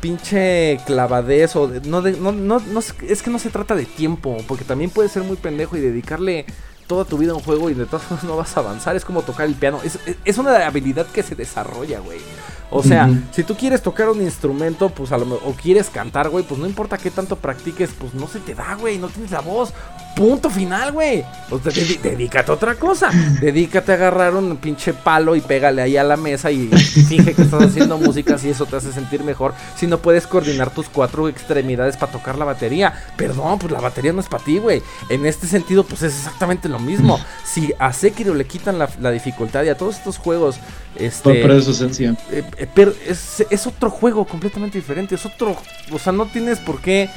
pinche 0.00 0.80
clavadez 0.84 1.56
o 1.56 1.68
de, 1.68 1.80
no, 1.88 2.02
de, 2.02 2.12
no, 2.12 2.32
no, 2.32 2.58
no, 2.58 2.80
es 2.80 3.22
que 3.22 3.30
no 3.30 3.38
se 3.38 3.50
trata 3.50 3.74
de 3.74 3.86
tiempo, 3.86 4.36
porque 4.48 4.64
también 4.64 4.90
puede 4.90 5.08
ser 5.08 5.22
muy 5.22 5.36
pendejo 5.36 5.76
y 5.76 5.80
dedicarle 5.80 6.44
toda 6.86 7.04
tu 7.04 7.16
vida 7.16 7.32
a 7.32 7.36
un 7.36 7.42
juego 7.42 7.70
y 7.70 7.74
de 7.74 7.86
todas 7.86 8.02
formas 8.02 8.24
no 8.24 8.36
vas 8.36 8.56
a 8.56 8.60
avanzar, 8.60 8.96
es 8.96 9.04
como 9.04 9.22
tocar 9.22 9.46
el 9.46 9.54
piano, 9.54 9.80
es, 9.82 9.98
es 10.24 10.38
una 10.38 10.66
habilidad 10.66 11.06
que 11.06 11.22
se 11.22 11.34
desarrolla, 11.34 12.00
güey. 12.00 12.20
O 12.72 12.82
sea, 12.82 13.10
si 13.32 13.42
tú 13.44 13.54
quieres 13.54 13.82
tocar 13.82 14.08
un 14.08 14.22
instrumento, 14.22 14.88
pues 14.88 15.12
a 15.12 15.18
lo 15.18 15.34
o 15.34 15.54
quieres 15.60 15.90
cantar, 15.90 16.30
güey, 16.30 16.42
pues 16.42 16.58
no 16.58 16.66
importa 16.66 16.96
qué 16.96 17.10
tanto 17.10 17.36
practiques, 17.36 17.90
pues 17.98 18.14
no 18.14 18.26
se 18.26 18.40
te 18.40 18.54
da, 18.54 18.74
güey, 18.74 18.96
no 18.96 19.08
tienes 19.08 19.30
la 19.30 19.40
voz. 19.40 19.74
Punto 20.16 20.50
final, 20.50 20.92
güey. 20.92 21.24
Pues 21.48 21.62
dedícate 21.64 22.50
a 22.50 22.54
otra 22.54 22.74
cosa. 22.74 23.10
Dedícate 23.40 23.92
a 23.92 23.94
agarrar 23.94 24.34
un 24.34 24.58
pinche 24.58 24.92
palo 24.92 25.36
y 25.36 25.40
pégale 25.40 25.80
ahí 25.80 25.96
a 25.96 26.04
la 26.04 26.16
mesa 26.18 26.50
y 26.50 26.68
finge 26.68 27.34
que 27.34 27.42
estás 27.42 27.62
haciendo 27.62 27.96
música 27.96 28.36
si 28.36 28.50
eso 28.50 28.66
te 28.66 28.76
hace 28.76 28.92
sentir 28.92 29.24
mejor. 29.24 29.54
Si 29.74 29.86
no 29.86 29.98
puedes 29.98 30.26
coordinar 30.26 30.70
tus 30.70 30.88
cuatro 30.88 31.28
extremidades 31.28 31.96
para 31.96 32.12
tocar 32.12 32.36
la 32.36 32.44
batería. 32.44 32.92
Perdón, 33.16 33.58
pues 33.58 33.72
la 33.72 33.80
batería 33.80 34.12
no 34.12 34.20
es 34.20 34.28
para 34.28 34.44
ti, 34.44 34.58
güey. 34.58 34.82
En 35.08 35.24
este 35.24 35.46
sentido, 35.46 35.84
pues 35.84 36.02
es 36.02 36.14
exactamente 36.14 36.68
lo 36.68 36.78
mismo. 36.78 37.18
Si 37.44 37.72
a 37.78 37.92
Sekiro 37.92 38.34
le 38.34 38.44
quitan 38.46 38.78
la, 38.78 39.10
dificultad 39.10 39.64
y 39.64 39.68
a 39.68 39.76
todos 39.76 39.96
estos 39.96 40.18
juegos... 40.18 40.58
Este, 40.94 41.40
pero 41.40 41.54
es 41.54 41.64
su 41.64 41.70
esencia. 41.70 42.14
Eh, 42.30 42.44
eh, 42.62 42.94
es, 43.06 43.44
es 43.48 43.66
otro 43.66 43.90
juego 43.90 44.24
completamente 44.24 44.78
diferente. 44.78 45.14
Es 45.14 45.26
otro... 45.26 45.56
O 45.90 45.98
sea, 45.98 46.12
no 46.12 46.26
tienes 46.26 46.58
por 46.58 46.80
qué 46.80 47.10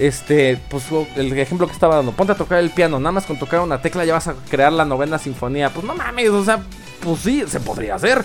este, 0.00 0.58
pues 0.68 0.84
el 1.16 1.32
ejemplo 1.38 1.66
que 1.66 1.74
estaba 1.74 1.96
dando, 1.96 2.12
ponte 2.12 2.32
a 2.32 2.36
tocar 2.36 2.58
el 2.58 2.70
piano, 2.70 2.98
nada 2.98 3.12
más 3.12 3.26
con 3.26 3.38
tocar 3.38 3.60
una 3.60 3.82
tecla 3.82 4.04
ya 4.04 4.14
vas 4.14 4.28
a 4.28 4.34
crear 4.48 4.72
la 4.72 4.84
novena 4.84 5.18
sinfonía. 5.18 5.70
Pues 5.70 5.86
no 5.86 5.94
mames, 5.94 6.30
o 6.30 6.44
sea, 6.44 6.62
pues 7.00 7.20
sí, 7.20 7.44
se 7.46 7.60
podría 7.60 7.96
hacer, 7.96 8.24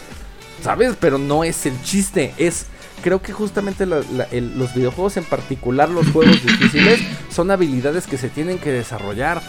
¿sabes? 0.63 0.95
Pero 0.99 1.17
no 1.17 1.43
es 1.43 1.65
el 1.65 1.81
chiste, 1.83 2.33
es... 2.37 2.67
Creo 3.03 3.21
que 3.21 3.33
justamente 3.33 3.85
los 3.85 4.73
videojuegos, 4.73 5.17
en 5.17 5.25
particular 5.25 5.89
los 5.89 6.09
juegos 6.09 6.41
difíciles, 6.45 7.01
son 7.29 7.51
habilidades 7.51 8.07
que 8.07 8.17
se 8.17 8.29
tienen 8.29 8.57
que 8.57 8.71
desarrollar. 8.71 9.41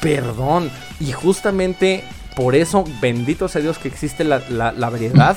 Perdón. 0.00 0.70
Y 1.00 1.12
justamente 1.12 2.04
por 2.36 2.54
eso, 2.54 2.84
bendito 3.02 3.48
sea 3.48 3.60
Dios 3.60 3.78
que 3.78 3.88
existe 3.88 4.24
la, 4.24 4.38
la 4.48 4.90
variedad, 4.90 5.36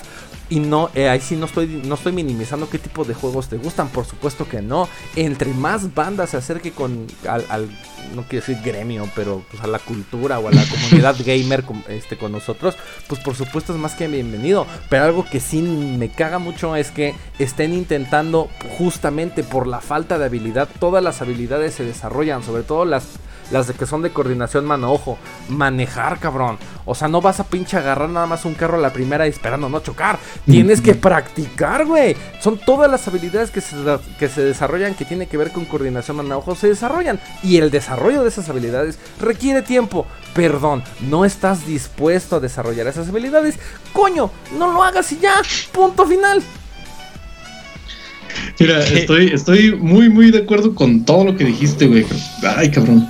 y 0.49 0.59
no, 0.59 0.89
eh, 0.95 1.09
ahí 1.09 1.19
sí 1.19 1.35
no 1.35 1.45
estoy, 1.45 1.81
no 1.85 1.95
estoy 1.95 2.13
minimizando 2.13 2.69
qué 2.69 2.79
tipo 2.79 3.03
de 3.03 3.13
juegos 3.13 3.49
te 3.49 3.57
gustan, 3.57 3.89
por 3.89 4.05
supuesto 4.05 4.47
que 4.47 4.61
no. 4.61 4.87
Entre 5.15 5.53
más 5.53 5.93
bandas 5.93 6.29
se 6.31 6.37
acerque 6.37 6.71
con 6.71 7.07
al, 7.27 7.69
no 8.15 8.23
quiero 8.23 8.45
decir 8.45 8.63
gremio, 8.63 9.09
pero 9.15 9.43
pues 9.51 9.61
a 9.61 9.67
la 9.67 9.79
cultura 9.79 10.39
o 10.39 10.47
a 10.47 10.51
la 10.51 10.63
comunidad 10.65 11.15
gamer 11.25 11.63
con, 11.63 11.83
este, 11.89 12.17
con 12.17 12.31
nosotros, 12.31 12.75
pues 13.07 13.19
por 13.21 13.35
supuesto 13.35 13.73
es 13.73 13.79
más 13.79 13.95
que 13.95 14.07
bienvenido. 14.07 14.65
Pero 14.89 15.03
algo 15.03 15.25
que 15.25 15.39
sí 15.39 15.61
me 15.61 16.09
caga 16.09 16.39
mucho 16.39 16.75
es 16.75 16.91
que 16.91 17.13
estén 17.39 17.73
intentando 17.73 18.49
justamente 18.77 19.43
por 19.43 19.67
la 19.67 19.81
falta 19.81 20.17
de 20.17 20.25
habilidad, 20.25 20.69
todas 20.79 21.03
las 21.03 21.21
habilidades 21.21 21.75
se 21.75 21.83
desarrollan, 21.83 22.43
sobre 22.43 22.63
todo 22.63 22.85
las 22.85 23.05
las 23.51 23.67
de 23.67 23.73
que 23.73 23.85
son 23.85 24.01
de 24.01 24.11
coordinación 24.11 24.65
mano-ojo. 24.65 25.17
Manejar, 25.49 26.19
cabrón. 26.19 26.57
O 26.85 26.95
sea, 26.95 27.07
no 27.07 27.21
vas 27.21 27.39
a 27.39 27.45
pinche 27.45 27.77
agarrar 27.77 28.09
nada 28.09 28.25
más 28.25 28.45
un 28.45 28.53
carro 28.53 28.77
a 28.77 28.81
la 28.81 28.93
primera 28.93 29.25
esperando 29.25 29.69
no 29.69 29.79
chocar. 29.81 30.19
Tienes 30.45 30.81
que 30.81 30.95
practicar, 30.95 31.85
güey. 31.85 32.15
Son 32.41 32.57
todas 32.57 32.89
las 32.89 33.07
habilidades 33.07 33.51
que 33.51 33.61
se, 33.61 33.75
que 34.19 34.29
se 34.29 34.43
desarrollan 34.43 34.95
que 34.95 35.05
tiene 35.05 35.27
que 35.27 35.37
ver 35.37 35.51
con 35.51 35.65
coordinación 35.65 36.17
mano-ojo. 36.17 36.55
Se 36.55 36.67
desarrollan. 36.67 37.19
Y 37.43 37.57
el 37.57 37.71
desarrollo 37.71 38.23
de 38.23 38.29
esas 38.29 38.49
habilidades 38.49 38.99
requiere 39.19 39.61
tiempo. 39.61 40.05
Perdón, 40.33 40.83
no 41.01 41.25
estás 41.25 41.65
dispuesto 41.65 42.37
a 42.37 42.39
desarrollar 42.39 42.87
esas 42.87 43.09
habilidades. 43.09 43.59
Coño, 43.93 44.31
no 44.57 44.71
lo 44.71 44.83
hagas 44.83 45.11
y 45.11 45.19
ya. 45.19 45.33
Punto 45.71 46.05
final. 46.05 46.41
Mira, 48.59 48.83
estoy, 48.83 49.27
estoy 49.27 49.75
muy, 49.75 50.09
muy 50.09 50.31
de 50.31 50.39
acuerdo 50.39 50.73
con 50.73 51.05
todo 51.05 51.25
lo 51.25 51.35
que 51.35 51.43
dijiste, 51.43 51.87
güey. 51.87 52.05
Ay, 52.55 52.71
cabrón. 52.71 53.09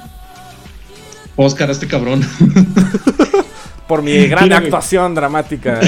Oscar, 1.37 1.71
este 1.71 1.87
cabrón. 1.87 2.27
Por 3.87 4.01
mi 4.01 4.27
gran 4.27 4.51
actuación 4.51 5.15
dramática. 5.15 5.79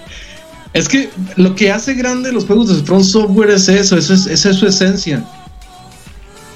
es 0.72 0.88
que 0.88 1.10
lo 1.36 1.54
que 1.54 1.70
hace 1.70 1.92
grande 1.92 2.32
los 2.32 2.46
juegos 2.46 2.74
de 2.74 2.82
Front 2.82 3.04
Software 3.04 3.50
es 3.50 3.68
eso, 3.68 3.98
eso 3.98 4.14
es, 4.14 4.26
esa 4.26 4.50
es 4.50 4.56
su 4.56 4.66
esencia. 4.66 5.22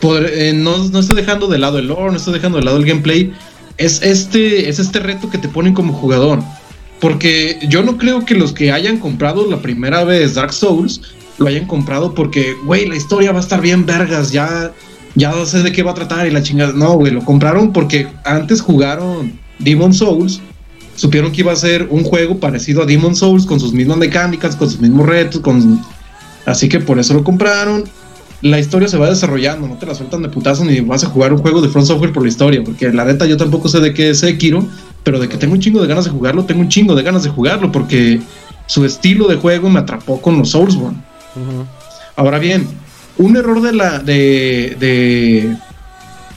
Eh, 0.02 0.52
no, 0.54 0.78
no 0.78 0.98
estoy 0.98 1.16
dejando 1.16 1.46
de 1.46 1.58
lado 1.58 1.78
el 1.78 1.88
lore, 1.88 2.10
no 2.10 2.16
estoy 2.16 2.34
dejando 2.34 2.58
de 2.58 2.64
lado 2.64 2.78
el 2.78 2.86
gameplay. 2.86 3.34
Es 3.76 4.02
este, 4.02 4.68
es 4.68 4.78
este 4.78 4.98
reto 4.98 5.28
que 5.28 5.38
te 5.38 5.48
ponen 5.48 5.74
como 5.74 5.92
jugador. 5.92 6.40
Porque 7.00 7.58
yo 7.68 7.82
no 7.82 7.98
creo 7.98 8.24
que 8.24 8.34
los 8.34 8.52
que 8.52 8.72
hayan 8.72 8.98
comprado 8.98 9.48
la 9.50 9.60
primera 9.60 10.04
vez 10.04 10.34
Dark 10.34 10.52
Souls 10.52 11.02
lo 11.38 11.48
hayan 11.48 11.66
comprado 11.66 12.14
porque, 12.14 12.54
güey, 12.64 12.86
la 12.86 12.96
historia 12.96 13.32
va 13.32 13.38
a 13.38 13.42
estar 13.42 13.60
bien 13.60 13.84
vergas, 13.86 14.30
ya 14.30 14.72
ya 15.14 15.30
no 15.30 15.44
sé 15.44 15.62
de 15.62 15.72
qué 15.72 15.82
va 15.82 15.92
a 15.92 15.94
tratar 15.94 16.26
y 16.26 16.30
la 16.30 16.42
chingada. 16.42 16.72
No, 16.72 16.94
güey, 16.94 17.12
lo 17.12 17.24
compraron 17.24 17.72
porque 17.72 18.08
antes 18.24 18.60
jugaron 18.60 19.38
Demon 19.58 19.92
Souls. 19.92 20.40
Supieron 20.94 21.32
que 21.32 21.40
iba 21.40 21.52
a 21.52 21.56
ser 21.56 21.88
un 21.90 22.04
juego 22.04 22.38
parecido 22.38 22.82
a 22.82 22.86
Demon 22.86 23.16
Souls 23.16 23.46
con 23.46 23.58
sus 23.58 23.72
mismas 23.72 23.96
mecánicas, 23.96 24.56
con 24.56 24.68
sus 24.68 24.80
mismos 24.80 25.06
retos, 25.06 25.40
con... 25.40 25.80
Así 26.44 26.68
que 26.68 26.80
por 26.80 26.98
eso 26.98 27.14
lo 27.14 27.24
compraron. 27.24 27.84
La 28.42 28.58
historia 28.58 28.88
se 28.88 28.98
va 28.98 29.08
desarrollando, 29.08 29.68
no 29.68 29.76
te 29.76 29.86
la 29.86 29.94
sueltan 29.94 30.22
de 30.22 30.28
putazo 30.28 30.64
ni 30.64 30.80
vas 30.80 31.04
a 31.04 31.06
jugar 31.06 31.32
un 31.32 31.38
juego 31.38 31.62
de 31.62 31.68
Front 31.68 31.86
Software 31.86 32.12
por 32.12 32.24
la 32.24 32.28
historia, 32.28 32.62
porque 32.64 32.92
la 32.92 33.04
neta 33.04 33.24
yo 33.24 33.36
tampoco 33.36 33.68
sé 33.68 33.78
de 33.78 33.94
qué 33.94 34.10
es 34.10 34.18
Sekiro, 34.18 34.66
pero 35.04 35.20
de 35.20 35.28
que 35.28 35.36
tengo 35.36 35.54
un 35.54 35.60
chingo 35.60 35.80
de 35.80 35.86
ganas 35.86 36.06
de 36.06 36.10
jugarlo, 36.10 36.44
tengo 36.44 36.60
un 36.60 36.68
chingo 36.68 36.96
de 36.96 37.04
ganas 37.04 37.22
de 37.22 37.30
jugarlo, 37.30 37.70
porque 37.70 38.20
su 38.66 38.84
estilo 38.84 39.28
de 39.28 39.36
juego 39.36 39.70
me 39.70 39.78
atrapó 39.78 40.20
con 40.20 40.38
los 40.38 40.50
Soulsborne. 40.50 40.98
Ahora 42.16 42.40
bien, 42.40 42.66
un 43.22 43.36
error 43.36 43.60
de, 43.60 43.72
la, 43.72 43.98
de, 43.98 44.76
de 44.78 45.56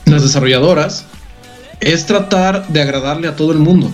las 0.06 0.24
desarrolladoras 0.24 1.06
es 1.80 2.06
tratar 2.06 2.68
de 2.68 2.82
agradarle 2.82 3.28
a 3.28 3.36
todo 3.36 3.52
el 3.52 3.60
mundo. 3.60 3.92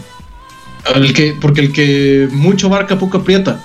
El 0.96 1.14
que, 1.14 1.36
porque 1.40 1.62
el 1.62 1.72
que 1.72 2.28
mucho 2.32 2.70
barca 2.70 2.98
poco 2.98 3.20
aprieta. 3.20 3.64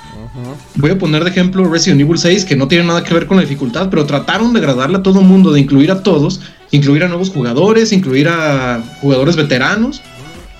Voy 0.75 0.91
a 0.91 0.99
poner 0.99 1.25
de 1.25 1.31
ejemplo 1.31 1.67
Resident 1.67 2.03
Evil 2.03 2.19
6, 2.19 2.45
que 2.45 2.57
no 2.57 2.69
tiene 2.69 2.85
nada 2.85 3.03
que 3.03 3.15
ver 3.15 3.27
con 3.27 3.39
la 3.39 3.43
dificultad, 3.43 3.89
pero 3.89 4.05
trataron 4.05 4.53
de 4.53 4.59
agradarle 4.59 4.99
a 4.99 5.03
todo 5.03 5.21
el 5.21 5.27
mundo, 5.27 5.51
de 5.51 5.61
incluir 5.61 5.91
a 5.91 6.03
todos, 6.03 6.43
incluir 6.71 7.05
a 7.05 7.09
nuevos 7.09 7.31
jugadores, 7.31 7.93
incluir 7.93 8.29
a 8.29 8.83
jugadores 9.01 9.37
veteranos, 9.37 10.03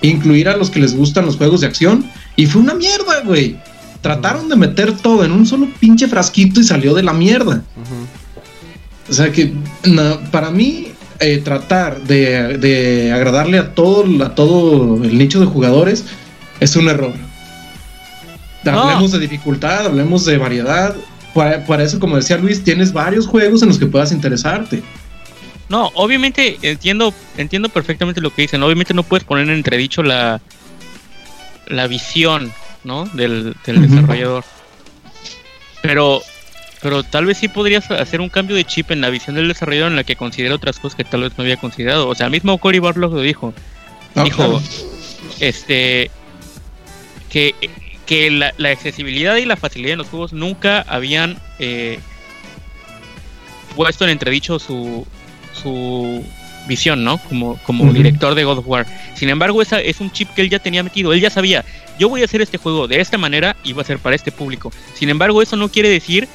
incluir 0.01 0.49
a 0.49 0.57
los 0.57 0.71
que 0.71 0.79
les 0.79 0.95
gustan 0.95 1.27
los 1.27 1.37
juegos 1.37 1.61
de 1.61 1.67
acción. 1.67 2.09
Y 2.35 2.47
fue 2.47 2.61
una 2.61 2.73
mierda, 2.73 3.21
güey. 3.23 3.57
Trataron 4.01 4.49
de 4.49 4.55
meter 4.55 4.93
todo 4.93 5.23
en 5.23 5.31
un 5.31 5.45
solo 5.45 5.67
pinche 5.79 6.07
frasquito 6.07 6.59
y 6.59 6.63
salió 6.63 6.95
de 6.95 7.03
la 7.03 7.13
mierda. 7.13 7.63
O 9.09 9.13
sea 9.13 9.31
que 9.31 9.53
para 10.31 10.51
mí 10.51 10.87
eh, 11.19 11.41
tratar 11.43 12.01
de, 12.01 13.11
agradarle 13.13 13.57
a 13.57 13.73
todo, 13.73 14.05
a 14.23 14.35
todo 14.35 15.03
el 15.03 15.17
nicho 15.17 15.39
de 15.39 15.45
jugadores 15.45 16.05
es 16.59 16.75
un 16.75 16.89
error. 16.89 17.13
Hablemos 18.65 19.11
de 19.11 19.19
dificultad, 19.19 19.85
hablemos 19.85 20.25
de 20.25 20.37
variedad. 20.37 20.95
Para, 21.33 21.83
eso, 21.83 21.99
como 21.99 22.15
decía 22.15 22.37
Luis, 22.37 22.63
tienes 22.63 22.91
varios 22.91 23.27
juegos 23.27 23.61
en 23.61 23.69
los 23.69 23.77
que 23.77 23.85
puedas 23.85 24.11
interesarte. 24.11 24.83
No, 25.69 25.91
obviamente 25.95 26.57
entiendo, 26.61 27.13
entiendo 27.37 27.69
perfectamente 27.69 28.21
lo 28.21 28.33
que 28.33 28.43
dicen. 28.43 28.63
Obviamente 28.63 28.93
no 28.93 29.03
puedes 29.03 29.23
poner 29.23 29.45
en 29.45 29.55
entredicho 29.55 30.03
la, 30.03 30.41
la 31.67 31.87
visión, 31.87 32.51
¿no? 32.83 33.05
Del, 33.05 33.55
desarrollador. 33.65 34.43
Pero 35.81 36.21
pero 36.81 37.03
tal 37.03 37.25
vez 37.25 37.37
sí 37.37 37.47
podrías 37.47 37.89
hacer 37.91 38.21
un 38.21 38.29
cambio 38.29 38.55
de 38.55 38.63
chip 38.63 38.91
en 38.91 39.01
la 39.01 39.09
visión 39.09 39.35
del 39.35 39.47
desarrollador 39.47 39.91
en 39.91 39.95
la 39.95 40.03
que 40.03 40.15
considera 40.15 40.55
otras 40.55 40.79
cosas 40.79 40.95
que 40.95 41.03
tal 41.03 41.21
vez 41.21 41.33
no 41.37 41.43
había 41.43 41.57
considerado. 41.57 42.07
O 42.07 42.15
sea, 42.15 42.29
mismo 42.29 42.57
Cory 42.57 42.79
Barlog 42.79 43.13
lo 43.13 43.21
dijo. 43.21 43.53
Ah, 44.15 44.23
dijo, 44.23 44.61
este, 45.39 46.11
que, 47.29 47.55
que 48.05 48.31
la, 48.31 48.53
accesibilidad 48.69 49.35
y 49.37 49.45
la 49.45 49.55
facilidad 49.55 49.93
en 49.93 49.99
los 49.99 50.07
juegos 50.07 50.33
nunca 50.33 50.81
habían 50.87 51.37
eh, 51.59 51.99
puesto 53.75 54.05
en 54.05 54.11
entredicho 54.11 54.59
su, 54.59 55.05
su 55.53 56.23
visión, 56.67 57.03
¿no? 57.03 57.17
Como, 57.17 57.57
como 57.63 57.91
director 57.91 58.35
de 58.35 58.43
God 58.43 58.59
of 58.59 58.67
War. 58.67 58.85
Sin 59.15 59.29
embargo, 59.29 59.61
esa 59.61 59.79
es 59.79 59.99
un 59.99 60.11
chip 60.11 60.29
que 60.35 60.41
él 60.41 60.49
ya 60.49 60.59
tenía 60.59 60.83
metido. 60.83 61.13
Él 61.13 61.21
ya 61.21 61.29
sabía, 61.29 61.65
yo 61.97 62.09
voy 62.09 62.21
a 62.21 62.25
hacer 62.25 62.41
este 62.41 62.57
juego 62.57 62.87
de 62.87 62.99
esta 62.99 63.17
manera 63.17 63.55
y 63.63 63.73
va 63.73 63.81
a 63.81 63.85
ser 63.85 63.99
para 63.99 64.15
este 64.15 64.31
público. 64.31 64.71
Sin 64.93 65.09
embargo, 65.09 65.41
eso 65.41 65.55
no 65.55 65.69
quiere 65.69 65.89
decir 65.89 66.27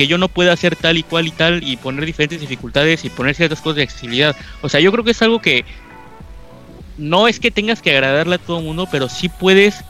que 0.00 0.06
yo 0.06 0.16
no 0.16 0.28
pueda 0.28 0.54
hacer 0.54 0.76
tal 0.76 0.96
y 0.96 1.02
cual 1.02 1.26
y 1.26 1.30
tal 1.30 1.62
y 1.62 1.76
poner 1.76 2.06
diferentes 2.06 2.40
dificultades 2.40 3.04
y 3.04 3.10
poner 3.10 3.34
ciertas 3.34 3.60
cosas 3.60 3.76
de 3.76 3.82
accesibilidad. 3.82 4.34
O 4.62 4.70
sea, 4.70 4.80
yo 4.80 4.90
creo 4.92 5.04
que 5.04 5.10
es 5.10 5.20
algo 5.20 5.42
que 5.42 5.66
no 6.96 7.28
es 7.28 7.38
que 7.38 7.50
tengas 7.50 7.82
que 7.82 7.90
agradarle 7.90 8.36
a 8.36 8.38
todo 8.38 8.60
el 8.60 8.64
mundo, 8.64 8.88
pero 8.90 9.10
sí 9.10 9.28
puedes 9.28 9.84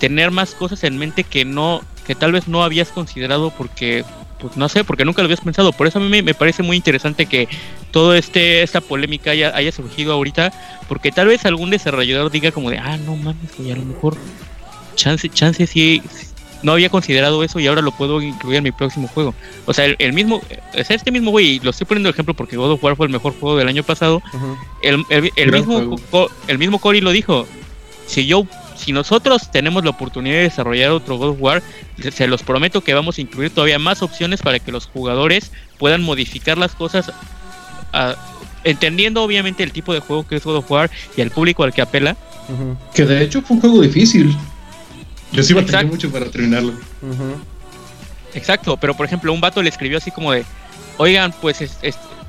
tener 0.00 0.32
más 0.32 0.56
cosas 0.56 0.82
en 0.82 0.98
mente 0.98 1.22
que 1.22 1.44
no, 1.44 1.80
que 2.04 2.16
tal 2.16 2.32
vez 2.32 2.48
no 2.48 2.64
habías 2.64 2.88
considerado 2.88 3.52
porque, 3.56 4.04
pues 4.40 4.56
no 4.56 4.68
sé, 4.68 4.82
porque 4.82 5.04
nunca 5.04 5.22
lo 5.22 5.26
habías 5.26 5.42
pensado. 5.42 5.70
Por 5.70 5.86
eso 5.86 6.00
a 6.00 6.02
mí 6.02 6.22
me, 6.22 6.34
parece 6.34 6.64
muy 6.64 6.76
interesante 6.76 7.26
que 7.26 7.46
todo 7.92 8.16
este, 8.16 8.64
esta 8.64 8.80
polémica 8.80 9.30
haya, 9.30 9.70
surgido 9.70 10.12
ahorita, 10.12 10.52
porque 10.88 11.12
tal 11.12 11.28
vez 11.28 11.46
algún 11.46 11.70
desarrollador 11.70 12.32
diga 12.32 12.50
como 12.50 12.68
de, 12.68 12.78
ah, 12.78 12.96
no 12.96 13.14
mames, 13.14 13.60
y 13.60 13.70
a 13.70 13.76
lo 13.76 13.84
mejor 13.84 14.16
chance, 14.96 15.28
chance 15.28 15.68
sí, 15.68 16.02
no 16.62 16.72
había 16.72 16.88
considerado 16.88 17.42
eso 17.42 17.60
y 17.60 17.66
ahora 17.66 17.82
lo 17.82 17.92
puedo 17.92 18.20
incluir 18.20 18.58
en 18.58 18.64
mi 18.64 18.72
próximo 18.72 19.08
juego. 19.08 19.34
O 19.66 19.72
sea, 19.72 19.86
el, 19.86 20.12
mismo, 20.12 20.42
es 20.74 20.90
este 20.90 21.10
mismo 21.10 21.30
güey, 21.30 21.58
lo 21.60 21.70
estoy 21.70 21.86
poniendo 21.86 22.08
de 22.08 22.12
ejemplo 22.12 22.34
porque 22.34 22.56
God 22.56 22.72
of 22.72 22.84
War 22.84 22.96
fue 22.96 23.06
el 23.06 23.12
mejor 23.12 23.34
juego 23.38 23.56
del 23.56 23.68
año 23.68 23.82
pasado. 23.82 24.22
El, 24.82 24.98
mismo, 25.52 25.96
el 26.48 26.58
mismo 26.58 26.78
Cory 26.78 27.00
lo 27.00 27.10
dijo. 27.10 27.46
Si 28.06 28.26
yo, 28.26 28.46
si 28.76 28.92
nosotros 28.92 29.50
tenemos 29.50 29.84
la 29.84 29.90
oportunidad 29.90 30.36
de 30.36 30.42
desarrollar 30.42 30.90
otro 30.90 31.16
God 31.16 31.30
of 31.30 31.36
War, 31.40 31.62
se 32.12 32.26
los 32.26 32.42
prometo 32.42 32.82
que 32.82 32.94
vamos 32.94 33.18
a 33.18 33.20
incluir 33.20 33.50
todavía 33.50 33.78
más 33.78 34.02
opciones 34.02 34.42
para 34.42 34.58
que 34.58 34.72
los 34.72 34.86
jugadores 34.86 35.52
puedan 35.78 36.02
modificar 36.02 36.58
las 36.58 36.74
cosas 36.74 37.12
a, 37.92 38.16
entendiendo 38.64 39.22
obviamente 39.22 39.62
el 39.62 39.72
tipo 39.72 39.92
de 39.92 40.00
juego 40.00 40.26
que 40.26 40.36
es 40.36 40.44
God 40.44 40.56
of 40.56 40.70
War 40.70 40.90
y 41.16 41.20
el 41.20 41.30
público 41.30 41.64
al 41.64 41.72
que 41.72 41.82
apela. 41.82 42.16
Que 42.94 43.04
de 43.04 43.22
hecho 43.22 43.40
fue 43.42 43.56
un 43.56 43.60
juego 43.60 43.80
difícil. 43.80 44.36
Yo 45.32 45.42
sí 45.42 45.54
batallé 45.54 45.88
mucho 45.88 46.10
para 46.10 46.26
terminarlo. 46.26 46.74
Exacto, 48.34 48.76
pero 48.76 48.94
por 48.94 49.06
ejemplo, 49.06 49.32
un 49.32 49.40
vato 49.40 49.62
le 49.62 49.68
escribió 49.68 49.98
así 49.98 50.10
como 50.10 50.32
de, 50.32 50.44
oigan, 50.96 51.32
pues, 51.40 51.58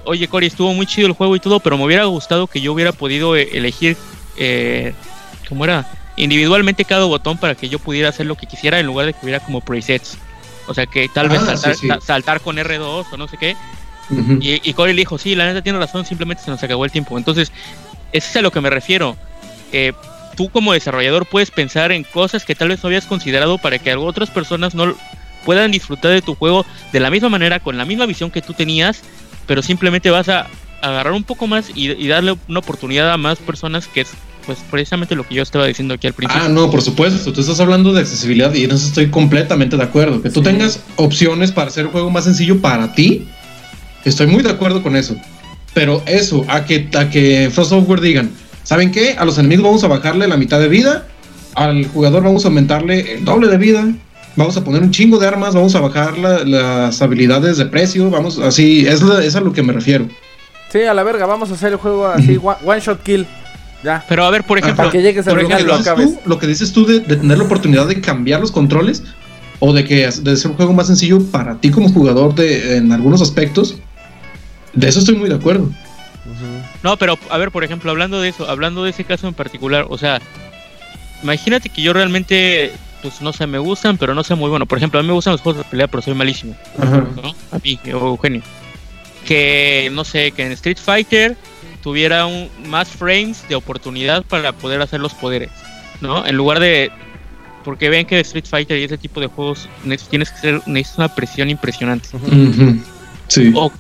oye 0.06 0.28
Cory, 0.28 0.48
estuvo 0.48 0.74
muy 0.74 0.86
chido 0.86 1.08
el 1.08 1.14
juego 1.14 1.36
y 1.36 1.40
todo, 1.40 1.60
pero 1.60 1.78
me 1.78 1.86
hubiera 1.86 2.06
gustado 2.06 2.48
que 2.48 2.62
yo 2.62 2.74
hubiera 2.74 2.92
podido 2.92 3.36
eh, 3.36 3.50
elegir, 3.54 3.98
eh, 4.38 4.94
¿cómo 5.48 5.64
era? 5.64 5.90
Individualmente 6.18 6.86
cada 6.86 7.06
botón 7.06 7.38
para 7.38 7.56
que 7.56 7.70
yo 7.70 7.80
pudiera 7.80 8.10
hacer 8.10 8.26
lo 8.26 8.36
que 8.36 8.48
quisiera 8.48 8.80
en 8.80 8.86
lugar 8.86 9.06
de 9.06 9.14
que 9.14 9.20
hubiera 9.24 9.40
como 9.40 9.62
presets. 9.62 10.18
O 10.68 10.74
sea, 10.74 10.86
que 10.86 11.10
tal 11.10 11.28
vez 11.28 11.42
ah, 11.42 11.58
saltar, 11.58 12.02
saltar, 12.02 12.42
con 12.42 12.56
R2 12.56 13.06
o 13.12 13.18
no 13.18 13.28
sé 13.28 13.38
qué, 13.38 13.56
y, 14.40 14.74
Corey 14.74 14.94
le 14.94 15.02
dijo, 15.02 15.18
sí, 15.18 15.36
la 15.36 15.46
neta 15.46 15.62
tiene 15.62 15.80
razón, 15.80 16.06
simplemente 16.06 16.44
se 16.44 16.52
nos 16.52 16.62
acabó 16.62 16.86
el 16.86 16.92
tiempo. 16.92 17.18
Entonces, 17.18 17.52
eso 18.12 18.30
es 18.30 18.36
a 18.36 18.42
lo 18.42 18.52
que 18.52 18.62
me 18.62 18.70
refiero. 18.70 19.16
Eh, 19.72 19.94
tú 20.36 20.50
como 20.50 20.74
desarrollador 20.74 21.26
puedes 21.26 21.52
pensar 21.52 21.92
en 21.92 22.04
cosas 22.04 22.46
que 22.46 22.56
tal 22.56 22.70
vez 22.70 22.84
no 22.84 22.88
habías 22.88 23.06
considerado 23.06 23.58
para 23.58 23.80
que 23.80 23.94
otras 23.96 24.30
personas 24.30 24.76
no 24.76 24.96
puedan 25.46 25.72
disfrutar 25.72 26.12
de 26.12 26.22
tu 26.22 26.36
juego 26.36 26.66
de 26.92 27.00
la 27.00 27.10
misma 27.10 27.30
manera, 27.30 27.60
con 27.60 27.78
la 27.78 27.86
misma 27.86 28.06
visión 28.06 28.32
que 28.32 28.42
tú 28.42 28.54
tenías, 28.54 29.02
pero 29.46 29.62
simplemente 29.62 30.10
vas 30.10 30.30
a 30.30 30.48
agarrar 30.82 31.14
un 31.14 31.24
poco 31.24 31.48
más 31.48 31.72
y, 31.74 32.08
darle 32.08 32.36
una 32.48 32.60
oportunidad 32.60 33.12
a 33.12 33.18
más 33.18 33.40
personas 33.40 33.88
que 33.88 34.02
es 34.02 34.10
pues 34.46 34.60
precisamente 34.70 35.16
lo 35.16 35.26
que 35.26 35.36
yo 35.36 35.42
estaba 35.42 35.66
diciendo 35.66 35.94
aquí 35.94 36.06
al 36.06 36.14
principio. 36.14 36.44
Ah, 36.44 36.50
no, 36.50 36.70
por 36.70 36.82
supuesto, 36.82 37.32
tú 37.32 37.40
estás 37.40 37.62
hablando 37.62 37.94
de 37.94 38.02
accesibilidad 38.02 38.54
y 38.54 38.66
en 38.66 38.72
eso 38.72 38.88
estoy 38.88 39.10
completamente 39.10 39.78
de 39.78 39.84
acuerdo. 39.84 40.22
Que 40.22 40.30
tú 40.30 40.44
tengas 40.44 40.82
opciones 40.98 41.54
para 41.54 41.70
hacer 41.70 41.86
el 41.86 41.92
juego 41.92 42.10
más 42.10 42.26
sencillo 42.26 42.60
para 42.60 42.94
ti 42.94 43.26
Estoy 44.06 44.28
muy 44.28 44.44
de 44.44 44.50
acuerdo 44.50 44.84
con 44.84 44.96
eso. 44.96 45.16
Pero 45.74 46.04
eso, 46.06 46.46
a 46.48 46.66
que, 46.66 46.90
a 46.94 47.10
que 47.10 47.50
Frost 47.52 47.72
Software 47.72 48.02
digan, 48.02 48.32
¿saben 48.64 48.92
qué? 48.92 49.16
A 49.18 49.26
los 49.26 49.38
enemigos 49.38 49.66
vamos 49.66 49.84
a 49.84 49.88
bajarle 49.88 50.28
la 50.28 50.38
mitad 50.38 50.60
de 50.60 50.68
vida, 50.68 51.08
al 51.56 51.86
jugador 51.88 52.24
vamos 52.24 52.46
a 52.46 52.48
aumentarle 52.48 53.16
el 53.16 53.26
doble 53.26 53.48
de 53.48 53.58
vida, 53.58 53.86
vamos 54.36 54.58
a 54.58 54.64
poner 54.64 54.82
un 54.82 54.92
chingo 54.92 55.20
de 55.20 55.28
armas, 55.28 55.54
vamos 55.54 55.76
a 55.76 55.82
bajar 55.82 56.18
las 56.18 57.02
habilidades 57.02 57.58
de 57.58 57.66
precio, 57.66 58.10
vamos, 58.10 58.40
así, 58.40 58.86
es, 58.88 59.02
es, 59.02 59.36
a 59.36 59.42
lo 59.42 59.54
que 59.54 59.64
me 59.64 59.74
refiero. 59.74 60.08
Sí, 60.72 60.82
a 60.82 60.94
la 60.94 61.04
verga, 61.04 61.26
vamos 61.26 61.52
a 61.52 61.54
hacer 61.54 61.74
el 61.74 61.78
juego 61.78 62.08
así, 62.08 62.40
one, 62.42 62.80
shot 62.80 63.04
kill. 63.04 63.28
Ya. 63.84 64.04
Pero 64.08 64.24
a 64.24 64.32
ver, 64.32 64.44
por 64.46 64.58
ejemplo, 64.58 64.78
para 64.78 64.92
que 64.92 65.02
llegues 65.02 65.28
al 65.28 65.38
final 65.38 65.66
lo, 65.66 65.78
lo 66.26 66.40
que 66.40 66.48
dices 66.48 66.72
tú 66.72 66.86
de, 66.86 67.02
de, 67.02 67.18
tener 67.18 67.38
la 67.38 67.44
oportunidad 67.44 67.86
de 67.86 68.00
cambiar 68.00 68.40
los 68.40 68.50
controles 68.50 69.04
o 69.60 69.74
de 69.74 69.84
que 69.84 70.10
de 70.10 70.38
ser 70.38 70.52
un 70.52 70.58
juego 70.58 70.74
más 70.74 70.88
sencillo 70.88 71.22
para 71.32 71.56
ti 71.56 71.70
como 71.70 71.90
jugador 71.90 72.34
de, 72.34 72.78
en 72.78 72.92
algunos 72.92 73.22
aspectos, 73.22 73.78
de 74.74 74.88
eso 74.88 75.00
estoy 75.00 75.16
muy 75.16 75.30
de 75.30 75.36
acuerdo. 75.36 75.70
No, 76.84 76.98
pero 76.98 77.18
a 77.30 77.38
ver, 77.38 77.52
por 77.52 77.64
ejemplo, 77.64 77.92
hablando 77.92 78.22
de 78.22 78.30
eso, 78.30 78.50
hablando 78.50 78.84
de 78.84 78.92
ese 78.92 79.04
caso 79.04 79.28
en 79.28 79.34
particular, 79.34 79.86
o 79.90 79.98
sea, 79.98 80.22
imagínate 81.22 81.70
que 81.70 81.82
yo 81.82 81.94
realmente, 81.94 82.74
pues 83.02 83.22
no 83.22 83.34
sé, 83.34 83.48
me 83.48 83.58
gustan, 83.58 83.98
pero 83.98 84.14
no 84.14 84.24
sé 84.24 84.36
muy 84.36 84.50
bueno. 84.50 84.66
Por 84.66 84.78
ejemplo, 84.78 85.00
a 85.00 85.04
mí 85.04 85.08
me 85.08 85.14
gustan 85.14 85.34
los 85.34 85.42
juegos 85.42 85.64
de 85.64 85.70
pelea, 85.70 85.88
pero 85.88 86.02
soy 86.02 86.14
malísimo. 86.14 86.56
A 87.52 87.60
mí, 87.64 87.80
Eugenio. 87.86 88.42
Que, 89.26 89.90
no 89.94 90.04
sé, 90.04 90.32
que 90.32 90.46
en 90.46 90.52
Street 90.52 90.78
Fighter 90.78 91.38
tuviera 91.82 92.26
un, 92.26 92.50
más 92.68 92.90
frames 92.90 93.48
de 93.48 93.56
oportunidad 93.56 94.24
para 94.24 94.52
poder 94.54 94.82
hacer 94.82 95.00
los 95.00 95.14
poderes, 95.14 95.52
¿no? 96.02 96.26
En 96.26 96.36
lugar 96.36 96.60
de... 96.60 96.92
Porque 97.64 97.88
ven 97.88 98.06
que 98.06 98.20
Street 98.20 98.46
Fighter 98.46 98.78
y 98.78 98.84
ese 98.84 98.98
tipo 98.98 99.22
de 99.22 99.28
juegos 99.28 99.70
tienes 100.10 100.32
que 100.32 100.38
ser, 100.38 100.62
necesitas 100.66 100.98
una 100.98 101.16
presión 101.16 101.50
impresionante. 101.50 102.10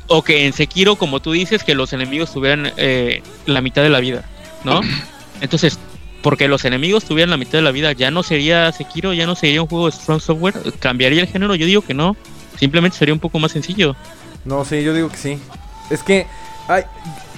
O, 0.07 0.23
que 0.23 0.45
en 0.45 0.53
Sekiro, 0.53 0.95
como 0.95 1.21
tú 1.21 1.31
dices, 1.31 1.63
que 1.63 1.75
los 1.75 1.93
enemigos 1.93 2.31
tuvieran 2.33 2.71
eh, 2.77 3.21
la 3.45 3.61
mitad 3.61 3.83
de 3.83 3.89
la 3.89 3.99
vida, 3.99 4.23
¿no? 4.63 4.81
Entonces, 5.41 5.77
porque 6.21 6.47
los 6.47 6.65
enemigos 6.65 7.03
tuvieran 7.03 7.31
la 7.31 7.37
mitad 7.37 7.53
de 7.53 7.61
la 7.61 7.71
vida, 7.71 7.91
ya 7.91 8.09
no 8.09 8.23
sería 8.23 8.71
Sekiro, 8.71 9.13
ya 9.13 9.25
no 9.25 9.35
sería 9.35 9.61
un 9.61 9.67
juego 9.67 9.87
de 9.87 9.91
Strong 9.91 10.21
Software, 10.21 10.55
cambiaría 10.79 11.21
el 11.21 11.27
género, 11.27 11.53
yo 11.55 11.65
digo 11.65 11.81
que 11.81 11.93
no, 11.93 12.15
simplemente 12.57 12.97
sería 12.97 13.13
un 13.13 13.19
poco 13.19 13.39
más 13.39 13.51
sencillo. 13.51 13.95
No, 14.45 14.65
sí, 14.65 14.83
yo 14.83 14.93
digo 14.93 15.09
que 15.09 15.17
sí. 15.17 15.39
Es 15.89 16.01
que 16.01 16.25
hay, 16.67 16.83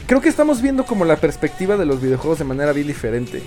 creo 0.06 0.22
que 0.22 0.30
estamos 0.30 0.62
viendo 0.62 0.86
como 0.86 1.06
la 1.06 1.18
perspectiva 1.18 1.78
de 1.78 1.86
los 1.86 2.02
videojuegos 2.02 2.40
de 2.40 2.46
manera 2.46 2.74
bien 2.74 2.88
diferente. 2.88 3.44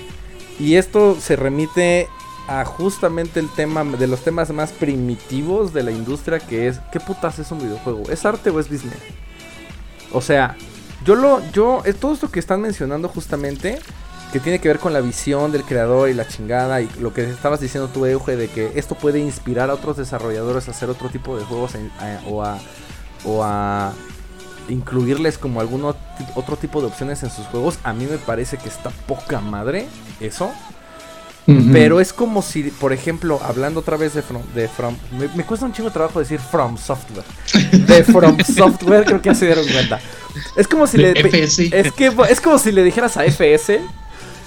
Y 0.59 0.75
esto 0.75 1.17
se 1.21 1.37
remite 1.37 2.09
a 2.49 2.65
justamente 2.65 3.39
el 3.39 3.49
tema 3.51 3.85
de 3.85 4.07
los 4.07 4.23
temas 4.25 4.51
más 4.51 4.73
primitivos 4.73 5.73
de 5.73 5.83
la 5.83 5.91
industria 5.91 6.41
que 6.41 6.67
es 6.67 6.81
¿qué 6.91 6.99
putas 6.99 7.39
es 7.39 7.51
un 7.53 7.59
videojuego? 7.59 8.05
¿Es 8.11 8.25
arte 8.25 8.51
o 8.51 8.59
es 8.59 8.69
business? 8.69 8.99
O 10.13 10.21
sea, 10.21 10.57
yo 11.05 11.15
lo 11.15 11.43
yo 11.53 11.83
todo 12.01 12.15
esto 12.15 12.31
que 12.31 12.41
están 12.41 12.63
mencionando 12.63 13.09
justamente 13.09 13.79
que 14.33 14.41
tiene 14.41 14.59
que 14.59 14.69
ver 14.69 14.79
con 14.79 14.93
la 14.93 15.01
visión 15.01 15.53
del 15.53 15.63
creador 15.63 16.09
y 16.09 16.15
la 16.15 16.27
chingada 16.27 16.81
y 16.81 16.91
lo 17.01 17.15
que 17.15 17.25
estabas 17.25 17.61
diciendo 17.61 17.89
tú 17.93 18.05
Euge 18.07 18.37
de 18.37 18.49
que 18.49 18.73
esto 18.75 18.95
puede 18.95 19.19
inspirar 19.19 19.71
a 19.71 19.75
otros 19.75 19.97
desarrolladores 19.97 20.69
a 20.69 20.73
hacer 20.73 20.91
otro 20.91 21.09
tipo 21.09 21.37
de 21.37 21.45
juegos 21.45 21.73
o 22.27 22.43
a 22.43 22.59
o 23.25 23.43
a 23.43 23.93
incluirles 24.69 25.39
como 25.39 25.61
algún 25.61 25.85
otro 25.85 26.57
tipo 26.57 26.81
de 26.81 26.89
opciones 26.89 27.23
en 27.23 27.31
sus 27.31 27.47
juegos, 27.47 27.79
a 27.85 27.93
mí 27.93 28.07
me 28.07 28.19
parece 28.19 28.59
que 28.59 28.69
está 28.69 28.91
poca 29.07 29.41
madre 29.41 29.87
eso. 30.21 30.51
Pero 31.73 31.99
es 31.99 32.13
como 32.13 32.43
si, 32.43 32.65
por 32.65 32.93
ejemplo, 32.93 33.41
hablando 33.43 33.81
otra 33.81 33.97
vez 33.97 34.13
de 34.13 34.21
From, 34.21 34.43
de 34.55 34.69
from 34.69 34.95
me, 35.35 35.45
cuesta 35.45 35.65
un 35.65 35.73
chingo 35.73 35.89
de 35.89 35.95
trabajo 35.95 36.19
decir 36.19 36.39
From 36.39 36.77
Software. 36.77 37.25
De 37.73 38.05
From 38.05 38.37
Software, 38.45 39.07
creo 39.07 39.23
que 39.23 39.31
ya 39.31 39.35
se 39.35 39.47
dieron 39.47 39.67
cuenta. 39.67 39.99
Es 40.57 40.69
como 40.69 40.87
si 40.87 40.99
le 40.99 41.13
es 41.13 41.93
que 41.93 42.13
es 42.29 42.41
como 42.43 42.59
si 42.59 42.71
le 42.71 42.85
dijeras 42.85 43.17
a 43.17 43.25
FS 43.25 43.81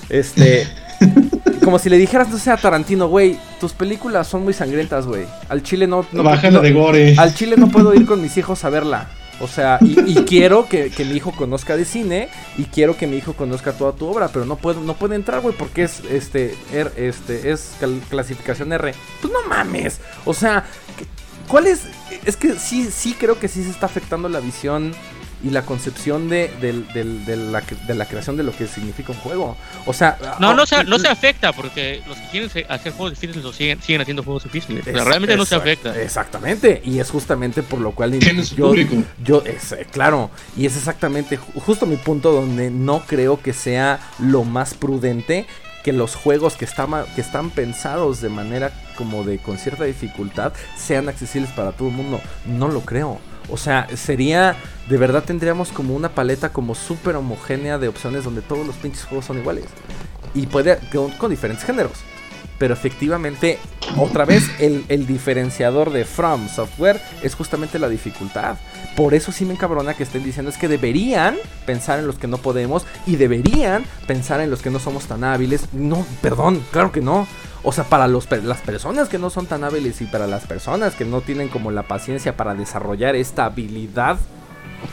este 0.09 0.67
como 1.63 1.79
si 1.79 1.89
le 1.89 1.97
dijeras 1.97 2.29
no 2.29 2.37
sé 2.37 2.51
a 2.51 2.57
Tarantino, 2.57 3.07
güey, 3.07 3.39
tus 3.59 3.73
películas 3.73 4.27
son 4.27 4.43
muy 4.43 4.53
sangrientas, 4.53 5.07
güey. 5.07 5.25
Al 5.49 5.63
Chile 5.63 5.87
no, 5.87 6.05
no, 6.11 6.61
de 6.61 6.71
gore. 6.71 7.15
Al 7.17 7.33
Chile 7.33 7.55
no 7.57 7.69
puedo 7.69 7.95
ir 7.95 8.05
con 8.05 8.21
mis 8.21 8.37
hijos 8.37 8.63
a 8.63 8.69
verla. 8.69 9.09
O 9.41 9.47
sea, 9.47 9.79
y, 9.81 10.15
quiero 10.25 10.67
que, 10.67 10.91
mi 10.99 11.15
hijo 11.15 11.31
conozca 11.31 11.75
de 11.75 11.85
cine 11.85 12.29
y 12.57 12.65
quiero 12.65 12.95
que 12.95 13.07
mi 13.07 13.17
hijo 13.17 13.33
conozca 13.33 13.73
toda 13.73 13.93
tu 13.93 14.07
obra, 14.07 14.27
pero 14.29 14.45
no 14.45 14.55
puede, 14.55 14.79
no 14.81 14.95
puede 14.95 15.15
entrar, 15.15 15.41
güey, 15.41 15.55
porque 15.55 15.83
es 15.83 16.01
este, 16.09 16.55
er, 16.71 16.91
este, 16.95 17.51
es 17.51 17.75
clasificación 18.09 18.71
R. 18.73 18.93
Pues 19.21 19.33
no 19.33 19.47
mames. 19.47 19.99
O 20.25 20.33
sea, 20.33 20.65
¿cuál 21.47 21.67
es? 21.67 21.81
Es 22.25 22.37
que 22.37 22.53
sí, 22.53 22.89
sí 22.91 23.15
creo 23.17 23.39
que 23.39 23.47
sí 23.47 23.63
se 23.63 23.69
está 23.69 23.87
afectando 23.87 24.29
la 24.29 24.39
visión 24.39 24.93
y 25.43 25.49
la 25.49 25.63
concepción 25.63 26.29
de, 26.29 26.49
de, 26.61 27.95
la, 27.95 28.05
creación 28.05 28.37
de 28.37 28.43
lo 28.43 28.51
que 28.55 28.67
significa 28.67 29.11
un 29.11 29.17
juego. 29.19 29.57
O 29.85 29.93
sea... 29.93 30.17
No, 30.39 30.53
no 30.53 30.65
se, 30.65 30.83
no 30.83 30.99
se 30.99 31.07
afecta 31.07 31.53
porque 31.53 32.01
los 32.07 32.17
que 32.17 32.27
quieren 32.29 32.49
hacer 32.69 32.93
juegos 32.93 33.11
difíciles 33.11 33.43
lo 33.43 33.53
siguen, 33.53 33.81
siguen 33.81 34.01
haciendo 34.01 34.23
juegos 34.23 34.43
difíciles. 34.43 34.85
realmente 34.85 35.35
no 35.35 35.45
se 35.45 35.55
afecta. 35.55 35.99
Exactamente. 35.99 36.81
Y 36.83 36.99
es 36.99 37.09
justamente 37.09 37.63
por 37.63 37.79
lo 37.79 37.91
cual... 37.91 38.19
yo, 38.55 38.73
yo 39.23 39.43
es, 39.45 39.71
eh, 39.71 39.87
claro. 39.91 40.31
Y 40.55 40.65
es 40.65 40.77
exactamente 40.77 41.37
justo 41.37 41.85
mi 41.85 41.97
punto 41.97 42.31
donde 42.31 42.69
no 42.69 43.03
creo 43.07 43.41
que 43.41 43.53
sea 43.53 43.99
lo 44.19 44.43
más 44.43 44.73
prudente 44.73 45.47
que 45.83 45.93
los 45.93 46.15
juegos 46.15 46.55
que 46.55 46.65
están, 46.65 46.91
que 47.15 47.21
están 47.21 47.49
pensados 47.49 48.21
de 48.21 48.29
manera 48.29 48.71
como 48.95 49.23
de 49.23 49.39
con 49.39 49.57
cierta 49.57 49.85
dificultad 49.85 50.53
sean 50.77 51.09
accesibles 51.09 51.51
para 51.51 51.71
todo 51.71 51.87
el 51.89 51.95
mundo. 51.95 52.21
No 52.45 52.67
lo 52.67 52.81
creo. 52.81 53.19
O 53.49 53.57
sea, 53.57 53.87
sería, 53.95 54.55
de 54.89 54.97
verdad 54.97 55.23
tendríamos 55.23 55.69
como 55.71 55.95
una 55.95 56.09
paleta 56.09 56.53
como 56.53 56.75
súper 56.75 57.15
homogénea 57.15 57.77
de 57.77 57.87
opciones 57.87 58.23
donde 58.23 58.41
todos 58.41 58.65
los 58.65 58.75
pinches 58.75 59.05
juegos 59.05 59.25
son 59.25 59.39
iguales. 59.39 59.65
Y 60.33 60.47
puede, 60.47 60.79
con, 61.17 61.29
diferentes 61.29 61.65
géneros. 61.65 61.99
Pero 62.57 62.75
efectivamente, 62.75 63.57
otra 63.97 64.23
vez, 64.23 64.43
el, 64.59 64.85
el, 64.87 65.07
diferenciador 65.07 65.91
de 65.91 66.05
From 66.05 66.47
Software 66.47 67.01
es 67.23 67.33
justamente 67.33 67.79
la 67.79 67.89
dificultad. 67.89 68.57
Por 68.95 69.15
eso 69.15 69.31
sí 69.31 69.45
me 69.45 69.53
encabrona 69.53 69.95
que 69.95 70.03
estén 70.03 70.23
diciendo 70.23 70.51
es 70.51 70.57
que 70.57 70.67
deberían 70.67 71.37
pensar 71.65 71.97
en 71.97 72.05
los 72.05 72.19
que 72.19 72.27
no 72.27 72.37
podemos 72.37 72.85
y 73.07 73.15
deberían 73.15 73.83
pensar 74.05 74.41
en 74.41 74.51
los 74.51 74.61
que 74.61 74.69
no 74.69 74.77
somos 74.77 75.05
tan 75.05 75.23
hábiles. 75.23 75.73
No, 75.73 76.05
perdón, 76.21 76.63
claro 76.71 76.91
que 76.91 77.01
no. 77.01 77.27
O 77.63 77.71
sea, 77.71 77.83
para 77.83 78.07
los, 78.07 78.29
las 78.43 78.61
personas 78.61 79.07
que 79.07 79.19
no 79.19 79.29
son 79.29 79.45
tan 79.45 79.63
hábiles 79.63 80.01
y 80.01 80.05
para 80.05 80.25
las 80.25 80.45
personas 80.45 80.95
que 80.95 81.05
no 81.05 81.21
tienen 81.21 81.47
como 81.47 81.69
la 81.69 81.83
paciencia 81.83 82.35
para 82.35 82.55
desarrollar 82.55 83.15
esta 83.15 83.45
habilidad, 83.45 84.17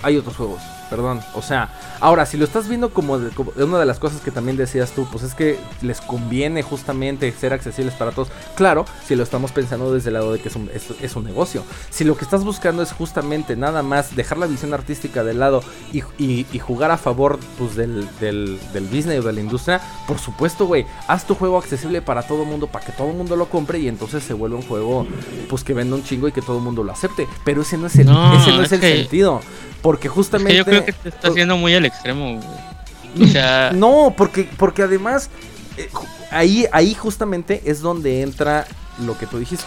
hay 0.02 0.18
otros 0.18 0.36
juegos. 0.36 0.60
Perdón. 0.90 1.20
O 1.34 1.42
sea, 1.42 1.68
ahora, 2.00 2.24
si 2.26 2.36
lo 2.38 2.44
estás 2.44 2.66
viendo 2.68 2.90
como, 2.90 3.18
de- 3.18 3.30
como 3.30 3.52
una 3.56 3.78
de 3.78 3.84
las 3.86 3.98
cosas 3.98 4.20
que 4.20 4.30
también 4.30 4.56
decías 4.56 4.92
tú, 4.92 5.06
pues 5.12 5.22
es 5.22 5.34
que 5.34 5.58
les 5.82 6.00
conviene 6.00 6.62
justamente 6.62 7.30
ser 7.32 7.52
accesibles 7.52 7.94
para 7.94 8.12
todos. 8.12 8.28
Claro, 8.56 8.86
si 9.06 9.14
lo 9.14 9.22
estamos 9.22 9.52
pensando 9.52 9.92
desde 9.92 10.08
el 10.08 10.14
lado 10.14 10.32
de 10.32 10.40
que 10.40 10.48
es 10.48 10.56
un, 10.56 10.70
es, 10.74 10.86
es 11.00 11.14
un 11.16 11.24
negocio. 11.24 11.62
Si 11.90 12.04
lo 12.04 12.16
que 12.16 12.24
estás 12.24 12.42
buscando 12.44 12.82
es 12.82 12.92
justamente 12.92 13.54
nada 13.56 13.82
más 13.82 14.16
dejar 14.16 14.38
la 14.38 14.46
visión 14.46 14.72
artística 14.72 15.24
de 15.24 15.34
lado 15.34 15.62
y, 15.92 16.02
y- 16.18 16.46
y 16.52 16.58
jugar 16.58 16.90
a 16.90 16.96
favor 16.98 17.38
pues, 17.58 17.76
del, 17.76 18.08
del, 18.20 18.58
del 18.72 18.84
business 18.86 19.20
o 19.20 19.22
de 19.26 19.32
la 19.34 19.40
industria, 19.40 19.80
por 20.06 20.18
supuesto, 20.18 20.66
güey, 20.66 20.86
haz 21.06 21.26
tu 21.26 21.34
juego 21.34 21.58
accesible 21.58 22.00
para 22.00 22.22
todo 22.22 22.42
el 22.44 22.48
mundo, 22.48 22.66
para 22.66 22.84
que 22.86 22.92
todo 22.92 23.10
el 23.10 23.16
mundo 23.16 23.36
lo 23.36 23.46
compre 23.50 23.78
y 23.78 23.88
entonces 23.88 24.22
se 24.24 24.32
vuelve 24.32 24.56
un 24.56 24.62
juego 24.62 25.06
pues 25.50 25.64
que 25.64 25.74
venda 25.74 25.96
un 25.96 26.02
chingo 26.04 26.28
y 26.28 26.32
que 26.32 26.40
todo 26.42 26.56
el 26.58 26.62
mundo 26.64 26.82
lo 26.82 26.92
acepte. 26.92 27.28
Pero 27.44 27.62
ese 27.62 27.76
no 27.76 27.86
es 27.88 27.96
el, 27.96 28.06
No, 28.06 28.34
ese 28.40 28.50
no 28.52 28.60
es 28.62 28.66
es 28.66 28.72
el 28.72 28.80
que- 28.80 28.96
sentido. 29.00 29.40
Porque 29.82 30.08
Es 30.08 30.14
justamente... 30.14 30.52
que 30.52 30.58
yo 30.58 30.64
creo 30.64 30.84
que 30.84 30.92
te 30.92 31.08
estás 31.08 31.34
yendo 31.34 31.56
muy 31.56 31.74
al 31.74 31.84
extremo, 31.86 32.34
güey. 32.34 33.28
O 33.28 33.32
sea, 33.32 33.70
No, 33.74 34.14
porque, 34.16 34.48
porque 34.58 34.82
además 34.82 35.30
eh, 35.76 35.88
ahí, 36.30 36.66
ahí 36.72 36.94
justamente 36.94 37.62
es 37.64 37.80
donde 37.80 38.22
entra 38.22 38.66
lo 39.04 39.16
que 39.16 39.26
tú 39.26 39.38
dijiste. 39.38 39.64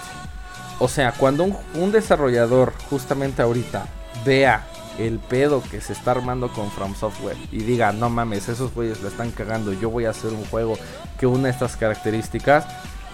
O 0.79 0.87
sea, 0.87 1.11
cuando 1.11 1.43
un, 1.43 1.57
un 1.75 1.91
desarrollador 1.91 2.73
justamente 2.89 3.41
ahorita 3.41 3.85
vea 4.25 4.65
el 4.99 5.19
pedo 5.19 5.63
que 5.69 5.81
se 5.81 5.93
está 5.93 6.11
armando 6.11 6.49
con 6.49 6.71
From 6.71 6.95
Software 6.95 7.37
y 7.51 7.59
diga, 7.59 7.91
no 7.91 8.09
mames, 8.09 8.49
esos 8.49 8.73
güeyes 8.73 9.01
la 9.01 9.09
están 9.09 9.31
cagando, 9.31 9.73
yo 9.73 9.89
voy 9.89 10.05
a 10.05 10.09
hacer 10.11 10.31
un 10.31 10.43
juego 10.45 10.77
que 11.19 11.25
una 11.25 11.43
de 11.43 11.51
estas 11.51 11.77
características, 11.77 12.65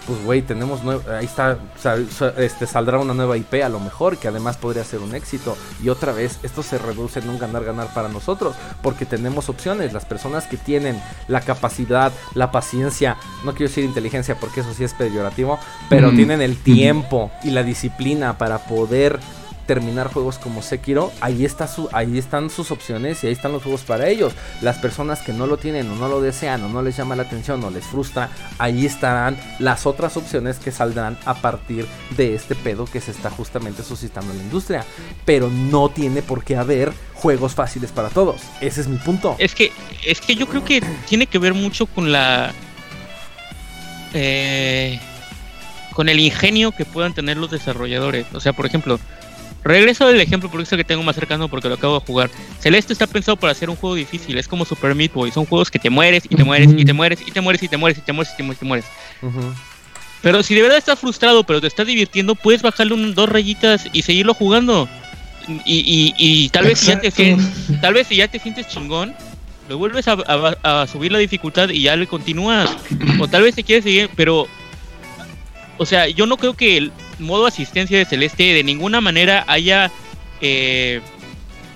pues 0.08 0.24
güey, 0.24 0.42
tenemos 0.42 0.80
ahí 1.08 1.26
está, 1.26 1.58
sal- 1.80 2.08
este, 2.38 2.66
saldrá 2.66 2.98
una 2.98 3.14
nueva 3.14 3.36
IP 3.36 3.62
a 3.62 3.68
lo 3.68 3.78
mejor, 3.78 4.16
que 4.16 4.26
además 4.26 4.56
podría 4.56 4.82
ser 4.82 5.00
un 5.00 5.14
éxito. 5.14 5.56
Y 5.84 5.90
otra 5.90 6.12
vez, 6.12 6.38
esto 6.42 6.62
se 6.62 6.78
reduce 6.78 7.20
en 7.20 7.28
un 7.28 7.38
ganar-ganar 7.38 7.92
para 7.92 8.08
nosotros, 8.08 8.56
porque 8.82 9.04
tenemos 9.04 9.48
opciones. 9.50 9.92
Las 9.92 10.06
personas 10.06 10.46
que 10.46 10.56
tienen 10.56 11.00
la 11.28 11.42
capacidad, 11.42 12.10
la 12.34 12.50
paciencia, 12.50 13.16
no 13.44 13.52
quiero 13.52 13.68
decir 13.68 13.84
inteligencia 13.84 14.34
porque 14.40 14.60
eso 14.60 14.72
sí 14.74 14.82
es 14.82 14.94
peyorativo, 14.94 15.58
pero 15.90 16.10
tienen 16.12 16.40
el 16.40 16.56
tiempo 16.56 17.30
y 17.44 17.50
la 17.50 17.62
disciplina 17.62 18.38
para 18.38 18.58
poder 18.60 19.20
terminar 19.68 20.10
juegos 20.10 20.38
como 20.38 20.62
Sekiro, 20.62 21.12
ahí 21.20 21.44
está 21.44 21.68
su, 21.68 21.90
ahí 21.92 22.16
están 22.16 22.48
sus 22.48 22.70
opciones 22.70 23.22
y 23.22 23.26
ahí 23.26 23.34
están 23.34 23.52
los 23.52 23.62
juegos 23.62 23.82
para 23.82 24.08
ellos. 24.08 24.32
Las 24.62 24.78
personas 24.78 25.20
que 25.20 25.34
no 25.34 25.46
lo 25.46 25.58
tienen 25.58 25.90
o 25.90 25.94
no 25.94 26.08
lo 26.08 26.22
desean 26.22 26.64
o 26.64 26.70
no 26.70 26.80
les 26.80 26.96
llama 26.96 27.14
la 27.14 27.24
atención 27.24 27.62
o 27.62 27.70
les 27.70 27.84
frustra, 27.84 28.30
ahí 28.56 28.86
estarán 28.86 29.36
las 29.58 29.84
otras 29.84 30.16
opciones 30.16 30.58
que 30.58 30.72
saldrán 30.72 31.18
a 31.26 31.34
partir 31.34 31.86
de 32.16 32.34
este 32.34 32.54
pedo 32.54 32.86
que 32.86 33.02
se 33.02 33.10
está 33.10 33.28
justamente 33.28 33.82
suscitando 33.82 34.32
en 34.32 34.38
la 34.38 34.44
industria. 34.44 34.86
Pero 35.26 35.50
no 35.50 35.90
tiene 35.90 36.22
por 36.22 36.42
qué 36.44 36.56
haber 36.56 36.90
juegos 37.12 37.54
fáciles 37.54 37.92
para 37.92 38.08
todos. 38.08 38.40
Ese 38.62 38.80
es 38.80 38.88
mi 38.88 38.96
punto. 38.96 39.36
es 39.38 39.54
que 39.54 39.70
es 40.06 40.22
que 40.22 40.34
yo 40.34 40.46
creo 40.46 40.64
que 40.64 40.82
tiene 41.06 41.26
que 41.26 41.38
ver 41.38 41.52
mucho 41.52 41.84
con 41.84 42.10
la 42.10 42.54
eh, 44.14 44.98
con 45.92 46.08
el 46.08 46.20
ingenio 46.20 46.72
que 46.72 46.86
puedan 46.86 47.12
tener 47.12 47.36
los 47.36 47.50
desarrolladores. 47.50 48.24
O 48.32 48.40
sea, 48.40 48.54
por 48.54 48.64
ejemplo, 48.64 48.98
regreso 49.68 50.06
del 50.08 50.20
ejemplo 50.20 50.50
porque 50.50 50.64
es 50.64 50.72
el 50.72 50.78
que 50.78 50.84
tengo 50.84 51.02
más 51.02 51.14
cercano 51.16 51.48
porque 51.48 51.68
lo 51.68 51.74
acabo 51.74 51.98
de 52.00 52.06
jugar. 52.06 52.30
Celeste 52.60 52.92
está 52.92 53.06
pensado 53.06 53.36
para 53.36 53.52
hacer 53.52 53.70
un 53.70 53.76
juego 53.76 53.94
difícil, 53.94 54.36
es 54.38 54.48
como 54.48 54.64
Super 54.64 54.94
Meat 54.94 55.12
Boy, 55.12 55.30
son 55.30 55.44
juegos 55.46 55.70
que 55.70 55.78
te 55.78 55.90
mueres 55.90 56.24
y 56.28 56.34
te 56.34 56.44
mueres 56.44 56.70
y 56.76 56.84
te 56.84 56.92
mueres 56.92 57.20
y 57.26 57.30
te 57.30 57.40
mueres 57.40 57.62
y 57.62 57.68
te 57.68 57.76
mueres 57.76 57.98
y 57.98 58.02
te 58.02 58.12
mueres 58.12 58.32
y 58.32 58.36
te 58.36 58.42
mueres 58.42 58.56
y 58.56 58.58
te 58.58 58.64
mueres. 58.64 58.84
Pero 60.22 60.42
si 60.42 60.54
de 60.54 60.62
verdad 60.62 60.78
estás 60.78 60.98
frustrado, 60.98 61.44
pero 61.44 61.60
te 61.60 61.68
estás 61.68 61.86
divirtiendo, 61.86 62.34
puedes 62.34 62.60
bajarle 62.62 62.94
un, 62.94 63.14
dos 63.14 63.28
rayitas 63.28 63.86
y 63.92 64.02
seguirlo 64.02 64.34
jugando. 64.34 64.88
Y, 65.64 65.76
y, 65.78 66.14
y 66.18 66.48
tal 66.50 66.64
vez 66.66 66.78
si 66.80 66.86
ya 66.88 67.00
te 67.00 67.10
tal 67.80 67.94
vez 67.94 68.06
si 68.08 68.16
ya 68.16 68.28
te 68.28 68.38
sientes 68.38 68.66
chingón, 68.68 69.14
lo 69.68 69.78
vuelves 69.78 70.08
a, 70.08 70.12
a- 70.62 70.82
a 70.82 70.86
subir 70.86 71.12
la 71.12 71.18
dificultad 71.18 71.68
y 71.70 71.82
ya 71.82 71.94
le 71.96 72.06
continúas. 72.06 72.68
O 73.20 73.28
tal 73.28 73.42
vez 73.42 73.54
te 73.54 73.62
quieres 73.62 73.84
seguir, 73.84 74.10
pero 74.16 74.46
o 75.78 75.86
sea, 75.86 76.08
yo 76.08 76.26
no 76.26 76.36
creo 76.36 76.54
que 76.54 76.76
el 76.76 76.92
modo 77.18 77.46
asistencia 77.46 77.98
de 77.98 78.04
Celeste 78.04 78.42
de 78.54 78.64
ninguna 78.64 79.00
manera 79.00 79.44
haya 79.48 79.90
eh, 80.40 81.00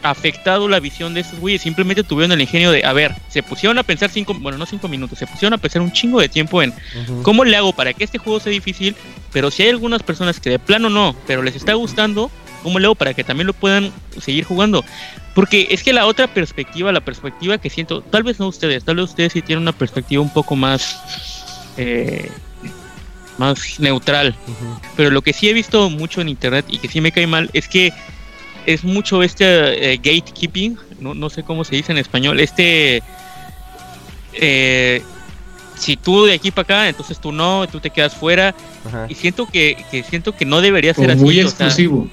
afectado 0.03 0.68
la 0.68 0.80
visión 0.80 1.14
de 1.14 1.20
esos 1.20 1.38
güeyes. 1.38 1.62
Simplemente 1.62 2.03
tuvieron 2.03 2.32
el 2.32 2.40
ingenio 2.40 2.70
de, 2.70 2.84
a 2.84 2.93
ver, 2.93 3.14
se 3.28 3.43
pusieron 3.43 3.78
a 3.78 3.82
pensar 3.82 4.11
cinco, 4.11 4.34
bueno, 4.34 4.59
no 4.59 4.66
cinco 4.66 4.88
minutos, 4.88 5.18
se 5.18 5.26
pusieron 5.26 5.55
a 5.55 5.59
pensar 5.59 5.82
un 5.82 5.93
chingo 5.93 6.20
de 6.20 6.28
tiempo 6.28 6.62
en. 6.62 6.74
¿Cómo 7.22 7.45
le 7.45 7.57
hago 7.57 7.72
para 7.72 7.93
que 7.93 8.05
este 8.05 8.18
juego 8.18 8.40
sea 8.40 8.53
difícil? 8.53 8.97
Pero 9.32 9.51
si 9.51 9.62
hay 9.62 9.70
algunas 9.70 10.03
personas 10.03 10.40
que 10.40 10.51
de 10.51 10.59
plano 10.59 10.90
no, 10.90 11.16
pero 11.26 11.43
les 11.43 11.57
está 11.57 11.74
gustando, 11.74 12.30
¿cómo 12.62 12.78
le 12.78 12.86
hago 12.86 12.95
para 12.95 13.14
que 13.14 13.24
también 13.24 13.47
lo 13.47 13.53
puedan 13.53 13.93
seguir 14.20 14.45
jugando? 14.45 14.84
Porque 15.34 15.68
es 15.70 15.82
que 15.82 15.93
la 15.93 16.07
otra 16.07 16.26
perspectiva, 16.26 16.93
la 16.93 17.01
perspectiva 17.01 17.59
que 17.59 17.70
siento, 17.70 18.03
tal 18.03 18.22
vez 18.22 18.38
no 18.38 18.49
ustedes, 18.49 18.84
tal 18.84 18.97
vez 18.97 19.07
ustedes 19.07 19.32
sí 19.32 19.40
tienen 19.40 19.62
una 19.62 19.72
perspectiva 19.72 20.20
un 20.20 20.32
poco 20.32 20.57
más, 20.57 21.72
eh, 21.78 22.30
más 23.39 23.78
neutral. 23.80 24.35
Pero 24.97 25.11
lo 25.11 25.22
que 25.22 25.33
sí 25.33 25.49
he 25.49 25.53
visto 25.53 25.89
mucho 25.91 26.20
en 26.20 26.28
internet 26.28 26.66
y 26.68 26.78
que 26.78 26.89
sí 26.89 27.01
me 27.01 27.12
cae 27.12 27.26
mal 27.26 27.51
es 27.53 27.68
que 27.68 27.93
es 28.66 28.85
mucho 28.85 29.22
este 29.22 29.93
eh, 29.93 29.97
gatekeeping, 29.97 30.78
no, 31.01 31.14
no 31.14 31.28
sé 31.30 31.43
cómo 31.43 31.64
se 31.64 31.74
dice 31.76 31.93
en 31.93 31.99
español, 31.99 32.39
este... 32.41 33.03
eh, 34.35 35.03
si 35.76 35.97
tú 35.97 36.26
de 36.26 36.35
aquí 36.35 36.51
para 36.53 36.62
acá, 36.62 36.89
entonces 36.89 37.18
tú 37.20 37.33
no, 37.33 37.66
tú 37.66 37.80
te 37.80 37.91
quedas 37.91 38.14
fuera. 38.14 38.55
Ajá. 38.87 39.07
Y 39.09 39.14
siento 39.14 39.47
que, 39.47 39.85
que 39.91 40.05
siento 40.05 40.37
que 40.37 40.45
no 40.45 40.61
debería 40.61 40.95
ser 40.95 41.11
así. 41.11 41.20
muy 41.20 41.41
o 41.41 41.49
sea, 41.49 41.66
exclusivo. 41.66 42.09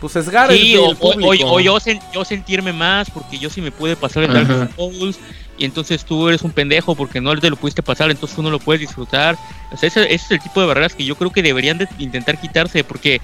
Pues 0.00 0.16
el- 0.16 0.24
sí, 0.50 0.76
o, 0.76 0.90
o- 0.90 0.94
público. 0.94 1.46
o- 1.46 1.54
o 1.54 1.60
yo, 1.60 1.76
sen- 1.78 2.02
yo 2.12 2.24
sentirme 2.26 2.72
más 2.74 3.08
porque 3.10 3.38
yo 3.38 3.48
sí 3.48 3.62
me 3.62 3.70
pude 3.70 3.96
pasar 3.96 4.24
el 4.24 4.34
Dark. 4.34 4.70
Souls 4.76 5.18
y 5.56 5.64
entonces 5.64 6.04
tú 6.04 6.28
eres 6.28 6.42
un 6.42 6.50
pendejo 6.52 6.94
porque 6.94 7.20
no 7.20 7.36
te 7.38 7.50
lo 7.50 7.56
pudiste 7.56 7.82
pasar, 7.82 8.10
entonces 8.10 8.36
tú 8.36 8.42
no 8.42 8.50
lo 8.50 8.58
puedes 8.58 8.80
disfrutar. 8.80 9.36
O 9.72 9.76
sea, 9.76 9.86
ese, 9.88 10.02
ese 10.02 10.14
es 10.14 10.30
el 10.30 10.40
tipo 10.40 10.60
de 10.60 10.66
barreras 10.66 10.94
que 10.94 11.04
yo 11.04 11.16
creo 11.16 11.30
que 11.32 11.42
deberían 11.42 11.78
de 11.78 11.88
intentar 11.98 12.40
quitarse 12.40 12.84
porque, 12.84 13.20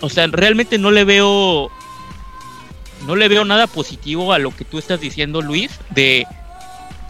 o 0.00 0.08
sea, 0.08 0.26
realmente 0.28 0.78
no 0.78 0.90
le 0.90 1.04
veo, 1.04 1.70
no 3.06 3.16
le 3.16 3.28
veo 3.28 3.44
nada 3.44 3.66
positivo 3.66 4.32
a 4.32 4.38
lo 4.38 4.54
que 4.54 4.64
tú 4.64 4.78
estás 4.78 5.00
diciendo, 5.00 5.42
Luis, 5.42 5.70
de 5.90 6.26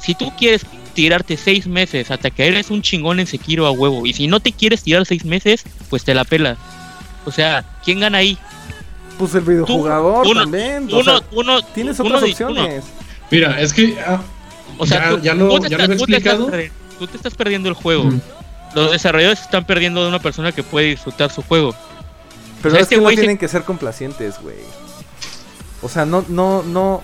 si 0.00 0.14
tú 0.14 0.32
quieres 0.36 0.66
tirarte 0.94 1.36
seis 1.36 1.66
meses 1.66 2.10
hasta 2.10 2.30
que 2.30 2.46
eres 2.46 2.70
un 2.70 2.82
chingón 2.82 3.20
en 3.20 3.26
Sekiro 3.26 3.66
a 3.66 3.70
huevo 3.72 4.06
y 4.06 4.12
si 4.12 4.26
no 4.28 4.40
te 4.40 4.52
quieres 4.52 4.82
tirar 4.82 5.04
seis 5.06 5.24
meses, 5.24 5.64
pues 5.90 6.04
te 6.04 6.14
la 6.14 6.24
pela. 6.24 6.56
O 7.26 7.32
sea, 7.32 7.64
¿quién 7.84 8.00
gana 8.00 8.18
ahí? 8.18 8.38
Pues 9.18 9.34
el 9.34 9.42
videojugador 9.42 10.26
tú 10.26 10.34
también. 10.34 10.88
Tú 10.88 10.98
o 10.98 11.04
sea, 11.04 11.14
no, 11.14 11.20
tú 11.22 11.42
no- 11.42 11.62
tienes 11.62 11.98
otras 12.00 12.22
opciones. 12.22 12.84
Mira, 13.30 13.60
es 13.60 13.72
que 13.72 13.98
ah, 14.06 14.20
O 14.78 14.86
sea, 14.86 14.98
Ya- 14.98 15.10
tú, 15.10 15.18
ya 15.22 15.34
lo- 15.34 15.48
ya 15.48 15.48
lo 15.48 15.56
estás- 15.66 15.72
había 15.84 15.96
tú 15.96 16.06
te 16.06 16.16
estás 16.16 16.32
explicado. 16.34 16.50
tú 16.98 17.06
te 17.06 17.16
estás 17.16 17.34
perdiendo 17.34 17.68
el 17.68 17.74
juego. 17.74 18.04
mm, 18.04 18.20
Los 18.74 18.90
desarrolladores 18.90 19.40
están 19.40 19.64
perdiendo 19.66 20.02
de 20.02 20.08
una 20.08 20.18
persona 20.18 20.50
que 20.50 20.64
puede 20.64 20.86
disfrutar 20.88 21.30
su 21.30 21.42
juego. 21.42 21.74
Pero 22.60 22.72
O 22.72 22.76
sea, 22.76 22.80
es 22.80 22.82
este 22.84 22.96
que 22.96 23.00
no 23.02 23.08
se- 23.10 23.16
tienen 23.16 23.38
que 23.38 23.46
ser 23.46 23.62
complacientes, 23.62 24.40
güey. 24.42 24.56
O 25.82 25.88
sea, 25.88 26.04
no, 26.04 26.24
no, 26.28 26.62
no. 26.64 27.02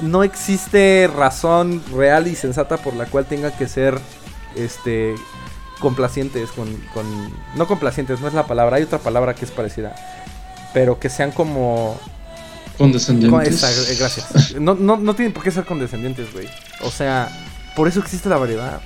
No 0.00 0.22
existe 0.22 1.10
razón 1.14 1.82
real 1.94 2.26
y 2.28 2.34
sensata 2.34 2.78
por 2.78 2.94
la 2.94 3.04
cual 3.04 3.26
tenga 3.26 3.54
que 3.54 3.68
ser 3.68 4.00
este 4.56 5.14
complacientes 5.80 6.50
con, 6.52 6.74
con. 6.94 7.04
No 7.56 7.66
complacientes, 7.66 8.20
no 8.20 8.28
es 8.28 8.32
la 8.34 8.46
palabra, 8.46 8.76
hay 8.76 8.84
otra 8.84 8.98
palabra 9.00 9.34
que 9.34 9.44
es 9.44 9.50
parecida. 9.50 9.94
Pero 10.72 10.98
que 10.98 11.10
sean 11.10 11.30
como. 11.32 12.00
Con 12.80 12.88
condescendientes. 12.88 13.62
esa, 13.62 13.92
eh, 13.92 13.96
gracias. 13.98 14.54
No, 14.58 14.74
no, 14.74 14.96
no 14.96 15.14
tienen 15.14 15.34
por 15.34 15.44
qué 15.44 15.50
ser 15.50 15.66
condescendientes, 15.66 16.32
güey. 16.32 16.48
O 16.80 16.90
sea, 16.90 17.28
por 17.76 17.88
eso 17.88 18.00
existe 18.00 18.30
la 18.30 18.38
variedad. 18.38 18.80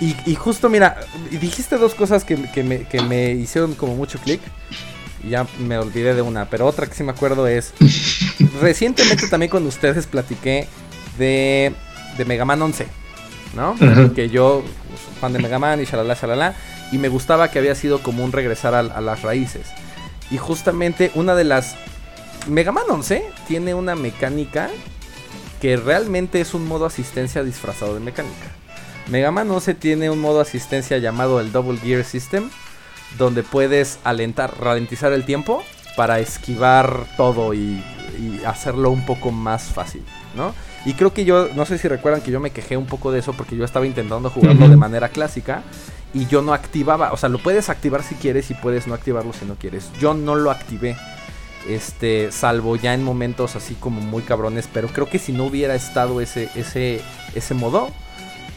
Y, 0.00 0.16
y 0.24 0.34
justo, 0.36 0.70
mira, 0.70 0.96
dijiste 1.30 1.76
dos 1.76 1.94
cosas 1.94 2.24
que, 2.24 2.36
que 2.50 2.64
me, 2.64 2.84
que 2.84 3.02
me 3.02 3.32
hicieron 3.32 3.74
como 3.74 3.94
mucho 3.94 4.18
clic. 4.20 4.40
Ya 5.28 5.46
me 5.58 5.76
olvidé 5.76 6.14
de 6.14 6.22
una, 6.22 6.48
pero 6.48 6.66
otra 6.66 6.86
que 6.86 6.94
sí 6.94 7.02
me 7.02 7.12
acuerdo 7.12 7.46
es. 7.46 7.74
recientemente 8.62 9.28
también 9.28 9.50
con 9.50 9.66
ustedes 9.66 10.06
platiqué 10.06 10.66
de, 11.18 11.74
de 12.16 12.24
Mega 12.24 12.46
Man 12.46 12.62
11, 12.62 12.86
¿no? 13.54 13.76
Que 14.14 14.30
yo, 14.30 14.64
fan 15.20 15.34
de 15.34 15.40
Mega 15.40 15.58
Man 15.58 15.78
y 15.82 15.84
shalala, 15.84 16.14
shalala. 16.14 16.54
Y 16.90 16.96
me 16.96 17.10
gustaba 17.10 17.50
que 17.50 17.58
había 17.58 17.74
sido 17.74 18.02
como 18.02 18.24
un 18.24 18.32
regresar 18.32 18.74
a, 18.74 18.78
a 18.78 19.02
las 19.02 19.20
raíces. 19.20 19.66
Y 20.30 20.38
justamente 20.38 21.10
una 21.14 21.34
de 21.34 21.44
las. 21.44 21.76
Mega 22.48 22.72
Man 22.72 22.84
11 22.88 23.24
tiene 23.46 23.74
una 23.74 23.94
mecánica 23.94 24.70
que 25.60 25.76
realmente 25.76 26.40
es 26.40 26.54
un 26.54 26.66
modo 26.66 26.86
asistencia 26.86 27.44
disfrazado 27.44 27.94
de 27.94 28.00
mecánica. 28.00 28.52
Mega 29.08 29.30
Man 29.30 29.50
11 29.50 29.74
tiene 29.74 30.10
un 30.10 30.20
modo 30.20 30.40
asistencia 30.40 30.98
llamado 30.98 31.40
el 31.40 31.52
Double 31.52 31.78
Gear 31.78 32.04
System, 32.04 32.48
donde 33.18 33.42
puedes 33.42 33.98
alentar, 34.04 34.58
ralentizar 34.58 35.12
el 35.12 35.24
tiempo 35.24 35.62
para 35.96 36.18
esquivar 36.20 37.06
todo 37.16 37.52
y, 37.52 37.82
y 38.18 38.42
hacerlo 38.46 38.90
un 38.90 39.04
poco 39.04 39.32
más 39.32 39.64
fácil, 39.64 40.04
¿no? 40.34 40.54
Y 40.86 40.94
creo 40.94 41.12
que 41.12 41.24
yo, 41.24 41.48
no 41.54 41.66
sé 41.66 41.76
si 41.76 41.88
recuerdan 41.88 42.22
que 42.22 42.30
yo 42.30 42.40
me 42.40 42.50
quejé 42.50 42.76
un 42.76 42.86
poco 42.86 43.12
de 43.12 43.18
eso 43.18 43.34
porque 43.34 43.56
yo 43.56 43.64
estaba 43.64 43.86
intentando 43.86 44.30
jugarlo 44.30 44.68
de 44.68 44.76
manera 44.76 45.10
clásica 45.10 45.62
y 46.14 46.26
yo 46.26 46.40
no 46.40 46.54
activaba, 46.54 47.12
o 47.12 47.16
sea, 47.16 47.28
lo 47.28 47.38
puedes 47.38 47.68
activar 47.68 48.02
si 48.02 48.14
quieres 48.14 48.50
y 48.50 48.54
puedes 48.54 48.86
no 48.86 48.94
activarlo 48.94 49.32
si 49.32 49.44
no 49.44 49.56
quieres. 49.56 49.90
Yo 50.00 50.14
no 50.14 50.34
lo 50.36 50.50
activé. 50.50 50.96
Este, 51.68 52.32
salvo 52.32 52.76
ya 52.76 52.94
en 52.94 53.04
momentos 53.04 53.56
así 53.56 53.74
como 53.74 54.00
muy 54.00 54.22
cabrones. 54.22 54.68
Pero 54.72 54.88
creo 54.88 55.08
que 55.08 55.18
si 55.18 55.32
no 55.32 55.44
hubiera 55.44 55.74
estado 55.74 56.20
ese, 56.20 56.50
ese, 56.54 57.00
ese 57.34 57.54
modo, 57.54 57.90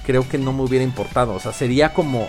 creo 0.05 0.27
que 0.27 0.37
no 0.37 0.53
me 0.53 0.63
hubiera 0.63 0.83
importado. 0.83 1.33
O 1.33 1.39
sea, 1.39 1.53
sería 1.53 1.93
como. 1.93 2.27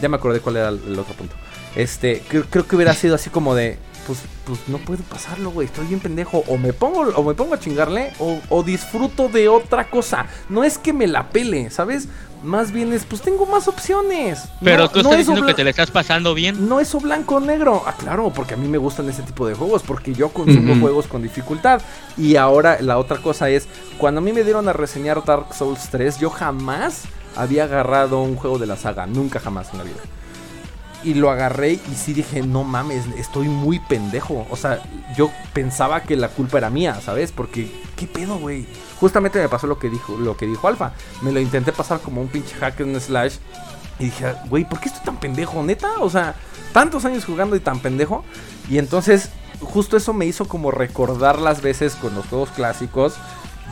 Ya 0.00 0.08
me 0.08 0.16
acordé 0.16 0.40
cuál 0.40 0.56
era 0.56 0.68
el 0.68 0.98
otro 0.98 1.14
punto. 1.14 1.36
Este, 1.76 2.22
creo, 2.26 2.44
creo 2.48 2.66
que 2.66 2.74
hubiera 2.74 2.94
sido 2.94 3.14
así 3.14 3.30
como 3.30 3.54
de. 3.54 3.78
Pues, 4.06 4.20
pues 4.44 4.60
no 4.68 4.78
puedo 4.78 5.02
pasarlo, 5.02 5.50
güey. 5.50 5.66
Estoy 5.66 5.86
bien 5.88 6.00
pendejo. 6.00 6.42
O 6.46 6.56
me 6.56 6.72
pongo, 6.72 7.00
o 7.00 7.22
me 7.22 7.34
pongo 7.34 7.54
a 7.54 7.60
chingarle. 7.60 8.12
O, 8.18 8.40
o 8.48 8.62
disfruto 8.62 9.28
de 9.28 9.48
otra 9.48 9.90
cosa. 9.90 10.26
No 10.48 10.64
es 10.64 10.78
que 10.78 10.92
me 10.92 11.06
la 11.06 11.28
pele, 11.28 11.70
¿sabes? 11.70 12.08
Más 12.42 12.70
bien 12.70 12.92
es, 12.92 13.04
pues 13.04 13.22
tengo 13.22 13.44
más 13.46 13.66
opciones. 13.66 14.44
Pero 14.62 14.84
No- 14.84 14.88
tú 14.90 14.98
estás 15.00 15.12
es 15.14 15.18
diciendo 15.20 15.46
que 15.46 15.54
te 15.54 15.64
la 15.64 15.70
estás 15.70 15.90
pasando 15.90 16.34
bien. 16.34 16.68
no 16.68 16.78
es 16.80 16.94
o 16.94 17.00
blanco 17.00 17.36
o 17.36 17.40
negro. 17.40 17.82
Ah, 17.86 17.94
claro, 17.98 18.30
porque 18.34 18.54
a 18.54 18.56
mí 18.56 18.68
me 18.68 18.78
gustan 18.78 19.08
ese 19.08 19.22
tipo 19.22 19.46
de 19.48 19.54
juegos, 19.54 19.82
porque 19.82 20.12
yo 20.14 20.28
consumo 20.28 20.78
juegos 20.80 21.06
con 21.06 21.22
dificultad. 21.22 21.80
Y 22.16 22.36
ahora 22.36 22.78
la 22.80 22.98
otra 22.98 23.18
cosa 23.18 23.48
es, 23.50 23.66
cuando 23.98 24.20
a 24.20 24.22
mí 24.22 24.32
me 24.32 24.44
dieron 24.44 24.68
a 24.68 24.72
reseñar 24.72 25.24
Dark 25.24 25.54
Souls 25.54 25.88
3, 25.90 26.18
yo 26.18 26.30
jamás 26.30 27.02
había 27.34 27.64
agarrado 27.64 28.20
un 28.22 28.36
juego 28.36 28.58
de 28.58 28.66
la 28.66 28.76
saga, 28.76 29.06
nunca 29.06 29.40
jamás 29.40 29.68
en 29.72 29.78
la 29.78 29.84
vida. 29.84 29.96
Y 31.06 31.14
lo 31.14 31.30
agarré 31.30 31.74
y 31.74 31.94
sí 31.94 32.12
dije, 32.12 32.42
no 32.42 32.64
mames, 32.64 33.04
estoy 33.16 33.46
muy 33.48 33.78
pendejo. 33.78 34.44
O 34.50 34.56
sea, 34.56 34.82
yo 35.16 35.30
pensaba 35.52 36.02
que 36.02 36.16
la 36.16 36.28
culpa 36.28 36.58
era 36.58 36.68
mía, 36.68 37.00
¿sabes? 37.00 37.30
Porque, 37.30 37.70
¿qué 37.94 38.08
pedo, 38.08 38.38
güey? 38.38 38.66
Justamente 38.98 39.38
me 39.38 39.48
pasó 39.48 39.68
lo 39.68 39.78
que 39.78 39.88
dijo, 39.88 40.16
lo 40.18 40.36
que 40.36 40.46
dijo 40.46 40.66
Alfa. 40.66 40.92
Me 41.22 41.30
lo 41.30 41.38
intenté 41.40 41.70
pasar 41.70 42.00
como 42.00 42.20
un 42.20 42.26
pinche 42.26 42.56
hack 42.56 42.80
en 42.80 43.00
slash. 43.00 43.36
Y 44.00 44.06
dije, 44.06 44.34
güey, 44.48 44.68
¿por 44.68 44.80
qué 44.80 44.88
estoy 44.88 45.04
tan 45.04 45.20
pendejo, 45.20 45.62
neta? 45.62 45.88
O 46.00 46.10
sea, 46.10 46.34
tantos 46.72 47.04
años 47.04 47.24
jugando 47.24 47.54
y 47.54 47.60
tan 47.60 47.78
pendejo. 47.78 48.24
Y 48.68 48.78
entonces, 48.78 49.30
justo 49.60 49.96
eso 49.96 50.12
me 50.12 50.26
hizo 50.26 50.48
como 50.48 50.72
recordar 50.72 51.38
las 51.40 51.62
veces 51.62 51.94
con 51.94 52.16
los 52.16 52.26
juegos 52.26 52.50
clásicos. 52.50 53.14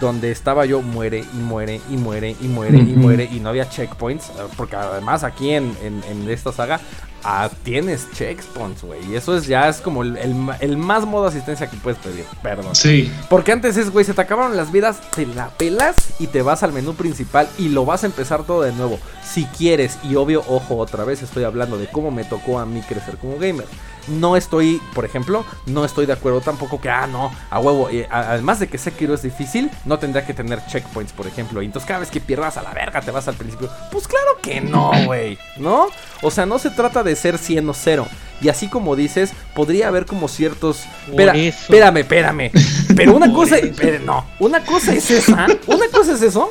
Donde 0.01 0.33
estaba 0.33 0.67
yo, 0.67 0.83
muere 0.83 1.25
y 1.35 1.37
muere 1.37 1.81
y 1.89 1.97
muere 1.97 2.37
y 2.41 2.49
muere 2.49 2.79
y 2.79 2.95
muere 2.97 3.25
y 3.31 3.39
no 3.41 3.49
había 3.49 3.69
checkpoints. 3.69 4.31
Porque 4.57 4.75
además 4.77 5.23
aquí 5.25 5.51
en, 5.51 5.77
en- 5.83 6.03
en 6.09 6.29
esta 6.31 6.53
saga 6.53 6.81
ah, 7.25 7.49
tienes 7.63 8.11
checkpoints, 8.13 8.83
güey. 8.83 9.05
Y 9.11 9.17
eso 9.17 9.37
es 9.37 9.47
ya 9.47 9.69
es 9.69 9.79
como 9.81 10.03
el, 10.03 10.17
el 10.61 10.77
más 10.77 11.05
modo 11.07 11.27
asistencia 11.27 11.67
que 11.69 11.77
puedes 11.77 11.99
pedir. 11.99 12.25
Perdón. 12.43 12.75
Sí. 12.75 13.13
Porque 13.29 13.53
antes 13.53 13.77
es, 13.77 13.91
güey, 13.91 14.05
se 14.05 14.15
te 14.15 14.21
acabaron 14.21 14.57
las 14.57 14.71
vidas, 14.73 15.01
te 15.15 15.27
la 15.27 15.49
pelas 15.51 15.97
y 16.19 16.27
te 16.29 16.43
vas 16.43 16.63
al 16.63 16.73
menú 16.73 16.95
principal 16.95 17.49
y 17.59 17.69
lo 17.71 17.85
vas 17.85 18.03
a 18.05 18.07
empezar 18.07 18.45
todo 18.45 18.63
de 18.63 18.73
nuevo. 18.73 18.99
Si 19.25 19.45
quieres, 19.47 19.99
y 20.05 20.15
obvio, 20.17 20.45
ojo, 20.49 20.77
otra 20.77 21.05
vez 21.05 21.23
estoy 21.23 21.45
hablando 21.45 21.79
de 21.79 21.87
cómo 21.89 22.11
me 22.11 22.25
tocó 22.25 22.59
a 22.59 22.67
mí 22.67 22.83
crecer 22.83 23.17
como 23.19 23.39
gamer. 23.39 23.67
No 24.07 24.37
estoy, 24.37 24.83
por 24.95 25.07
ejemplo, 25.07 25.47
no 25.65 25.83
estoy 25.83 26.05
de 26.05 26.13
acuerdo 26.13 26.43
tampoco 26.43 26.79
que, 26.79 26.91
ah, 26.91 27.07
no, 27.07 27.33
a 27.49 27.59
huevo. 27.59 27.89
eh, 27.89 28.07
a- 28.11 28.33
además 28.33 28.61
de 28.61 28.67
que 28.69 28.77
Sekiro 28.77 29.15
es 29.15 29.23
difícil, 29.23 29.71
no 29.87 29.99
tendría 29.99 30.27
que 30.27 30.35
tener 30.35 30.61
checkpoints, 30.67 31.15
por 31.15 31.27
ejemplo. 31.27 31.63
Y 31.63 31.65
entonces 31.65 31.89
cada 31.89 32.01
vez 32.01 32.11
que 32.11 32.21
pierdas 32.21 32.59
a 32.59 32.63
la 32.63 32.75
verga 32.75 33.01
te 33.01 33.11
vas 33.11 33.29
al 33.29 33.35
principio. 33.37 33.71
Pues 33.91 34.07
claro 34.07 34.37
que 34.43 34.61
no, 34.61 34.91
güey, 35.07 35.39
¿no? 35.57 35.87
O 36.21 36.31
sea, 36.31 36.45
no 36.45 36.59
se 36.59 36.69
trata 36.69 37.03
de 37.03 37.14
ser 37.17 37.39
100 37.39 37.69
o 37.69 37.75
0. 37.75 38.07
Y 38.41 38.49
así 38.49 38.69
como 38.69 38.97
dices, 38.97 39.31
podría 39.55 39.89
haber 39.89 40.07
como 40.07 40.29
ciertos... 40.29 40.83
Espera, 41.11 41.33
espérame, 41.37 41.97
espérame. 41.99 42.51
Pero 42.97 43.15
una 43.17 43.33
cosa, 43.33 43.57
no, 44.05 44.27
una 44.39 44.61
cosa 44.65 44.93
es 44.95 45.11
esa, 45.11 45.47
una 45.67 45.87
cosa 45.93 46.13
es 46.15 46.23
eso, 46.23 46.51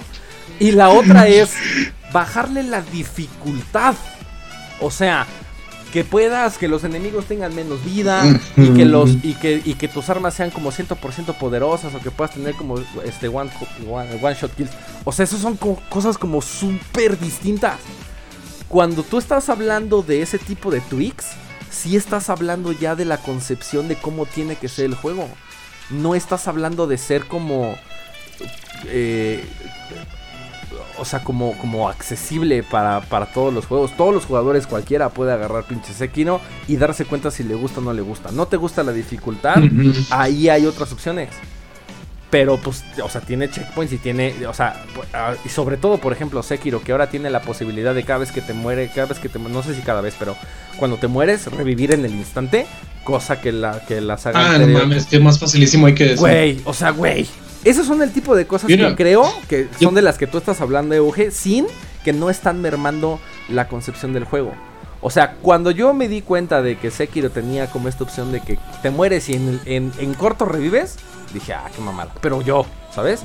y 0.60 0.72
la 0.72 0.90
otra 0.90 1.28
es 1.28 1.52
bajarle 2.12 2.64
la 2.64 2.82
dificultad. 2.82 3.96
O 4.80 4.90
sea, 4.92 5.26
que 5.92 6.04
puedas, 6.04 6.58
que 6.58 6.68
los 6.68 6.84
enemigos 6.84 7.26
tengan 7.26 7.54
menos 7.54 7.84
vida 7.86 8.24
y 8.58 8.70
que 8.74 8.86
los 8.86 9.12
y 9.24 9.36
que, 9.36 9.62
y 9.64 9.76
que 9.76 9.88
tus 9.88 10.10
armas 10.10 10.34
sean 10.34 10.50
como 10.50 10.72
100% 10.72 11.36
poderosas 11.36 11.94
o 11.94 12.00
que 12.00 12.10
puedas 12.10 12.34
tener 12.34 12.56
como 12.56 12.80
este 13.06 13.28
one, 13.28 13.52
one, 13.88 14.10
one 14.22 14.36
shot 14.40 14.56
kills. 14.56 14.72
O 15.04 15.12
sea, 15.12 15.26
eso 15.26 15.38
son 15.38 15.56
co- 15.58 15.80
cosas 15.90 16.18
como 16.18 16.42
súper 16.42 17.20
distintas. 17.20 17.76
Cuando 18.74 19.04
tú 19.04 19.20
estás 19.20 19.50
hablando 19.50 20.02
de 20.02 20.24
ese 20.24 20.40
tipo 20.40 20.72
de 20.72 20.82
tweaks, 20.82 21.28
sí 21.70 21.96
estás 21.96 22.32
hablando 22.32 22.72
ya 22.72 22.96
de 22.96 23.06
la 23.06 23.20
concepción 23.20 23.88
de 23.88 23.96
cómo 23.96 24.26
tiene 24.26 24.56
que 24.56 24.68
ser 24.68 24.86
el 24.86 24.96
juego. 24.96 25.30
No 25.92 26.16
estás 26.16 26.48
hablando 26.48 26.88
de 26.88 26.98
ser 26.98 27.28
como. 27.28 27.76
eh, 28.88 29.46
o 30.98 31.06
sea, 31.06 31.24
como, 31.24 31.56
como 31.60 31.88
accesible 31.88 32.64
para, 32.64 33.02
para 33.02 33.28
todos 33.28 33.54
los 33.54 33.68
juegos. 33.68 33.96
Todos 33.96 34.12
los 34.12 34.26
jugadores, 34.26 34.66
cualquiera 34.66 35.10
puede 35.10 35.34
agarrar 35.34 35.66
pinche 35.66 35.94
Sekiro 35.94 36.42
y 36.68 36.78
darse 36.78 37.06
cuenta 37.06 37.30
si 37.30 37.44
le 37.44 37.54
gusta 37.54 37.80
o 37.80 37.84
no 37.84 37.94
le 37.94 38.02
gusta. 38.02 38.32
No 38.32 38.48
te 38.48 38.58
gusta 38.58 38.82
la 38.82 38.92
dificultad, 38.92 39.58
ahí 40.10 40.50
hay 40.50 40.66
otras 40.66 40.92
opciones. 40.92 41.30
Pero 42.34 42.58
pues, 42.58 42.84
o 43.04 43.08
sea, 43.10 43.22
tiene 43.22 43.48
checkpoints 43.48 43.94
y 43.94 44.00
tiene, 44.00 44.34
o 44.48 44.56
sea, 44.56 44.84
y 45.46 45.50
sobre 45.50 45.78
todo, 45.78 46.00
por 46.00 46.14
ejemplo, 46.14 46.42
Sekiro, 46.42 46.82
que 46.82 46.92
ahora 46.92 47.08
tiene 47.08 47.30
la 47.30 47.44
posibilidad 47.44 47.94
de 47.94 48.02
cada 48.04 48.18
vez 48.18 48.32
que 48.32 48.42
te 48.42 48.54
muere, 48.54 48.90
cada 48.90 49.06
vez 49.06 49.20
que 49.20 49.30
te 49.30 49.38
no 49.38 49.62
sé 49.62 49.76
si 49.76 49.82
cada 49.82 50.02
vez, 50.02 50.16
pero 50.18 50.36
cuando 50.80 50.98
te 50.98 51.08
mueres, 51.08 51.46
revivir 51.46 51.92
en 51.92 52.04
el 52.06 52.12
instante, 52.12 52.66
cosa 53.04 53.40
que 53.40 53.52
la, 53.52 53.86
que 53.88 54.02
la 54.02 54.18
saga 54.18 54.56
Ah, 54.56 54.58
no 54.58 54.66
mames, 54.66 55.06
que 55.06 55.20
más 55.20 55.38
facilísimo 55.38 55.86
hay 55.86 55.94
que 55.94 56.14
eso. 56.14 56.22
Güey, 56.22 56.60
o 56.66 56.74
sea, 56.74 56.90
güey. 56.90 57.28
Esos 57.64 57.86
son 57.86 58.02
el 58.02 58.12
tipo 58.12 58.36
de 58.36 58.48
cosas 58.48 58.68
Mira, 58.68 58.90
que 58.90 58.96
creo 58.96 59.32
que 59.48 59.68
yo- 59.80 59.90
son 59.90 59.94
de 59.94 60.02
las 60.02 60.18
que 60.18 60.26
tú 60.26 60.40
estás 60.40 60.60
hablando, 60.60 60.96
Euge, 60.96 61.30
sin 61.30 61.68
que 62.04 62.14
no 62.14 62.32
están 62.32 62.62
mermando 62.64 63.20
la 63.48 63.68
concepción 63.68 64.12
del 64.12 64.24
juego. 64.24 64.54
O 65.02 65.12
sea, 65.12 65.34
cuando 65.40 65.70
yo 65.70 65.94
me 65.94 66.08
di 66.08 66.22
cuenta 66.24 66.64
de 66.64 66.80
que 66.80 66.90
Sekiro 66.90 67.30
tenía 67.30 67.68
como 67.68 67.90
esta 67.90 68.04
opción 68.06 68.32
de 68.32 68.40
que 68.42 68.58
te 68.82 68.90
mueres 68.90 69.30
y 69.30 69.34
en, 69.36 69.60
en, 69.66 69.92
en 70.00 70.14
corto 70.16 70.46
revives, 70.46 70.96
dije, 71.34 71.54
ah, 71.54 71.70
qué 71.76 71.82
mamada. 71.82 72.12
Pero 72.22 72.42
yo, 72.42 72.66
¿sabes? 72.94 73.24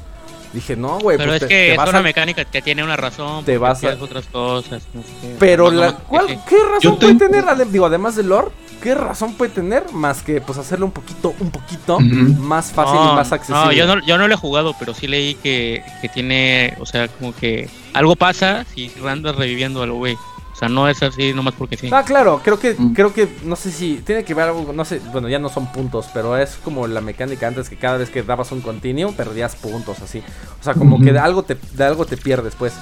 Dije, 0.53 0.77
no, 0.77 0.99
güey, 0.99 1.19
Pero 1.19 1.31
pues 1.33 1.43
es 1.43 1.49
te- 1.49 1.55
que 1.55 1.77
te 1.77 1.83
es 1.83 1.89
una 1.91 2.01
mecánica 2.01 2.43
que 2.47 2.63
tiene 2.63 2.83
una 2.83 2.97
razón. 2.97 3.45
Te 3.45 3.59
vas 3.59 3.85
a- 3.85 3.97
otras 4.01 4.25
cosas. 4.27 4.83
no 4.95 5.03
sé 5.03 5.09
qué. 5.21 5.37
Pero 5.39 5.71
No, 5.71 5.81
la, 5.81 5.91
no, 5.91 5.99
¿cuál-. 6.05 6.27
¿qué 6.49 6.57
razón 6.73 6.97
puede 6.99 7.15
tengo- 7.15 7.31
tener? 7.45 7.69
Digo, 7.71 7.85
además 7.85 8.17
de 8.17 8.23
lore, 8.23 8.49
¿qué 8.83 8.95
razón 8.95 9.35
puede 9.35 9.51
tener 9.53 9.93
más 9.93 10.23
que 10.23 10.41
pues 10.41 10.57
hacerlo 10.57 10.87
un 10.87 10.93
poquito, 10.93 11.35
un 11.39 11.51
poquito 11.51 12.01
más 12.01 12.73
fácil 12.73 12.95
no, 12.95 13.13
y 13.13 13.17
más 13.17 13.31
accesible? 13.31 13.63
No, 13.63 13.73
yo 13.73 13.87
no, 13.87 14.07
yo 14.07 14.17
no 14.17 14.27
lo 14.27 14.33
he 14.33 14.39
jugado, 14.39 14.75
pero 14.79 14.95
sí 14.95 15.07
leí 15.07 15.35
que, 15.35 15.85
que 16.01 16.09
tiene, 16.09 16.75
o 16.81 16.87
sea, 16.87 17.09
como 17.09 17.35
que 17.35 17.69
algo 17.93 18.17
pasa 18.17 18.65
si 18.75 18.91
andas 19.07 19.37
reviviendo 19.37 19.83
algo, 19.83 19.99
güey. 19.99 20.17
O 20.59 20.61
sea, 20.61 20.69
no 20.69 20.89
es 20.89 21.01
así 21.05 21.33
nomás 21.33 21.55
porque 21.57 21.77
sí. 21.77 21.89
Ah, 21.93 22.03
claro, 22.03 22.41
creo 22.43 22.59
que, 22.59 22.75
Mm. 22.77 22.93
creo 22.93 23.15
que, 23.15 23.29
no 23.45 23.55
sé 23.55 23.71
si 23.71 24.03
tiene 24.05 24.25
que 24.25 24.35
ver 24.35 24.49
algo, 24.49 24.73
no 24.73 24.85
sé, 24.85 25.01
bueno, 25.13 25.29
ya 25.29 25.39
no 25.39 25.49
son 25.49 25.71
puntos, 25.71 26.07
pero 26.13 26.37
es 26.37 26.57
como 26.65 26.89
la 26.89 27.01
mecánica 27.01 27.47
antes 27.47 27.69
que 27.69 27.77
cada 27.77 27.97
vez 27.97 28.11
que 28.11 28.25
dabas 28.25 28.51
un 28.51 28.61
continuo 28.61 29.13
perdías 29.13 29.55
puntos, 29.55 30.01
así. 30.03 30.21
O 30.61 30.65
sea, 30.65 30.75
como 30.75 30.99
que 31.01 31.13
de 31.13 31.19
algo 31.21 31.45
te, 31.45 31.57
de 31.75 31.85
algo 31.85 32.05
te 32.07 32.17
pierdes, 32.17 32.57
pues. 32.57 32.73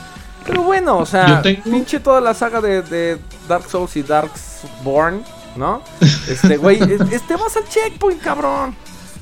Pero 0.47 0.62
bueno, 0.62 0.97
o 0.97 1.05
sea, 1.05 1.43
tengo- 1.43 1.64
pinche 1.64 2.01
toda 2.01 2.22
la 2.22 2.33
saga 2.33 2.62
de, 2.62 2.81
de 2.81 3.18
Dark 3.47 3.68
Souls 3.68 3.95
y 3.97 4.03
Darksborn, 4.03 5.22
¿no? 5.57 5.83
Este, 6.01 6.57
güey, 6.57 6.79
es- 6.83 7.01
es- 7.12 7.27
te 7.27 7.37
vas 7.37 7.55
al 7.59 7.68
checkpoint, 7.68 8.22
cabrón. 8.22 8.74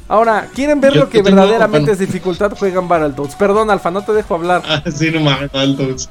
Ahora, 0.07 0.48
¿quieren 0.55 0.80
ver 0.82 0.92
Yo- 0.92 1.00
lo 1.00 1.09
que 1.09 1.22
tengo- 1.22 1.36
verdaderamente 1.36 1.92
es 1.92 1.98
dificultad? 1.98 2.52
Juegan 2.59 2.86
Battletoads. 2.88 3.36
Perdón, 3.36 3.70
Alfa, 3.70 3.90
no 3.90 4.02
te 4.02 4.12
dejo 4.12 4.34
hablar. 4.34 4.62
Ah, 4.66 4.82
sí, 4.94 5.11
no 5.11 5.20
mames, 5.20 5.48
altos. 5.55 6.11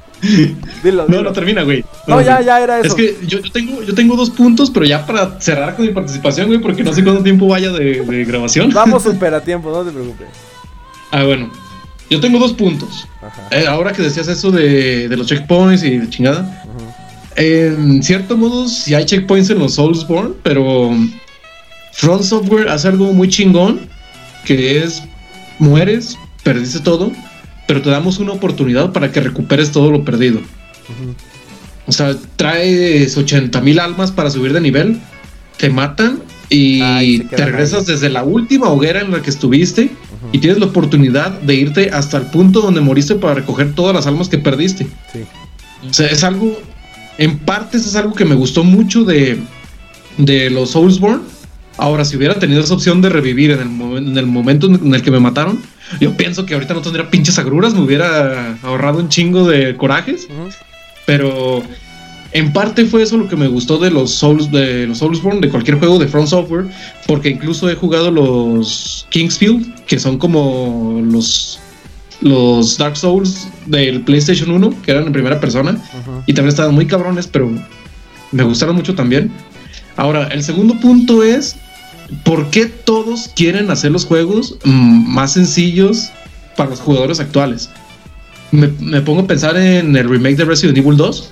Dilo, 0.82 1.02
No, 1.02 1.18
dilo. 1.18 1.22
no 1.22 1.32
termina, 1.32 1.62
güey. 1.62 1.84
No, 2.08 2.20
ya, 2.20 2.40
ya 2.40 2.60
era 2.60 2.80
eso. 2.80 2.88
Es 2.88 2.94
que 2.94 3.16
yo, 3.26 3.38
yo 3.38 3.52
tengo, 3.52 3.82
yo 3.82 3.94
tengo 3.94 4.16
dos 4.16 4.30
puntos, 4.30 4.70
pero 4.70 4.84
ya 4.84 5.06
para 5.06 5.40
cerrar 5.40 5.76
con 5.76 5.86
mi 5.86 5.92
participación, 5.92 6.48
güey, 6.48 6.58
porque 6.60 6.82
no 6.82 6.92
sé 6.92 7.04
cuánto 7.04 7.22
tiempo 7.22 7.46
vaya 7.46 7.70
de, 7.70 8.00
de 8.02 8.24
grabación. 8.24 8.70
Vamos 8.72 9.02
super 9.04 9.32
a 9.32 9.40
tiempo, 9.40 9.70
no 9.70 9.82
te 9.84 9.92
preocupes. 9.92 10.26
Ah, 11.12 11.22
bueno. 11.22 11.50
Yo 12.10 12.20
tengo 12.20 12.38
dos 12.38 12.52
puntos. 12.52 13.06
Ajá. 13.22 13.42
Eh, 13.52 13.66
ahora 13.66 13.92
que 13.92 14.02
decías 14.02 14.26
eso 14.28 14.50
de, 14.50 15.08
de 15.08 15.16
los 15.16 15.26
checkpoints 15.26 15.82
y 15.84 15.98
de 15.98 16.10
chingada. 16.10 16.62
En 17.36 18.02
cierto 18.02 18.36
modo, 18.36 18.68
sí 18.68 18.94
hay 18.94 19.04
checkpoints 19.06 19.50
en 19.50 19.58
los 19.58 19.74
Soulsborne, 19.74 20.34
pero 20.42 20.90
Front 21.94 22.22
Software 22.22 22.68
hace 22.68 22.88
algo 22.88 23.12
muy 23.12 23.28
chingón, 23.28 23.80
que 24.44 24.82
es 24.82 25.02
mueres, 25.58 26.18
perdiste 26.42 26.80
todo, 26.80 27.12
pero 27.66 27.82
te 27.82 27.90
damos 27.90 28.18
una 28.18 28.32
oportunidad 28.32 28.92
para 28.92 29.10
que 29.10 29.20
recuperes 29.20 29.72
todo 29.72 29.90
lo 29.90 30.04
perdido. 30.04 30.40
O 31.86 31.92
sea, 31.92 32.14
traes 32.36 33.16
80 33.16 33.60
mil 33.60 33.78
almas 33.78 34.10
para 34.10 34.30
subir 34.30 34.52
de 34.52 34.60
nivel, 34.60 35.00
te 35.56 35.70
matan 35.70 36.20
y 36.50 36.80
Ay, 36.82 37.20
te 37.20 37.44
regresas 37.44 37.80
ahí. 37.88 37.94
desde 37.94 38.10
la 38.10 38.24
última 38.24 38.68
hoguera 38.68 39.00
en 39.00 39.12
la 39.12 39.22
que 39.22 39.30
estuviste 39.30 39.90
y 40.32 40.38
tienes 40.38 40.58
la 40.58 40.66
oportunidad 40.66 41.30
de 41.40 41.54
irte 41.54 41.90
hasta 41.90 42.16
el 42.18 42.24
punto 42.24 42.60
donde 42.60 42.80
moriste 42.80 43.14
para 43.14 43.34
recoger 43.34 43.74
todas 43.74 43.94
las 43.94 44.06
almas 44.06 44.28
que 44.28 44.38
perdiste. 44.38 44.86
Sí. 45.12 45.20
O 45.88 45.92
sea, 45.92 46.08
es 46.08 46.24
algo, 46.24 46.58
en 47.18 47.38
partes 47.38 47.86
es 47.86 47.94
algo 47.94 48.14
que 48.14 48.24
me 48.24 48.34
gustó 48.34 48.64
mucho 48.64 49.04
de, 49.04 49.38
de 50.18 50.50
los 50.50 50.70
Soulsborne. 50.70 51.22
Ahora, 51.76 52.04
si 52.04 52.16
hubiera 52.16 52.38
tenido 52.38 52.60
esa 52.62 52.74
opción 52.74 53.02
de 53.02 53.08
revivir 53.08 53.50
en 53.50 53.60
el, 53.60 53.96
en 54.08 54.16
el 54.16 54.26
momento 54.26 54.66
en 54.68 54.94
el 54.94 55.02
que 55.02 55.10
me 55.10 55.18
mataron, 55.20 55.60
yo 56.00 56.16
pienso 56.16 56.46
que 56.46 56.54
ahorita 56.54 56.72
no 56.74 56.80
tendría 56.82 57.10
pinches 57.10 57.38
agruras, 57.38 57.74
me 57.74 57.80
hubiera 57.80 58.56
ahorrado 58.62 58.98
un 59.00 59.08
chingo 59.08 59.48
de 59.48 59.76
corajes. 59.76 60.28
Pero 61.06 61.62
En 62.32 62.52
parte 62.52 62.84
fue 62.84 63.02
eso 63.04 63.16
lo 63.16 63.28
que 63.28 63.36
me 63.36 63.46
gustó 63.46 63.78
de 63.78 63.92
los 63.92 64.10
Souls, 64.10 64.50
de 64.50 64.88
los 64.88 64.98
Soulsborne, 64.98 65.40
de 65.40 65.48
cualquier 65.50 65.78
juego 65.78 66.00
de 66.00 66.08
Front 66.08 66.26
Software, 66.28 66.66
porque 67.06 67.28
incluso 67.28 67.70
he 67.70 67.76
jugado 67.76 68.10
los 68.10 69.06
Kingsfield, 69.10 69.84
que 69.86 70.00
son 70.00 70.18
como 70.18 71.00
los 71.04 71.60
los 72.20 72.76
Dark 72.78 72.96
Souls 72.96 73.48
del 73.66 74.00
PlayStation 74.00 74.50
1, 74.50 74.82
que 74.82 74.90
eran 74.90 75.06
en 75.06 75.12
primera 75.12 75.38
persona, 75.40 75.78
y 76.26 76.32
también 76.32 76.48
estaban 76.48 76.74
muy 76.74 76.86
cabrones, 76.86 77.26
pero 77.28 77.50
me 78.32 78.42
gustaron 78.42 78.74
mucho 78.74 78.94
también. 78.96 79.30
Ahora, 79.96 80.28
el 80.28 80.42
segundo 80.42 80.74
punto 80.80 81.22
es, 81.22 81.56
¿por 82.24 82.50
qué 82.50 82.66
todos 82.66 83.30
quieren 83.34 83.70
hacer 83.70 83.92
los 83.92 84.04
juegos 84.04 84.56
mm, 84.64 85.08
más 85.14 85.32
sencillos 85.34 86.10
para 86.56 86.70
los 86.70 86.80
jugadores 86.80 87.20
actuales? 87.20 87.70
Me, 88.50 88.68
me 88.80 89.00
pongo 89.00 89.22
a 89.22 89.26
pensar 89.26 89.56
en 89.56 89.96
el 89.96 90.08
remake 90.08 90.36
de 90.36 90.44
Resident 90.44 90.78
Evil 90.78 90.96
2, 90.96 91.30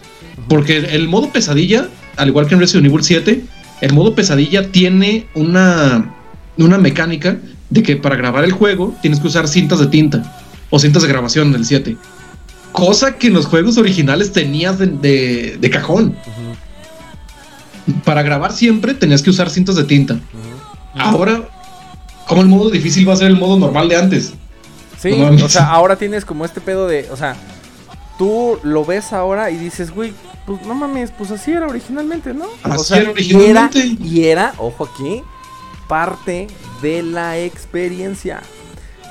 porque 0.48 0.76
el 0.78 1.08
modo 1.08 1.30
pesadilla, 1.32 1.88
al 2.16 2.28
igual 2.28 2.46
que 2.46 2.54
en 2.54 2.60
Resident 2.60 2.86
Evil 2.86 3.02
7, 3.04 3.44
el 3.80 3.92
modo 3.92 4.14
pesadilla 4.14 4.70
tiene 4.70 5.26
una, 5.34 6.14
una 6.56 6.78
mecánica 6.78 7.38
de 7.70 7.82
que 7.82 7.96
para 7.96 8.16
grabar 8.16 8.44
el 8.44 8.52
juego 8.52 8.94
tienes 9.02 9.18
que 9.20 9.26
usar 9.28 9.48
cintas 9.48 9.78
de 9.80 9.86
tinta 9.86 10.36
o 10.70 10.78
cintas 10.78 11.02
de 11.02 11.08
grabación 11.08 11.52
del 11.52 11.64
7. 11.64 11.96
Cosa 12.72 13.16
que 13.16 13.26
en 13.26 13.34
los 13.34 13.46
juegos 13.46 13.76
originales 13.76 14.32
tenías 14.32 14.78
de, 14.78 14.86
de- 14.86 15.58
de 15.60 15.70
cajón. 15.70 16.14
Para 18.05 18.22
grabar 18.22 18.53
siempre 18.53 18.95
tenías 18.95 19.22
que 19.22 19.30
usar 19.30 19.51
cintas 19.51 19.76
de 19.76 19.85
tinta. 19.85 20.18
Ahora, 20.95 21.43
¿cómo 22.28 22.43
el 22.43 22.49
modo 22.49 22.70
difícil 22.70 23.09
va 23.09 23.14
a 23.14 23.16
ser 23.16 23.28
el 23.28 23.37
modo 23.39 23.59
normal 23.59 23.89
de 23.89 23.97
antes? 23.97 24.33
Sí, 24.99 25.16
No 25.16 25.45
o 25.45 25.49
sea, 25.49 25.68
ahora 25.70 25.97
tienes 25.97 26.24
como 26.24 26.45
este 26.45 26.61
pedo 26.61 26.87
de, 26.87 27.09
o 27.11 27.16
sea, 27.16 27.35
tú 28.18 28.59
lo 28.62 28.85
ves 28.85 29.12
ahora 29.12 29.51
y 29.51 29.57
dices, 29.57 29.91
güey, 29.91 30.12
pues 30.47 30.62
no 30.64 30.74
mames, 30.74 31.11
pues 31.11 31.30
así 31.33 31.51
era 31.51 31.66
originalmente, 31.66 32.33
¿no? 32.35 32.45
o 32.45 32.51
Así 32.72 32.85
sea, 32.85 32.97
era 32.99 33.09
y 33.09 33.12
originalmente. 33.12 33.80
era, 33.80 33.97
y 34.01 34.24
era, 34.26 34.55
ojo 34.59 34.85
aquí, 34.93 35.22
parte 35.89 36.47
de 36.83 37.03
la 37.03 37.39
experiencia. 37.39 38.43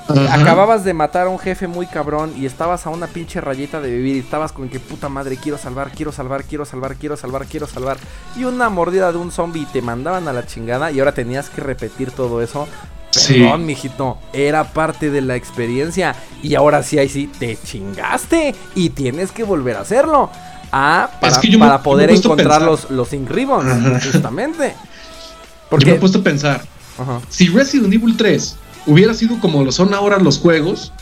Ajá. 0.08 0.34
Acababas 0.34 0.84
de 0.84 0.92
matar 0.94 1.26
a 1.26 1.30
un 1.30 1.38
jefe 1.38 1.66
muy 1.68 1.86
cabrón 1.86 2.32
y 2.36 2.44
estabas 2.46 2.86
a 2.86 2.90
una 2.90 3.06
pinche 3.06 3.40
rayita 3.40 3.80
de 3.80 3.90
vivir 3.90 4.16
y 4.16 4.18
estabas 4.18 4.52
con 4.52 4.68
que 4.68 4.80
puta 4.80 5.08
madre, 5.08 5.36
quiero 5.36 5.58
salvar, 5.58 5.90
quiero 5.92 6.12
salvar, 6.12 6.44
quiero 6.44 6.64
salvar, 6.64 6.96
quiero 6.96 7.16
salvar, 7.16 7.46
quiero 7.46 7.66
salvar. 7.66 7.96
Y 8.36 8.44
una 8.44 8.68
mordida 8.68 9.12
de 9.12 9.18
un 9.18 9.30
zombie 9.30 9.62
y 9.62 9.66
te 9.66 9.80
mandaban 9.80 10.26
a 10.28 10.32
la 10.32 10.46
chingada 10.46 10.90
y 10.90 10.98
ahora 10.98 11.12
tenías 11.14 11.48
que 11.50 11.60
repetir 11.60 12.10
todo 12.10 12.42
eso. 12.42 12.66
Sí. 13.10 13.34
Perdón, 13.40 13.66
mijito, 13.66 14.18
era 14.32 14.64
parte 14.72 15.10
de 15.10 15.20
la 15.20 15.36
experiencia 15.36 16.14
y 16.42 16.54
ahora 16.54 16.82
sí, 16.82 16.98
ahí 16.98 17.08
sí, 17.10 17.30
te 17.38 17.56
chingaste 17.62 18.54
y 18.74 18.90
tienes 18.90 19.30
que 19.32 19.44
volver 19.44 19.76
a 19.76 19.80
hacerlo. 19.80 20.30
Ah, 20.72 21.10
para, 21.20 21.34
Es 21.34 21.38
que 21.38 21.48
yo 21.50 21.58
me- 21.58 21.66
para 21.66 21.74
yo 21.76 21.78
me 21.80 21.84
poder 21.84 22.10
encontrar 22.10 22.62
los, 22.62 22.90
los 22.90 23.12
Ink 23.12 23.28
Ribbons, 23.30 24.02
justamente. 24.12 24.68
Yo 24.70 25.66
Porque... 25.68 25.86
me 25.90 25.92
he 25.96 25.98
puesto 26.00 26.18
a 26.20 26.22
pensar, 26.22 26.62
Ajá. 26.98 27.20
si 27.28 27.48
Resident 27.48 27.92
Evil 27.92 28.16
3 28.16 28.56
hubiera 28.86 29.14
sido 29.14 29.38
como 29.40 29.64
lo 29.64 29.72
son 29.72 29.94
ahora 29.94 30.18
los 30.18 30.38
juegos, 30.38 30.92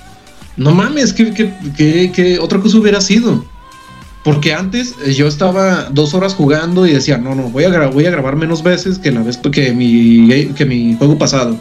no 0.56 0.72
mames, 0.72 1.12
¿qué, 1.12 1.32
qué, 1.32 1.52
qué- 1.76 2.12
qué 2.14 2.38
otra 2.38 2.60
cosa 2.60 2.78
hubiera 2.78 3.00
sido? 3.00 3.44
Porque 4.22 4.52
antes 4.52 4.94
eh, 5.06 5.14
yo 5.14 5.26
estaba 5.26 5.84
dos 5.90 6.12
horas 6.12 6.34
jugando 6.34 6.86
y 6.86 6.92
decía, 6.92 7.16
no, 7.16 7.34
no, 7.34 7.44
voy 7.44 7.64
a, 7.64 7.86
voy 7.88 8.04
a 8.04 8.10
grabar 8.10 8.36
menos 8.36 8.62
veces 8.62 8.98
que 8.98 9.10
la 9.10 9.22
vez 9.22 9.38
que 9.38 9.72
mi, 9.72 10.28
que 10.54 10.64
mi 10.66 10.94
juego 10.96 11.16
pasado. 11.16 11.56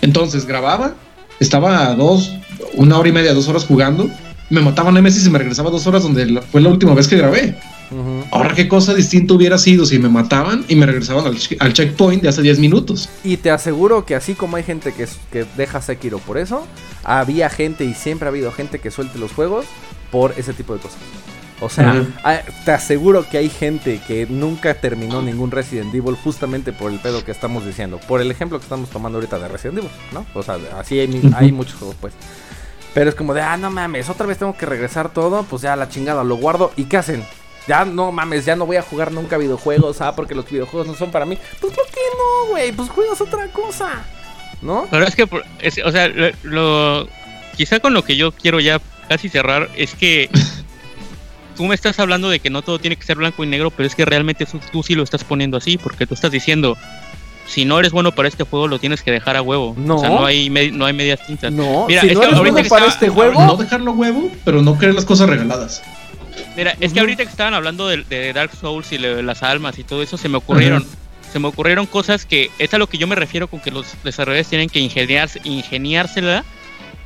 Entonces 0.00 0.46
grababa, 0.46 0.94
estaba 1.40 1.92
dos, 1.96 2.30
una 2.74 2.96
hora 2.98 3.08
y 3.08 3.12
media, 3.12 3.34
dos 3.34 3.48
horas 3.48 3.64
jugando, 3.64 4.08
me 4.50 4.60
mataban 4.60 4.94
Nemesis 4.94 5.26
y 5.26 5.30
me 5.30 5.38
regresaba 5.38 5.70
dos 5.70 5.86
horas 5.88 6.02
donde 6.04 6.40
fue 6.52 6.60
la 6.60 6.68
última 6.68 6.94
vez 6.94 7.08
que 7.08 7.16
grabé. 7.16 7.56
Ahora, 8.30 8.54
qué 8.54 8.68
cosa 8.68 8.94
distinta 8.94 9.34
hubiera 9.34 9.58
sido 9.58 9.84
si 9.86 9.98
me 9.98 10.08
mataban 10.08 10.64
y 10.68 10.76
me 10.76 10.86
regresaban 10.86 11.26
al, 11.26 11.36
che- 11.38 11.56
al 11.60 11.72
checkpoint 11.72 12.22
de 12.22 12.28
hace 12.28 12.42
10 12.42 12.58
minutos. 12.60 13.08
Y 13.24 13.36
te 13.38 13.50
aseguro 13.50 14.04
que 14.06 14.14
así 14.14 14.34
como 14.34 14.56
hay 14.56 14.62
gente 14.62 14.92
que, 14.92 15.06
que 15.32 15.44
deja 15.56 15.80
Sekiro 15.82 16.18
por 16.18 16.38
eso, 16.38 16.66
había 17.02 17.50
gente 17.50 17.84
y 17.84 17.94
siempre 17.94 18.26
ha 18.26 18.30
habido 18.30 18.52
gente 18.52 18.78
que 18.78 18.90
suelte 18.90 19.18
los 19.18 19.32
juegos 19.32 19.66
por 20.12 20.34
ese 20.36 20.52
tipo 20.52 20.74
de 20.74 20.80
cosas. 20.80 20.98
O 21.62 21.68
sea, 21.68 22.06
ah, 22.24 22.38
te 22.64 22.70
aseguro 22.72 23.28
que 23.28 23.36
hay 23.36 23.50
gente 23.50 24.00
que 24.08 24.26
nunca 24.30 24.72
terminó 24.74 25.20
ningún 25.20 25.50
Resident 25.50 25.94
Evil 25.94 26.14
justamente 26.14 26.72
por 26.72 26.90
el 26.90 26.98
pedo 27.00 27.22
que 27.22 27.32
estamos 27.32 27.66
diciendo. 27.66 28.00
Por 28.08 28.22
el 28.22 28.30
ejemplo 28.30 28.58
que 28.58 28.62
estamos 28.64 28.88
tomando 28.88 29.18
ahorita 29.18 29.38
de 29.38 29.46
Resident 29.48 29.78
Evil, 29.78 29.90
¿no? 30.12 30.24
O 30.32 30.42
sea, 30.42 30.56
así 30.78 30.98
hay, 30.98 31.20
hay 31.36 31.52
muchos 31.52 31.74
juegos, 31.74 31.96
pues. 32.00 32.14
Pero 32.94 33.10
es 33.10 33.14
como 33.14 33.34
de, 33.34 33.42
ah, 33.42 33.58
no 33.58 33.70
mames, 33.70 34.08
otra 34.08 34.26
vez 34.26 34.38
tengo 34.38 34.56
que 34.56 34.64
regresar 34.64 35.12
todo, 35.12 35.42
pues 35.42 35.60
ya 35.60 35.76
la 35.76 35.90
chingada, 35.90 36.24
lo 36.24 36.36
guardo. 36.36 36.72
¿Y 36.76 36.84
qué 36.84 36.96
hacen? 36.96 37.22
Ya 37.70 37.84
no 37.84 38.10
mames, 38.10 38.44
ya 38.44 38.56
no 38.56 38.66
voy 38.66 38.78
a 38.78 38.82
jugar 38.82 39.12
nunca 39.12 39.36
videojuegos, 39.38 40.00
ah, 40.00 40.16
porque 40.16 40.34
los 40.34 40.44
videojuegos 40.50 40.88
no 40.88 40.94
son 40.96 41.12
para 41.12 41.24
mí. 41.24 41.38
Pues 41.60 41.72
¿por 41.72 41.86
qué 41.86 42.00
no, 42.18 42.50
güey? 42.50 42.72
Pues 42.72 42.88
juegas 42.88 43.20
otra 43.20 43.46
cosa. 43.46 44.02
¿No? 44.60 44.88
Pero 44.90 45.06
es 45.06 45.14
que, 45.14 45.28
por- 45.28 45.44
es- 45.60 45.80
o 45.84 45.92
sea, 45.92 46.08
lo, 46.08 46.30
lo- 46.42 47.08
quizá 47.56 47.78
con 47.78 47.94
lo 47.94 48.02
que 48.02 48.16
yo 48.16 48.32
quiero 48.32 48.58
ya 48.58 48.80
casi 49.08 49.28
cerrar 49.28 49.68
es 49.76 49.94
que 49.94 50.28
tú 51.56 51.64
me 51.66 51.76
estás 51.76 52.00
hablando 52.00 52.28
de 52.28 52.40
que 52.40 52.50
no 52.50 52.62
todo 52.62 52.80
tiene 52.80 52.96
que 52.96 53.04
ser 53.04 53.18
blanco 53.18 53.44
y 53.44 53.46
negro, 53.46 53.70
pero 53.70 53.86
es 53.86 53.94
que 53.94 54.04
realmente 54.04 54.46
tú, 54.46 54.58
tú 54.72 54.82
sí 54.82 54.96
lo 54.96 55.04
estás 55.04 55.22
poniendo 55.22 55.56
así, 55.56 55.78
porque 55.78 56.06
tú 56.08 56.14
estás 56.14 56.32
diciendo, 56.32 56.76
si 57.46 57.64
no 57.64 57.78
eres 57.78 57.92
bueno 57.92 58.12
para 58.12 58.26
este 58.26 58.42
juego, 58.42 58.66
lo 58.66 58.80
tienes 58.80 59.02
que 59.02 59.12
dejar 59.12 59.36
a 59.36 59.42
huevo. 59.42 59.74
No. 59.78 59.94
O 59.94 59.98
sea, 60.00 60.08
no 60.08 60.26
hay, 60.26 60.50
me- 60.50 60.72
no 60.72 60.86
hay 60.86 60.92
medias 60.92 61.24
tintas. 61.24 61.52
No, 61.52 61.86
Mira, 61.86 62.00
si 62.00 62.08
es 62.08 62.14
no 62.14 62.20
que 62.20 62.26
eres 62.26 62.38
bueno 62.40 62.54
para 62.54 62.62
estaba- 62.64 62.86
este 62.88 63.08
juego, 63.08 63.46
No 63.46 63.56
dejarlo 63.56 63.92
huevo, 63.92 64.28
pero 64.44 64.60
no 64.60 64.76
querer 64.76 64.94
las 64.96 65.04
cosas 65.04 65.28
regaladas. 65.28 65.82
Mira, 66.56 66.76
es 66.80 66.92
que 66.92 67.00
ahorita 67.00 67.24
que 67.24 67.30
estaban 67.30 67.54
hablando 67.54 67.88
de, 67.88 68.04
de 68.04 68.32
Dark 68.32 68.52
Souls 68.58 68.92
y 68.92 68.98
las 68.98 69.42
almas 69.42 69.78
y 69.78 69.84
todo 69.84 70.02
eso, 70.02 70.16
se 70.16 70.28
me 70.28 70.38
ocurrieron, 70.38 70.86
se 71.32 71.38
me 71.38 71.48
ocurrieron 71.48 71.86
cosas 71.86 72.26
que 72.26 72.50
es 72.58 72.74
a 72.74 72.78
lo 72.78 72.88
que 72.88 72.98
yo 72.98 73.06
me 73.06 73.14
refiero 73.14 73.48
con 73.48 73.60
que 73.60 73.70
los 73.70 73.86
desarrolladores 74.04 74.48
tienen 74.48 74.68
que 74.68 74.80
ingeniarse, 74.80 75.40
ingeniársela 75.44 76.44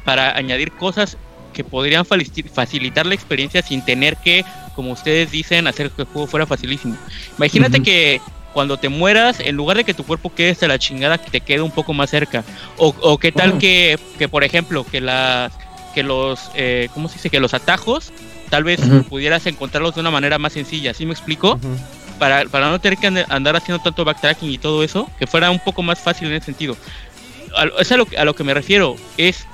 para 0.05 0.37
añadir 0.37 0.73
cosas 0.73 1.17
que 1.53 1.65
podrían 1.65 2.05
facilitar 2.05 3.07
la 3.07 3.15
experiencia 3.15 3.63
sin 3.63 3.85
tener 3.85 4.17
que, 4.17 4.45
como 4.75 4.93
ustedes 4.93 5.31
dicen, 5.31 5.67
hacer 5.67 5.91
que 5.91 6.03
el 6.03 6.09
juego 6.09 6.27
fuera 6.27 6.47
facilísimo. 6.47 6.97
Imagínate 7.39 7.81
que 7.81 8.21
cuando 8.53 8.77
te 8.77 8.89
mueras, 8.89 9.41
en 9.41 9.57
lugar 9.57 9.77
de 9.77 9.85
que 9.85 9.95
tu 9.95 10.05
cuerpo 10.05 10.35
quede 10.35 10.51
hasta 10.51 10.69
la 10.69 10.79
chingada, 10.79 11.19
que 11.19 11.31
te 11.31 11.41
quede 11.41 11.61
un 11.61 11.71
poco 11.71 11.93
más 11.93 12.11
cerca. 12.11 12.45
O, 12.77 12.95
o 13.01 13.19
qué 13.19 13.33
tal 13.33 13.59
que, 13.59 13.99
que, 14.19 14.29
por 14.29 14.45
ejemplo, 14.45 14.85
que 14.85 15.01
las 15.01 15.53
que 15.95 16.03
los, 16.03 16.51
eh, 16.55 16.89
¿cómo 16.93 17.09
se 17.09 17.15
dice? 17.15 17.31
Que 17.31 17.41
los 17.41 17.55
atajos, 17.55 18.13
tal 18.51 18.65
vez 18.65 18.81
pudieras 19.09 19.47
encontrarlos 19.47 19.95
de 19.95 20.01
una 20.01 20.11
manera 20.11 20.39
más 20.39 20.53
sencilla. 20.53 20.95
¿Sí 20.95 21.07
me 21.07 21.13
explico? 21.13 21.59
Para, 22.19 22.45
para 22.45 22.71
no 22.71 22.79
tener 22.81 22.99
que 22.99 23.09
and- 23.09 23.27
andar 23.29 23.57
haciendo 23.57 23.83
tanto 23.83 24.05
backtracking 24.05 24.51
y 24.51 24.59
todo 24.59 24.85
eso, 24.85 25.11
que 25.19 25.27
fuera 25.27 25.51
un 25.51 25.59
poco 25.59 25.83
más 25.83 25.99
fácil 26.01 26.29
en 26.29 26.35
ese 26.35 26.47
sentido. 26.47 26.77
A, 27.57 27.65
es 27.81 27.91
a 27.93 27.97
lo, 27.97 28.07
que- 28.07 28.17
a 28.17 28.25
lo 28.25 28.35
que 28.35 28.45
me 28.45 28.55
refiero, 28.55 28.97
es 29.17 29.47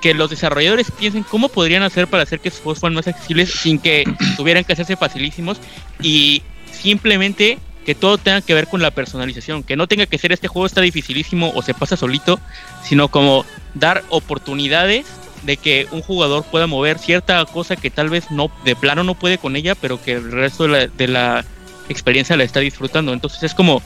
que 0.00 0.14
los 0.14 0.30
desarrolladores 0.30 0.90
piensen 0.90 1.22
cómo 1.22 1.48
podrían 1.48 1.82
hacer 1.82 2.06
para 2.08 2.22
hacer 2.22 2.40
que 2.40 2.50
sus 2.50 2.60
juegos 2.60 2.78
fueran 2.80 2.94
más 2.94 3.06
accesibles 3.08 3.50
sin 3.52 3.78
que 3.78 4.04
tuvieran 4.36 4.64
que 4.64 4.72
hacerse 4.74 4.96
facilísimos 4.96 5.58
y 6.02 6.42
simplemente 6.72 7.58
que 7.86 7.94
todo 7.94 8.16
tenga 8.18 8.40
que 8.40 8.54
ver 8.54 8.66
con 8.68 8.80
la 8.80 8.90
personalización, 8.90 9.62
que 9.62 9.76
no 9.76 9.86
tenga 9.86 10.06
que 10.06 10.16
ser 10.18 10.32
este 10.32 10.48
juego 10.48 10.64
está 10.66 10.80
dificilísimo 10.80 11.52
o 11.54 11.60
se 11.62 11.74
pasa 11.74 11.96
solito, 11.98 12.40
sino 12.82 13.08
como 13.08 13.44
dar 13.74 14.02
oportunidades 14.08 15.06
de 15.44 15.56
que 15.56 15.86
un 15.90 16.02
jugador 16.02 16.44
pueda 16.44 16.66
mover 16.66 16.98
cierta 16.98 17.44
cosa 17.44 17.76
que 17.76 17.90
tal 17.90 18.08
vez 18.08 18.30
no 18.30 18.50
de 18.64 18.76
plano 18.76 19.04
no 19.04 19.14
puede 19.14 19.38
con 19.38 19.56
ella, 19.56 19.74
pero 19.74 20.02
que 20.02 20.12
el 20.12 20.32
resto 20.32 20.64
de 20.64 20.68
la, 20.68 20.86
de 20.86 21.08
la 21.08 21.44
experiencia 21.88 22.36
la 22.36 22.44
está 22.44 22.60
disfrutando. 22.60 23.12
Entonces 23.12 23.42
es 23.42 23.54
como, 23.54 23.82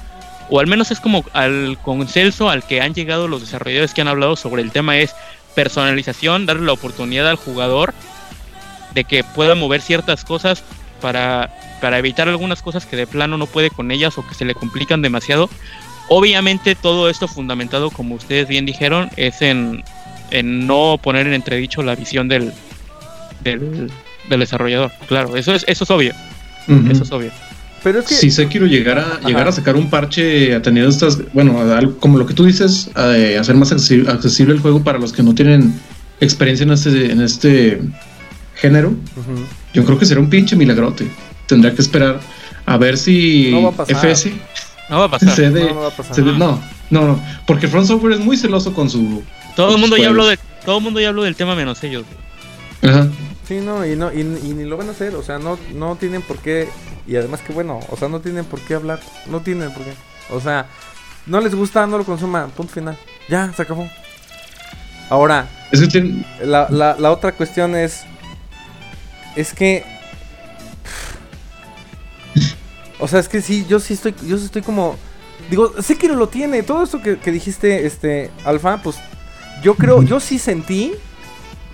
o 0.50 0.60
al 0.60 0.66
menos 0.66 0.90
es 0.90 1.00
como 1.00 1.24
al 1.32 1.78
consenso 1.82 2.48
al 2.48 2.64
que 2.64 2.80
han 2.80 2.94
llegado 2.94 3.28
los 3.28 3.40
desarrolladores 3.40 3.94
que 3.94 4.00
han 4.00 4.08
hablado 4.08 4.36
sobre 4.36 4.62
el 4.62 4.70
tema 4.70 4.98
es 4.98 5.14
personalización, 5.54 6.46
darle 6.46 6.66
la 6.66 6.72
oportunidad 6.72 7.28
al 7.28 7.36
jugador 7.36 7.92
de 8.94 9.04
que 9.04 9.24
pueda 9.24 9.54
mover 9.54 9.80
ciertas 9.80 10.24
cosas 10.24 10.62
para, 11.00 11.54
para 11.80 11.98
evitar 11.98 12.28
algunas 12.28 12.62
cosas 12.62 12.86
que 12.86 12.96
de 12.96 13.06
plano 13.06 13.36
no 13.36 13.46
puede 13.46 13.70
con 13.70 13.90
ellas 13.90 14.16
o 14.18 14.26
que 14.26 14.34
se 14.34 14.44
le 14.44 14.54
complican 14.54 15.02
demasiado. 15.02 15.50
Obviamente 16.08 16.74
todo 16.74 17.10
esto 17.10 17.28
fundamentado, 17.28 17.90
como 17.90 18.14
ustedes 18.14 18.48
bien 18.48 18.64
dijeron, 18.64 19.10
es 19.16 19.42
en, 19.42 19.84
en 20.30 20.66
no 20.66 20.98
poner 21.02 21.26
en 21.26 21.34
entredicho 21.34 21.82
la 21.82 21.94
visión 21.94 22.28
del, 22.28 22.52
del, 23.42 23.90
del 24.28 24.40
desarrollador. 24.40 24.90
Claro, 25.08 25.36
eso 25.36 25.54
es, 25.54 25.64
eso 25.68 25.84
es 25.84 25.90
obvio, 25.90 26.12
eso 26.90 27.02
es 27.02 27.12
obvio. 27.12 27.30
Pero 27.82 28.00
es 28.00 28.06
que. 28.06 28.14
Si 28.14 28.30
Sekiro 28.30 28.66
llegara, 28.66 29.02
Ajá. 29.02 29.20
llegar 29.28 29.46
a 29.48 29.52
sacar 29.52 29.76
un 29.76 29.88
parche 29.88 30.54
atendiendo 30.54 30.90
estas, 30.90 31.18
bueno, 31.32 31.60
al- 31.60 31.94
como 31.96 32.18
lo 32.18 32.26
que 32.26 32.34
tú 32.34 32.44
dices, 32.44 32.90
eh, 32.96 33.36
hacer 33.40 33.54
más 33.54 33.72
accesi- 33.72 34.08
accesible 34.08 34.52
el 34.54 34.60
juego 34.60 34.82
para 34.82 34.98
los 34.98 35.12
que 35.12 35.22
no 35.22 35.34
tienen 35.34 35.74
experiencia 36.20 36.64
en 36.64 36.72
este, 36.72 37.12
en 37.12 37.20
este 37.20 37.80
género, 38.56 38.94
yo 39.72 39.84
creo 39.84 39.96
que 39.98 40.06
será 40.06 40.20
un 40.20 40.28
pinche 40.28 40.56
milagrote. 40.56 41.06
Tendrá 41.46 41.72
que 41.72 41.80
esperar 41.80 42.18
a 42.66 42.76
ver 42.76 42.98
si 42.98 43.50
No 43.52 43.62
va 43.62 43.68
a 43.68 43.72
pasar. 43.72 43.96
FS 43.96 44.32
No 44.90 44.98
va 44.98 45.04
a 45.04 45.10
pasar. 45.12 45.28
cede- 45.36 45.68
No, 45.68 45.74
no 45.74 45.80
va 45.82 45.88
a 45.88 45.90
pasar. 45.90 46.16
cede- 46.16 46.36
no, 46.36 46.60
no, 46.90 47.06
no, 47.06 47.22
porque 47.46 47.68
Front 47.68 47.86
Software 47.86 48.14
es 48.14 48.20
muy 48.20 48.36
celoso 48.36 48.74
con 48.74 48.90
su 48.90 49.22
Todo 49.58 49.74
el 49.74 49.80
mundo 49.80 49.96
ya 49.96 50.02
Pues- 50.02 50.08
habló 50.10 50.26
de, 50.28 50.38
todo 50.64 50.78
el 50.78 50.84
mundo 50.84 51.00
ya 51.00 51.08
habló 51.08 51.24
del 51.24 51.34
tema 51.34 51.56
menos 51.56 51.82
ellos. 51.82 52.04
Ajá. 52.82 53.08
Sí, 53.48 53.56
no, 53.56 53.84
y 53.84 53.96
no, 53.96 54.12
y, 54.12 54.20
y 54.20 54.22
ni 54.54 54.64
lo 54.64 54.76
van 54.76 54.88
a 54.88 54.92
hacer, 54.92 55.16
o 55.16 55.22
sea, 55.24 55.38
no, 55.40 55.58
no 55.74 55.96
tienen 55.96 56.22
por 56.22 56.38
qué, 56.38 56.68
y 57.08 57.16
además 57.16 57.40
que 57.40 57.52
bueno, 57.52 57.80
o 57.90 57.96
sea, 57.96 58.08
no 58.08 58.20
tienen 58.20 58.44
por 58.44 58.60
qué 58.60 58.74
hablar, 58.74 59.00
no 59.26 59.40
tienen 59.40 59.72
por 59.72 59.82
qué, 59.82 59.94
o 60.30 60.40
sea, 60.40 60.66
no 61.26 61.40
les 61.40 61.54
gusta, 61.56 61.86
no 61.88 61.98
lo 61.98 62.04
consuman, 62.04 62.50
punto 62.50 62.72
final, 62.72 62.96
ya, 63.28 63.52
se 63.52 63.62
acabó. 63.62 63.88
Ahora, 65.10 65.48
Es 65.72 65.80
que 65.80 65.86
tienen- 65.88 66.24
la, 66.44 66.68
la, 66.70 66.94
la 66.98 67.10
otra 67.10 67.32
cuestión 67.32 67.74
es, 67.74 68.02
es 69.34 69.52
que, 69.54 69.82
o 73.00 73.08
sea, 73.08 73.20
es 73.20 73.28
que 73.28 73.40
sí, 73.40 73.64
yo 73.68 73.80
sí 73.80 73.94
estoy, 73.94 74.14
yo 74.26 74.36
sí 74.38 74.44
estoy 74.44 74.62
como, 74.62 74.96
digo, 75.50 75.74
sé 75.82 75.96
que 75.96 76.08
lo 76.08 76.28
tiene, 76.28 76.62
todo 76.62 76.82
esto 76.84 77.00
que, 77.00 77.18
que 77.18 77.32
dijiste, 77.32 77.86
este, 77.86 78.30
Alfa, 78.44 78.82
pues, 78.82 78.96
yo 79.62 79.74
creo, 79.74 80.02
yo 80.02 80.20
sí 80.20 80.38
sentí, 80.38 80.92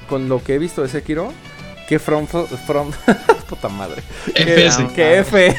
con 0.09 0.29
lo 0.29 0.43
que 0.43 0.55
he 0.55 0.59
visto 0.59 0.83
de 0.83 0.89
Sekiro, 0.89 1.33
que 1.89 1.99
From, 1.99 2.27
From, 2.27 2.91
puta 3.49 3.69
madre, 3.69 4.03
que, 4.35 4.71
que 4.95 5.19
F, 5.19 5.57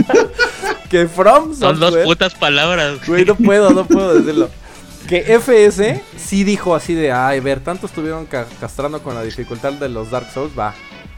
que 0.90 1.06
From 1.08 1.54
Son 1.54 1.78
dos 1.78 1.96
putas 1.98 2.34
palabras. 2.34 3.04
Güey, 3.06 3.24
no 3.24 3.34
puedo, 3.34 3.70
no 3.70 3.84
puedo 3.86 4.14
decirlo. 4.14 4.48
Que 5.08 5.24
FS 5.40 6.00
sí 6.16 6.44
dijo 6.44 6.72
así 6.76 6.94
de, 6.94 7.10
ay, 7.10 7.40
ver, 7.40 7.58
tanto 7.58 7.86
estuvieron 7.86 8.26
ca- 8.26 8.46
castrando 8.60 9.02
con 9.02 9.16
la 9.16 9.24
dificultad 9.24 9.72
de 9.72 9.88
los 9.88 10.10
Dark 10.12 10.28
Souls, 10.32 10.52
va. 10.56 10.72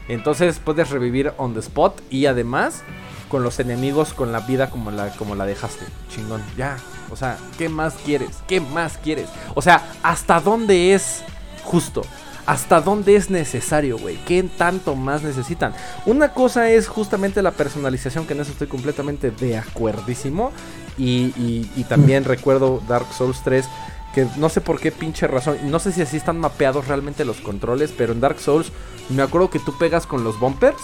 Entonces 0.07 0.57
puedes 0.57 0.89
revivir 0.89 1.33
on 1.37 1.53
the 1.53 1.59
spot 1.59 2.01
y 2.09 2.25
además 2.25 2.81
con 3.29 3.43
los 3.43 3.59
enemigos 3.59 4.13
con 4.13 4.31
la 4.31 4.39
vida 4.39 4.71
como 4.71 4.89
la, 4.89 5.09
como 5.09 5.35
la 5.35 5.45
dejaste. 5.45 5.85
Chingón, 6.09 6.41
ya. 6.57 6.77
O 7.13 7.15
sea, 7.15 7.37
¿qué 7.57 7.69
más 7.69 7.93
quieres? 8.05 8.29
¿Qué 8.47 8.59
más 8.59 8.97
quieres? 8.97 9.29
O 9.55 9.61
sea, 9.61 9.81
¿hasta 10.03 10.39
dónde 10.41 10.93
es 10.93 11.21
justo? 11.63 12.01
¿Hasta 12.45 12.81
dónde 12.81 13.15
es 13.15 13.29
necesario, 13.29 13.97
güey? 13.97 14.17
¿Qué 14.25 14.43
tanto 14.43 14.95
más 14.95 15.23
necesitan? 15.23 15.73
Una 16.05 16.33
cosa 16.33 16.69
es 16.69 16.89
justamente 16.89 17.41
la 17.41 17.51
personalización, 17.51 18.25
que 18.27 18.33
en 18.33 18.41
eso 18.41 18.51
estoy 18.51 18.67
completamente 18.67 19.31
de 19.31 19.57
acuerdísimo. 19.57 20.51
Y, 20.97 21.33
y- 21.37 21.71
y 21.77 21.85
también 21.85 22.25
recuerdo 22.25 22.81
Dark 22.87 23.07
Souls 23.17 23.39
3, 23.43 23.65
que 24.13 24.27
no 24.37 24.49
sé 24.49 24.59
por 24.61 24.79
qué 24.79 24.91
pinche 24.91 25.25
razón, 25.25 25.57
no 25.71 25.79
sé 25.79 25.91
si 25.91 26.01
así 26.01 26.17
están 26.17 26.37
mapeados 26.37 26.87
realmente 26.87 27.23
los 27.25 27.37
controles, 27.37 27.91
pero 27.97 28.13
en 28.13 28.19
Dark 28.19 28.39
Souls 28.39 28.71
me 29.09 29.23
acuerdo 29.23 29.49
que 29.49 29.59
tú 29.59 29.75
pegas 29.77 30.05
con 30.05 30.23
los 30.23 30.39
bumpers. 30.39 30.77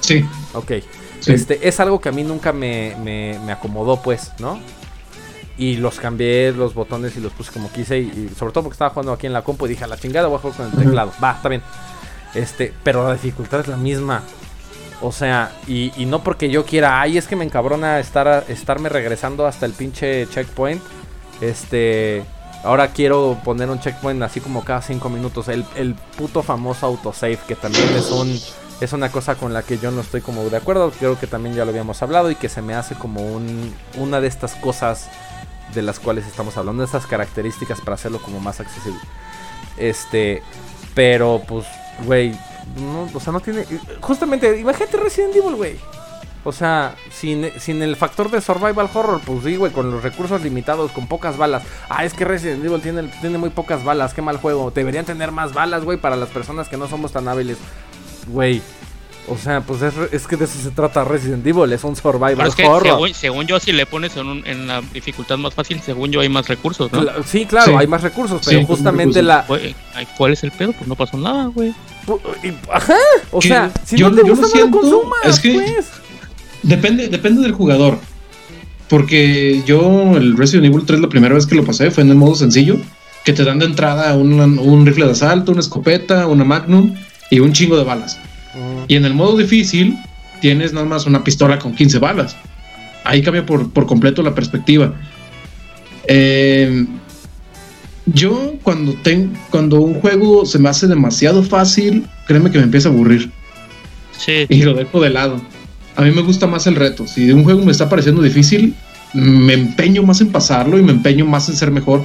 Sí. 0.00 0.24
Ok. 0.54 0.72
Sí. 1.20 1.32
Este, 1.32 1.66
es 1.68 1.80
algo 1.80 2.00
que 2.00 2.08
a 2.08 2.12
mí 2.12 2.22
nunca 2.22 2.52
me, 2.52 2.96
me- 3.02 3.38
me 3.44 3.50
acomodó, 3.52 4.00
pues, 4.00 4.30
¿no? 4.38 4.60
Y 5.58 5.76
los 5.76 5.98
cambié 5.98 6.52
los 6.52 6.72
botones 6.72 7.16
y 7.16 7.20
los 7.20 7.32
puse 7.32 7.52
como 7.52 7.70
quise. 7.72 7.98
Y, 7.98 8.30
y 8.30 8.34
sobre 8.38 8.52
todo 8.52 8.64
porque 8.64 8.74
estaba 8.74 8.90
jugando 8.90 9.12
aquí 9.12 9.26
en 9.26 9.32
la 9.32 9.42
compu 9.42 9.66
y 9.66 9.70
dije, 9.70 9.84
a 9.84 9.88
la 9.88 9.98
chingada 9.98 10.28
voy 10.28 10.36
a 10.36 10.38
jugar 10.38 10.56
con 10.56 10.66
el 10.66 10.72
teclado. 10.72 11.12
Va, 11.22 11.32
está 11.32 11.48
bien. 11.48 11.62
Este, 12.34 12.72
pero 12.84 13.06
la 13.06 13.14
dificultad 13.14 13.60
es 13.60 13.68
la 13.68 13.76
misma. 13.76 14.22
O 15.00 15.12
sea, 15.12 15.52
y, 15.66 15.92
y 15.96 16.06
no 16.06 16.22
porque 16.22 16.50
yo 16.50 16.64
quiera, 16.64 17.00
ay, 17.00 17.18
es 17.18 17.26
que 17.26 17.36
me 17.36 17.44
encabrona 17.44 18.00
estar, 18.00 18.44
estarme 18.48 18.88
regresando 18.88 19.46
hasta 19.46 19.66
el 19.66 19.72
pinche 19.72 20.28
checkpoint. 20.28 20.82
Este, 21.40 22.24
ahora 22.64 22.88
quiero 22.88 23.38
poner 23.44 23.70
un 23.70 23.80
checkpoint 23.80 24.22
así 24.22 24.40
como 24.40 24.64
cada 24.64 24.82
cinco 24.82 25.08
minutos. 25.08 25.48
El, 25.48 25.64
el 25.76 25.94
puto 25.94 26.42
famoso 26.42 26.86
autosave, 26.86 27.38
que 27.46 27.54
también 27.54 27.88
es 27.96 28.10
un, 28.10 28.40
es 28.80 28.92
una 28.92 29.10
cosa 29.10 29.36
con 29.36 29.52
la 29.52 29.62
que 29.62 29.78
yo 29.78 29.90
no 29.90 30.00
estoy 30.00 30.20
como 30.20 30.42
de 30.44 30.56
acuerdo. 30.56 30.92
Creo 30.98 31.18
que 31.18 31.26
también 31.26 31.54
ya 31.54 31.64
lo 31.64 31.70
habíamos 31.70 32.02
hablado 32.02 32.30
y 32.30 32.34
que 32.34 32.48
se 32.48 32.62
me 32.62 32.74
hace 32.74 32.94
como 32.96 33.22
un, 33.22 33.74
una 33.96 34.20
de 34.20 34.26
estas 34.28 34.54
cosas 34.56 35.08
de 35.74 35.82
las 35.82 36.00
cuales 36.00 36.26
estamos 36.26 36.56
hablando, 36.56 36.82
de 36.82 36.86
estas 36.86 37.06
características 37.06 37.80
para 37.80 37.94
hacerlo 37.94 38.20
como 38.20 38.40
más 38.40 38.60
accesible. 38.60 39.00
Este, 39.76 40.42
pero 40.94 41.42
pues, 41.46 41.66
güey, 42.04 42.32
no, 42.76 43.08
o 43.12 43.20
sea, 43.20 43.32
no 43.32 43.40
tiene. 43.40 43.64
Justamente, 44.00 44.58
imagínate 44.58 44.96
Resident 44.96 45.36
Evil, 45.36 45.54
güey. 45.54 45.76
O 46.44 46.52
sea, 46.52 46.94
sin, 47.10 47.50
sin 47.60 47.82
el 47.82 47.96
factor 47.96 48.30
de 48.30 48.40
survival 48.40 48.88
horror, 48.94 49.20
pues 49.24 49.44
sí, 49.44 49.56
güey, 49.56 49.72
con 49.72 49.90
los 49.90 50.02
recursos 50.02 50.40
limitados, 50.42 50.92
con 50.92 51.06
pocas 51.06 51.36
balas. 51.36 51.62
Ah, 51.88 52.04
es 52.04 52.14
que 52.14 52.24
Resident 52.24 52.64
Evil 52.64 52.80
tiene, 52.80 53.02
tiene 53.20 53.38
muy 53.38 53.50
pocas 53.50 53.84
balas, 53.84 54.14
qué 54.14 54.22
mal 54.22 54.38
juego. 54.38 54.70
Deberían 54.70 55.04
tener 55.04 55.32
más 55.32 55.52
balas, 55.52 55.84
güey, 55.84 55.98
para 55.98 56.16
las 56.16 56.30
personas 56.30 56.68
que 56.68 56.76
no 56.76 56.88
somos 56.88 57.12
tan 57.12 57.28
hábiles. 57.28 57.58
Güey, 58.28 58.62
o 59.30 59.36
sea, 59.38 59.60
pues 59.60 59.82
es, 59.82 59.94
es 60.12 60.26
que 60.26 60.36
de 60.36 60.44
eso 60.46 60.58
se 60.62 60.70
trata 60.70 61.04
Resident 61.04 61.46
Evil, 61.46 61.72
es 61.72 61.84
un 61.84 61.94
survival 61.96 62.46
es 62.48 62.54
que 62.54 62.64
horror. 62.64 62.82
según, 62.84 63.14
según 63.14 63.46
yo, 63.46 63.60
si 63.60 63.72
le 63.72 63.86
pones 63.86 64.16
en, 64.16 64.26
un- 64.26 64.46
en 64.46 64.66
la 64.66 64.80
dificultad 64.92 65.36
más 65.38 65.54
fácil, 65.54 65.80
según 65.84 66.10
yo 66.10 66.20
hay 66.20 66.28
más 66.28 66.48
recursos, 66.48 66.90
¿no? 66.92 67.04
Sí, 67.26 67.44
claro, 67.46 67.72
Sí. 67.72 67.76
hay 67.78 67.86
más 67.86 68.02
recursos, 68.02 68.40
pero 68.44 68.64
justamente 68.66 69.20
recursos. 69.22 69.72
la. 69.96 70.06
¿Cuál 70.16 70.32
es 70.32 70.42
el 70.44 70.50
pedo? 70.52 70.72
Pues 70.72 70.86
no 70.88 70.94
pasó 70.94 71.16
nada, 71.16 71.46
güey. 71.46 71.72
Ajá, 72.72 72.94
o 73.30 73.42
sea, 73.42 73.70
si 73.84 73.96
yo- 73.96 74.10
no 74.10 74.16
te 74.16 74.22
yo 74.22 74.28
lo 74.28 74.36
gusta, 74.36 74.46
no 74.46 74.48
lo 74.48 74.54
siento, 74.60 74.80
consumas, 74.80 75.18
es 75.24 75.40
que- 75.40 75.52
pues. 75.54 75.86
Depende, 76.62 77.08
depende 77.08 77.42
del 77.42 77.52
jugador. 77.52 77.98
Porque 78.88 79.62
yo, 79.66 80.16
el 80.16 80.36
Resident 80.36 80.66
Evil 80.66 80.86
3, 80.86 81.00
la 81.00 81.08
primera 81.08 81.34
vez 81.34 81.46
que 81.46 81.54
lo 81.54 81.64
pasé 81.64 81.90
fue 81.90 82.02
en 82.04 82.10
el 82.10 82.16
modo 82.16 82.34
sencillo. 82.34 82.76
Que 83.24 83.32
te 83.34 83.44
dan 83.44 83.58
de 83.58 83.66
entrada 83.66 84.14
un 84.16 84.86
rifle 84.86 85.04
de 85.04 85.12
asalto, 85.12 85.52
una 85.52 85.60
escopeta, 85.60 86.26
una 86.26 86.44
magnum 86.44 86.94
y 87.30 87.40
un 87.40 87.52
chingo 87.52 87.76
de 87.76 87.84
balas. 87.84 88.18
Y 88.88 88.96
en 88.96 89.04
el 89.04 89.14
modo 89.14 89.36
difícil 89.36 89.96
tienes 90.40 90.72
nada 90.72 90.86
más 90.86 91.06
una 91.06 91.22
pistola 91.24 91.58
con 91.58 91.74
15 91.74 91.98
balas. 91.98 92.36
Ahí 93.04 93.22
cambia 93.22 93.44
por, 93.46 93.70
por 93.70 93.86
completo 93.86 94.22
la 94.22 94.34
perspectiva. 94.34 94.94
Eh, 96.06 96.86
yo 98.06 98.54
cuando, 98.62 98.94
ten- 98.94 99.36
cuando 99.50 99.80
un 99.80 99.94
juego 99.94 100.46
se 100.46 100.58
me 100.58 100.68
hace 100.68 100.86
demasiado 100.86 101.42
fácil, 101.42 102.06
créeme 102.26 102.50
que 102.50 102.58
me 102.58 102.64
empieza 102.64 102.88
a 102.88 102.92
aburrir 102.92 103.30
Sí, 104.16 104.46
y 104.48 104.62
lo 104.62 104.74
dejo 104.74 105.00
de 105.00 105.10
lado. 105.10 105.40
A 105.94 106.02
mí 106.02 106.10
me 106.10 106.22
gusta 106.22 106.46
más 106.46 106.66
el 106.66 106.74
reto. 106.74 107.06
Si 107.06 107.30
un 107.30 107.44
juego 107.44 107.64
me 107.64 107.70
está 107.72 107.88
pareciendo 107.88 108.20
difícil, 108.22 108.74
me 109.14 109.52
empeño 109.52 110.02
más 110.02 110.20
en 110.20 110.32
pasarlo 110.32 110.78
y 110.78 110.82
me 110.82 110.92
empeño 110.92 111.24
más 111.26 111.48
en 111.48 111.56
ser 111.56 111.70
mejor. 111.70 112.04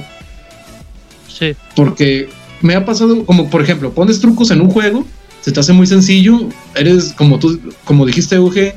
sí. 1.28 1.54
Porque 1.74 2.28
me 2.60 2.74
ha 2.76 2.84
pasado, 2.84 3.24
como 3.26 3.50
por 3.50 3.62
ejemplo, 3.62 3.92
pones 3.92 4.20
trucos 4.20 4.50
en 4.52 4.60
un 4.60 4.70
juego, 4.70 5.04
se 5.44 5.52
te 5.52 5.60
hace 5.60 5.74
muy 5.74 5.86
sencillo, 5.86 6.48
eres 6.74 7.12
como 7.12 7.38
tú, 7.38 7.60
como 7.84 8.06
dijiste, 8.06 8.36
Euge, 8.36 8.74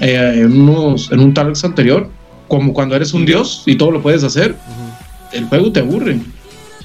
eh, 0.00 0.32
en, 0.36 0.58
unos, 0.58 1.12
en 1.12 1.20
un 1.20 1.34
Talks 1.34 1.62
anterior, 1.62 2.08
como 2.48 2.72
cuando 2.72 2.96
eres 2.96 3.12
un 3.12 3.26
dios 3.26 3.64
y 3.66 3.76
todo 3.76 3.90
lo 3.90 4.00
puedes 4.00 4.24
hacer, 4.24 4.56
el 5.32 5.44
juego 5.44 5.72
te 5.72 5.80
aburre. 5.80 6.20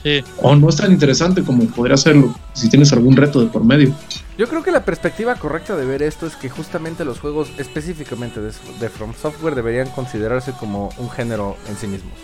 Sí, 0.04 0.22
O 0.42 0.54
no 0.54 0.68
es 0.68 0.76
tan 0.76 0.92
interesante 0.92 1.44
como 1.44 1.64
podría 1.68 1.96
serlo 1.96 2.36
si 2.52 2.70
tienes 2.70 2.92
algún 2.92 3.16
reto 3.16 3.40
de 3.40 3.48
por 3.48 3.64
medio. 3.64 3.96
Yo 4.38 4.50
creo 4.50 4.64
que 4.64 4.72
la 4.72 4.84
perspectiva 4.84 5.36
correcta 5.36 5.78
de 5.78 5.86
ver 5.86 6.04
esto 6.04 6.28
es 6.28 6.36
que 6.36 6.50
justamente 6.50 7.06
los 7.06 7.22
juegos 7.22 7.52
específicamente 7.58 8.42
de, 8.42 8.52
de 8.82 8.90
From 8.90 9.14
Software 9.14 9.56
deberían 9.56 9.88
considerarse 9.92 10.52
como 10.52 10.90
un 10.98 11.10
género 11.10 11.56
en 11.70 11.78
sí 11.78 11.88
mismos. 11.88 12.16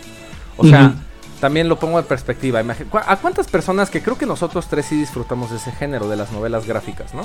O 0.58 0.66
sea. 0.66 0.94
También 1.40 1.68
lo 1.68 1.78
pongo 1.78 1.98
en 1.98 2.04
perspectiva. 2.04 2.62
Imagi- 2.62 2.88
¿cu- 2.88 2.98
¿A 3.04 3.16
cuántas 3.16 3.46
personas 3.48 3.90
que 3.90 4.02
creo 4.02 4.16
que 4.18 4.26
nosotros 4.26 4.66
tres 4.68 4.86
sí 4.86 4.96
disfrutamos 4.96 5.50
de 5.50 5.56
ese 5.56 5.72
género 5.72 6.08
de 6.08 6.16
las 6.16 6.32
novelas 6.32 6.66
gráficas, 6.66 7.14
¿no? 7.14 7.22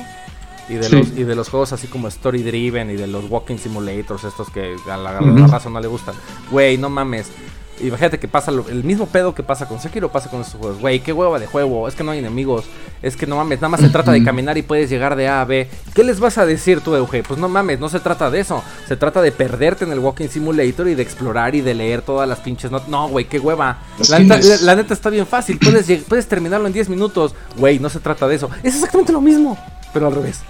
Y 0.69 0.75
de, 0.75 0.83
Sí. 0.83 0.95
los, 0.95 1.07
y 1.09 1.23
de 1.23 1.35
los 1.35 1.49
juegos 1.49 1.73
así 1.73 1.87
como 1.87 2.07
Story 2.07 2.43
Driven 2.43 2.91
y 2.91 2.95
de 2.95 3.07
los 3.07 3.29
Walking 3.29 3.57
Simulators, 3.57 4.23
estos 4.23 4.49
que 4.51 4.75
a 4.89 4.95
la, 4.97 5.17
a 5.17 5.21
la 5.21 5.47
raza 5.47 5.69
no 5.69 5.79
le 5.79 5.87
gustan. 5.87 6.15
Güey, 6.49 6.77
no 6.77 6.89
mames. 6.89 7.29
Imagínate 7.79 8.19
que 8.19 8.27
pasa 8.27 8.51
lo- 8.51 8.67
el 8.69 8.83
mismo 8.83 9.07
pedo 9.07 9.33
que 9.33 9.41
pasa 9.41 9.67
con 9.67 9.79
Sekiro 9.79 10.11
pasa 10.11 10.29
con 10.29 10.41
estos 10.41 10.59
juegos. 10.59 10.79
Güey, 10.79 10.99
qué 10.99 11.13
hueva 11.13 11.39
de 11.39 11.47
juego. 11.47 11.87
Es 11.87 11.95
que 11.95 12.03
no 12.03 12.11
hay 12.11 12.19
enemigos. 12.19 12.65
Es 13.01 13.15
que 13.15 13.25
no 13.25 13.37
mames. 13.37 13.59
Nada 13.59 13.69
más 13.69 13.79
se 13.81 13.89
trata 13.89 14.11
de 14.11 14.23
caminar 14.23 14.57
y 14.57 14.61
puedes 14.61 14.89
llegar 14.89 15.15
de 15.15 15.27
A 15.27 15.41
a 15.41 15.45
B. 15.45 15.67
¿Qué 15.95 16.03
les 16.03 16.19
vas 16.19 16.37
a 16.37 16.45
decir 16.45 16.81
tú, 16.81 16.93
Euge? 16.95 17.23
Pues 17.23 17.39
no 17.39 17.49
mames, 17.49 17.79
no 17.79 17.89
se 17.89 17.99
trata 17.99 18.29
de 18.29 18.39
eso. 18.41 18.63
Se 18.87 18.95
trata 18.97 19.21
de 19.21 19.31
perderte 19.31 19.85
en 19.85 19.91
el 19.91 19.99
Walking 19.99 20.27
Simulator 20.27 20.87
y 20.89 20.95
de 20.95 21.01
explorar 21.01 21.55
y 21.55 21.61
de 21.61 21.73
leer 21.73 22.03
todas 22.03 22.29
las 22.29 22.39
pinches 22.39 22.69
notas. 22.69 22.89
No, 22.89 23.07
güey, 23.09 23.25
qué 23.25 23.39
hueva. 23.39 23.79
La 24.09 24.19
neta, 24.19 24.37
la- 24.37 24.57
la 24.61 24.75
neta 24.75 24.93
está 24.93 25.09
bien 25.09 25.25
fácil. 25.25 25.57
Puedes, 25.57 26.03
puedes 26.03 26.27
terminarlo 26.27 26.67
en 26.67 26.73
10 26.73 26.87
minutos. 26.89 27.33
Güey, 27.57 27.79
no 27.79 27.89
se 27.89 27.99
trata 27.99 28.27
de 28.27 28.35
eso. 28.35 28.49
Es 28.61 28.75
exactamente 28.75 29.11
lo 29.11 29.21
mismo, 29.21 29.57
pero 29.93 30.05
al 30.07 30.13
revés. 30.13 30.41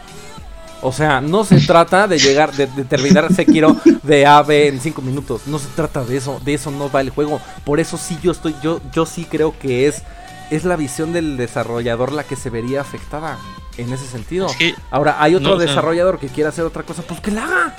O 0.84 0.91
sea, 0.91 1.21
no 1.21 1.43
se 1.43 1.59
trata 1.61 2.07
de 2.07 2.17
llegar, 2.17 2.51
de, 2.53 2.65
de 2.67 2.84
terminar 2.86 3.32
Sekiro 3.34 3.75
de 4.03 4.25
A 4.25 4.41
B 4.41 4.67
en 4.67 4.82
5 4.82 5.01
minutos. 5.03 5.43
No 5.45 5.59
se 5.59 5.67
trata 5.75 6.03
de 6.03 6.17
eso, 6.17 6.41
de 6.43 6.55
eso 6.55 6.71
no 6.71 6.89
va 6.91 7.01
el 7.01 7.11
juego. 7.11 7.39
Por 7.63 7.79
eso 7.79 7.97
sí 7.97 8.17
yo 8.23 8.32
estoy, 8.32 8.55
yo, 8.63 8.82
yo 8.91 9.05
sí 9.05 9.25
creo 9.29 9.57
que 9.59 9.88
es, 9.88 10.01
es 10.49 10.63
la 10.65 10.75
visión 10.75 11.13
del 11.13 11.38
desarrollador 11.38 12.11
la 12.11 12.23
que 12.23 12.36
se 12.36 12.49
vería 12.49 12.82
afectada 12.82 13.38
en 13.77 13.93
ese 13.93 14.07
sentido. 14.07 14.47
Es 14.47 14.55
que- 14.55 14.75
Ahora, 14.89 15.17
hay 15.21 15.36
otro 15.36 15.51
no, 15.51 15.57
desarrollador 15.57 16.17
que 16.19 16.27
quiera 16.29 16.49
hacer 16.49 16.65
otra 16.65 16.82
cosa, 16.84 17.03
pues 17.03 17.19
que 17.19 17.29
la 17.32 17.45
haga. 17.45 17.75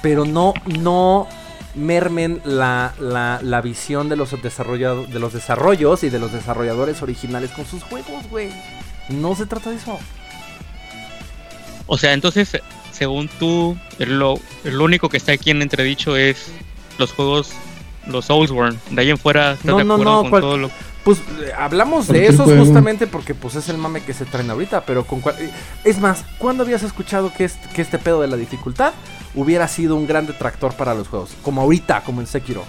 Pero 0.00 0.24
no, 0.24 0.54
no 0.80 1.26
mermen 1.74 2.40
la, 2.44 2.94
la, 3.00 3.40
la 3.42 3.60
visión 3.60 4.08
de 4.08 4.16
los, 4.16 4.30
desarrollado- 4.42 5.06
de 5.06 5.18
los 5.18 5.32
desarrollos 5.34 6.04
y 6.04 6.08
de 6.10 6.18
los 6.20 6.32
desarrolladores 6.32 7.02
originales 7.02 7.50
con 7.50 7.66
sus 7.66 7.82
juegos, 7.82 8.28
güey. 8.30 8.50
No 9.10 9.34
se 9.34 9.44
trata 9.44 9.68
de 9.70 9.76
eso. 9.76 9.98
O 11.86 11.98
sea, 11.98 12.12
entonces, 12.12 12.60
según 12.92 13.28
tú, 13.38 13.76
lo, 13.98 14.38
lo 14.64 14.84
único 14.84 15.08
que 15.08 15.16
está 15.16 15.32
aquí 15.32 15.50
en 15.50 15.62
entredicho 15.62 16.16
es 16.16 16.50
los 16.98 17.12
juegos, 17.12 17.50
los 18.06 18.26
Soulsborne. 18.26 18.78
De 18.90 19.02
ahí 19.02 19.10
en 19.10 19.18
fuera, 19.18 19.52
¿estás 19.52 19.64
No, 19.66 19.78
de 19.78 19.84
no, 19.84 19.94
acuerdo 19.94 20.12
no, 20.12 20.20
con 20.22 20.30
cual- 20.30 20.42
todo 20.42 20.56
lo 20.58 20.70
Pues 21.04 21.18
eh, 21.18 21.52
hablamos 21.56 22.06
de 22.08 22.26
esos 22.26 22.46
juego. 22.46 22.64
justamente 22.64 23.06
porque 23.06 23.34
pues 23.34 23.56
es 23.56 23.68
el 23.68 23.76
mame 23.76 24.02
que 24.02 24.14
se 24.14 24.24
traen 24.24 24.50
ahorita, 24.50 24.86
pero 24.86 25.04
con 25.06 25.20
cual... 25.20 25.36
eh, 25.38 25.50
Es 25.84 25.98
más, 26.00 26.24
¿cuándo 26.38 26.62
habías 26.64 26.82
escuchado 26.82 27.30
que 27.32 27.44
este, 27.44 27.68
que 27.74 27.82
este 27.82 27.98
pedo 27.98 28.22
de 28.22 28.28
la 28.28 28.36
dificultad 28.36 28.94
hubiera 29.34 29.68
sido 29.68 29.96
un 29.96 30.06
gran 30.06 30.26
detractor 30.26 30.72
para 30.74 30.94
los 30.94 31.08
juegos? 31.08 31.30
Como 31.42 31.60
ahorita, 31.60 32.00
como 32.04 32.22
en 32.22 32.26
Sekiro. 32.26 32.64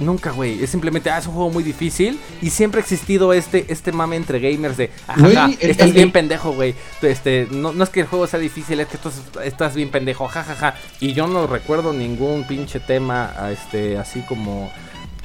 Nunca, 0.00 0.30
güey. 0.32 0.62
Es 0.62 0.70
simplemente, 0.70 1.10
ah, 1.10 1.18
es 1.18 1.26
un 1.26 1.32
juego 1.34 1.50
muy 1.50 1.62
difícil. 1.64 2.18
Y 2.42 2.50
siempre 2.50 2.80
ha 2.80 2.82
existido 2.82 3.32
este, 3.32 3.64
este 3.68 3.92
mame 3.92 4.16
entre 4.16 4.38
gamers 4.40 4.76
de, 4.76 4.90
ajá, 5.06 5.50
estás 5.60 5.86
el- 5.88 5.92
bien 5.94 6.06
el- 6.08 6.12
pendejo, 6.12 6.52
güey. 6.52 6.74
Este, 7.02 7.46
no, 7.50 7.72
no 7.72 7.82
es 7.84 7.90
que 7.90 8.00
el 8.00 8.06
juego 8.06 8.26
sea 8.26 8.38
difícil, 8.38 8.78
es 8.80 8.88
que 8.88 8.98
tú 8.98 9.10
estás 9.44 9.74
bien 9.74 9.90
pendejo, 9.90 10.26
jajaja. 10.28 10.74
Y 11.00 11.12
yo 11.14 11.26
no 11.26 11.46
recuerdo 11.46 11.92
ningún 11.92 12.44
pinche 12.46 12.80
tema, 12.80 13.32
a 13.38 13.52
este, 13.52 13.96
así 13.98 14.20
como. 14.28 14.70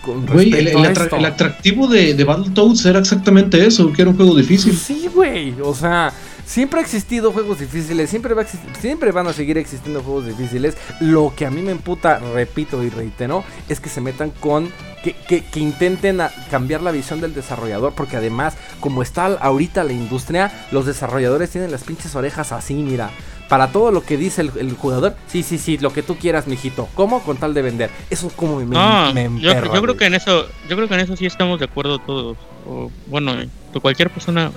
Güey, 0.06 0.52
atra- 0.52 1.18
el 1.20 1.26
atractivo 1.26 1.88
de, 1.88 2.16
de 2.16 2.24
Battletoads 2.24 2.86
era 2.86 2.98
exactamente 3.00 3.64
eso, 3.66 3.94
que 3.94 4.02
era 4.02 4.10
un 4.10 4.18
juego 4.18 4.36
difícil. 4.36 4.76
Sí, 4.76 5.08
güey. 5.14 5.54
O 5.64 5.76
sea, 5.76 6.12
siempre 6.52 6.80
ha 6.82 6.84
existido 6.84 7.32
juegos 7.32 7.60
difíciles. 7.60 8.10
Siempre, 8.10 8.34
va 8.34 8.42
a 8.42 8.46
existir- 8.46 8.76
siempre 8.80 9.12
van 9.12 9.28
a 9.28 9.34
seguir 9.34 9.58
existiendo 9.58 10.02
juegos 10.04 10.26
difíciles. 10.26 10.76
Lo 11.00 11.34
que 11.36 11.46
a 11.46 11.50
mí 11.52 11.62
me 11.62 11.72
emputa, 11.72 12.20
repito 12.20 12.84
y 12.84 12.90
reitero, 12.90 13.44
es 13.70 13.80
que 13.80 13.90
se 13.90 14.02
metan 14.02 14.32
con. 14.32 14.70
Que, 15.04 15.14
que- 15.14 15.44
que 15.44 15.60
intenten 15.60 16.20
cambiar 16.52 16.82
la 16.84 16.92
visión 16.92 17.22
del 17.22 17.34
desarrollador. 17.34 17.94
Porque 17.96 18.18
además, 18.18 18.56
como 18.82 19.02
está 19.02 19.26
ahorita 19.28 19.84
la 19.84 19.94
industria, 19.94 20.52
los 20.72 20.86
desarrolladores 20.86 21.50
tienen 21.50 21.72
las 21.72 21.84
pinches 21.84 22.16
orejas 22.16 22.52
así, 22.52 22.74
mira. 22.76 23.10
Para 23.50 23.72
todo 23.72 23.92
lo 23.92 24.02
que 24.04 24.16
dice 24.16 24.42
el, 24.42 24.52
el 24.58 24.74
jugador, 24.76 25.16
sí, 25.28 25.44
sí, 25.44 25.58
sí, 25.58 25.78
lo 25.78 25.92
que 25.92 26.04
tú 26.04 26.16
quieras, 26.18 26.48
mijito. 26.48 26.88
¿Cómo? 26.96 27.22
Con 27.24 27.36
tal 27.38 27.54
de 27.54 27.62
vender. 27.62 27.90
Eso 28.10 28.28
es 28.28 28.34
como 28.34 28.58
me, 28.58 28.66
No, 28.66 29.14
me 29.14 29.24
yo, 29.42 29.52
emperra, 29.52 29.74
yo 29.74 29.82
creo 29.82 29.98
que 29.98 30.06
en 30.06 30.14
eso, 30.14 30.46
yo 30.70 30.76
creo 30.78 30.88
que 30.88 30.94
en 30.94 31.00
eso 31.02 31.16
sí 31.18 31.26
estamos 31.26 31.60
de 31.60 31.66
acuerdo 31.66 32.00
todos. 32.00 32.38
O, 32.66 32.90
bueno, 33.08 33.34
cualquier 33.82 34.10
persona 34.10 34.52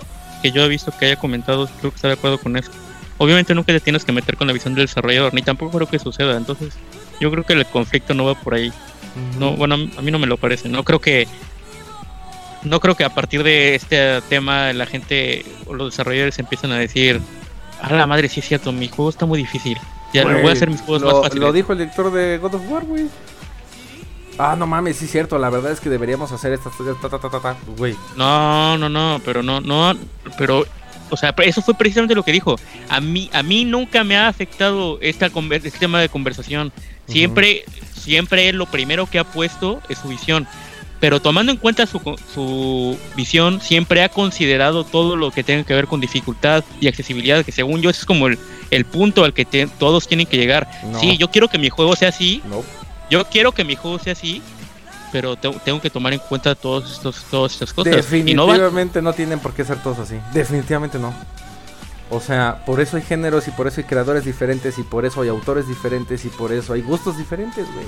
que 0.45 0.53
yo 0.53 0.63
he 0.63 0.69
visto 0.69 0.93
que 0.93 1.07
haya 1.07 1.17
comentado, 1.17 1.67
creo 1.81 1.91
que 1.91 1.97
está 1.97 2.09
de 2.09 2.15
acuerdo 2.15 2.37
con 2.37 2.55
eso. 2.59 2.71
Obviamente 3.17 3.55
nunca 3.55 3.73
te 3.73 3.81
tienes 3.81 4.05
que 4.05 4.13
meter 4.13 4.37
con 4.37 4.47
la 4.47 4.53
visión 4.53 4.75
del 4.75 4.85
desarrollador, 4.85 5.33
ni 5.33 5.41
tampoco 5.41 5.79
creo 5.79 5.89
que 5.89 5.99
suceda. 5.99 6.37
Entonces, 6.37 6.75
yo 7.19 7.31
creo 7.31 7.45
que 7.45 7.55
el 7.55 7.65
conflicto 7.65 8.13
no 8.13 8.27
va 8.27 8.35
por 8.35 8.53
ahí. 8.53 8.71
No, 9.39 9.53
bueno, 9.53 9.77
a 9.77 10.03
mí 10.03 10.11
no 10.11 10.19
me 10.19 10.27
lo 10.27 10.37
parece. 10.37 10.69
No 10.69 10.83
creo 10.85 11.01
que 11.01 11.27
no 12.63 12.79
creo 12.79 12.95
que 12.95 13.05
a 13.05 13.15
partir 13.15 13.43
de 13.43 13.75
este 13.75 14.21
tema 14.29 14.71
la 14.75 14.85
gente 14.85 15.47
o 15.65 15.73
los 15.73 15.93
desarrolladores 15.93 16.39
empiezan 16.39 16.73
a 16.73 16.79
decir, 16.79 17.23
a 17.81 17.95
la 17.95 18.07
madre, 18.07 18.29
sí 18.29 18.41
es 18.41 18.47
cierto, 18.47 18.71
mi 18.71 18.89
juego 18.89 19.09
está 19.09 19.25
muy 19.25 19.39
difícil. 19.39 19.79
Ya 20.13 20.25
Güey, 20.25 20.43
voy 20.43 20.51
a 20.51 20.53
hacer 20.53 20.69
mis 20.69 20.83
juegos 20.83 21.01
lo, 21.01 21.11
más 21.11 21.23
fáciles. 21.23 21.41
Lo 21.41 21.53
dijo 21.55 21.73
el 21.73 21.79
director 21.79 22.13
de 22.13 22.37
God 22.37 22.57
of 22.57 22.71
War, 22.71 22.85
güey. 22.85 23.07
Ah, 24.39 24.57
no 24.59 24.67
mames, 24.67 24.97
sí 24.97 25.05
es 25.05 25.11
cierto. 25.13 25.39
La 25.39 25.51
verdad 25.51 25.73
es 25.73 25.81
que 25.81 25.89
deberíamos 25.91 26.33
hacer 26.33 26.53
estas. 26.53 26.73
Ta, 27.01 27.09
ta, 27.09 27.19
ta, 27.19 27.31
ta, 27.31 27.41
ta, 27.41 27.57
güey. 27.77 27.95
No, 28.17 28.77
no, 28.79 28.89
no, 28.89 29.21
pero 29.25 29.43
no, 29.43 29.61
no, 29.61 29.95
pero, 30.39 30.65
o 31.11 31.17
sea, 31.17 31.35
eso 31.45 31.63
fue 31.63 31.75
precisamente 31.75 32.15
lo 32.15 32.23
que 32.25 32.33
dijo. 32.33 32.57
A 32.89 33.01
mí, 33.01 33.31
a 33.33 33.43
mí 33.43 33.65
nunca 33.65 34.03
me 34.03 34.17
ha 34.17 34.27
afectado 34.29 34.99
esta 35.01 35.27
este 35.53 35.71
tema 35.79 36.01
de 36.01 36.09
conversación. 36.09 36.73
Siempre, 37.07 37.65
siempre 37.97 38.49
él 38.49 38.57
lo 38.57 38.67
primero 38.67 39.07
que 39.07 39.19
ha 39.19 39.25
puesto 39.25 39.81
es 39.89 39.99
su 39.99 40.09
visión. 40.09 40.47
Pero 41.01 41.21
tomando 41.21 41.53
en 41.53 41.59
cuenta 41.59 41.87
su, 41.87 41.99
su 42.33 42.99
visión, 43.15 43.61
siempre 43.61 44.03
ha 44.03 44.09
considerado 44.09 44.85
todo 44.85 45.17
lo 45.17 45.31
que 45.31 45.45
tenga 45.45 45.63
que 45.65 45.75
ver 45.75 45.87
con 45.87 46.01
dificultad 46.01 46.65
y 46.81 46.89
accesibilidad, 46.89 47.45
que 47.45 47.53
según 47.53 47.83
yo 47.83 47.91
ese 47.91 48.01
es 48.01 48.07
como 48.07 48.27
el, 48.27 48.39
el 48.71 48.87
punto 48.87 49.23
al 49.25 49.35
que 49.35 49.45
te- 49.45 49.67
todos 49.67 50.09
tienen 50.09 50.27
que 50.27 50.39
llegar. 50.39 50.67
No. 50.91 50.99
Sí, 50.99 51.19
yo 51.19 51.31
quiero 51.31 51.49
que 51.49 51.59
mi 51.59 51.69
juego 51.69 51.95
sea 51.95 52.09
así, 52.09 52.41
No. 52.49 52.63
Yo 53.11 53.25
quiero 53.27 53.53
que 53.53 53.65
mi 53.65 53.77
juego 53.77 53.99
sea 53.99 54.13
así, 54.15 54.43
pero 55.13 55.37
te- 55.37 55.51
tengo 55.65 55.81
que 55.81 55.91
tomar 55.91 56.13
en 56.13 56.19
cuenta 56.21 56.55
todos 56.55 56.93
estos, 56.93 57.23
todas 57.31 57.53
estas 57.53 57.73
cosas. 57.73 58.13
Y 58.13 58.35
no 58.35 58.47
va, 58.47 58.55
Definitivamente 58.55 59.03
no, 59.03 59.13
tienen 59.13 59.39
por 59.41 59.53
qué 59.55 59.65
ser 59.65 59.83
todos 59.83 59.99
así. 59.99 60.17
Definitivamente 60.33 60.99
no. 60.99 61.15
O 62.11 62.21
sea, 62.21 62.63
por 62.67 62.81
eso 62.81 62.97
hay 62.97 63.03
géneros 63.03 63.49
y 63.49 63.51
por 63.53 63.67
eso 63.67 63.81
hay 63.81 63.87
creadores 63.87 64.25
diferentes 64.25 64.79
y 64.79 64.83
por 64.83 65.05
eso 65.05 65.23
hay 65.23 65.29
autores 65.29 65.67
diferentes 65.67 66.25
y 66.25 66.29
por 66.29 66.53
eso 66.53 66.73
hay 66.75 66.83
gustos 66.83 67.17
diferentes, 67.17 67.67
güey. 67.73 67.87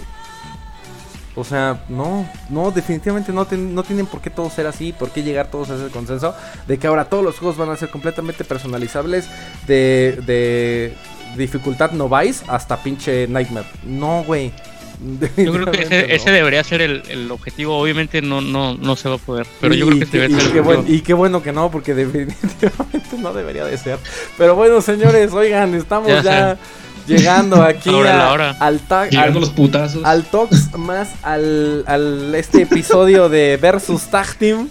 O 1.38 1.44
sea, 1.44 1.84
no, 1.90 2.26
no, 2.48 2.70
definitivamente 2.70 3.30
no, 3.30 3.46
no 3.50 3.82
tienen 3.82 4.06
por 4.06 4.22
qué 4.22 4.30
todos 4.30 4.54
ser 4.54 4.66
así, 4.66 4.94
por 4.94 5.10
qué 5.10 5.22
llegar 5.22 5.50
todos 5.50 5.68
a 5.68 5.74
ese 5.76 5.88
consenso 5.90 6.34
de 6.66 6.78
que 6.78 6.86
ahora 6.86 7.10
todos 7.10 7.22
los 7.22 7.38
juegos 7.38 7.58
van 7.58 7.68
a 7.68 7.76
ser 7.76 7.90
completamente 7.90 8.42
personalizables 8.42 9.28
de, 9.66 10.18
de 10.26 10.96
dificultad 11.36 11.90
no 11.90 12.08
vais 12.08 12.42
hasta 12.48 12.78
pinche 12.82 13.28
Nightmare. 13.28 13.66
No, 13.84 14.24
güey. 14.24 14.50
Yo 15.36 15.52
creo 15.52 15.70
que 15.70 16.06
ese, 16.14 16.30
debería 16.30 16.64
ser 16.64 16.80
el, 16.82 17.02
el 17.08 17.30
objetivo. 17.30 17.78
Obviamente 17.78 18.22
no, 18.22 18.40
no, 18.40 18.74
no 18.74 18.96
se 18.96 19.08
va 19.08 19.16
a 19.16 19.18
poder, 19.18 19.46
pero 19.60 19.74
yo 19.74 19.86
creo 19.86 19.98
que 20.00 20.06
qué- 20.06 20.12
debería 20.18 20.36
y 20.38 20.40
ser 20.40 20.52
qué 20.52 20.58
el 20.58 20.64
buen- 20.64 20.78
objetivo. 20.78 20.98
y 20.98 21.00
qué 21.02 21.14
bueno 21.14 21.42
que 21.42 21.52
no, 21.52 21.70
porque 21.70 21.94
definitivamente 21.94 23.16
no 23.18 23.32
debería 23.32 23.64
de 23.64 23.76
ser. 23.78 23.98
Pero 24.38 24.54
bueno, 24.54 24.80
señores, 24.80 25.32
oigan, 25.32 25.74
estamos 25.74 26.08
Ya 26.08 26.22
ya, 26.22 26.58
llegando 27.06 27.62
aquí 27.62 27.90
Ahora 27.90 28.14
a- 28.14 28.18
la 28.18 28.32
hora. 28.32 28.56
al 28.60 28.80
tag. 28.80 29.10
Llegando 29.10 29.38
Al, 29.38 29.40
los 29.40 29.50
putazos. 29.50 30.04
al 30.04 30.24
Tox 30.24 30.76
más 30.78 31.08
al, 31.22 31.84
al 31.86 32.34
este 32.34 32.62
episodio 32.62 33.28
de 33.28 33.56
Versus 33.58 34.04
Tag 34.10 34.34
Team. 34.36 34.68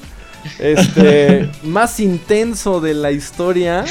Este 0.59 1.49
más 1.63 1.99
intenso 1.99 2.79
de 2.81 2.93
la 2.93 3.11
historia. 3.11 3.85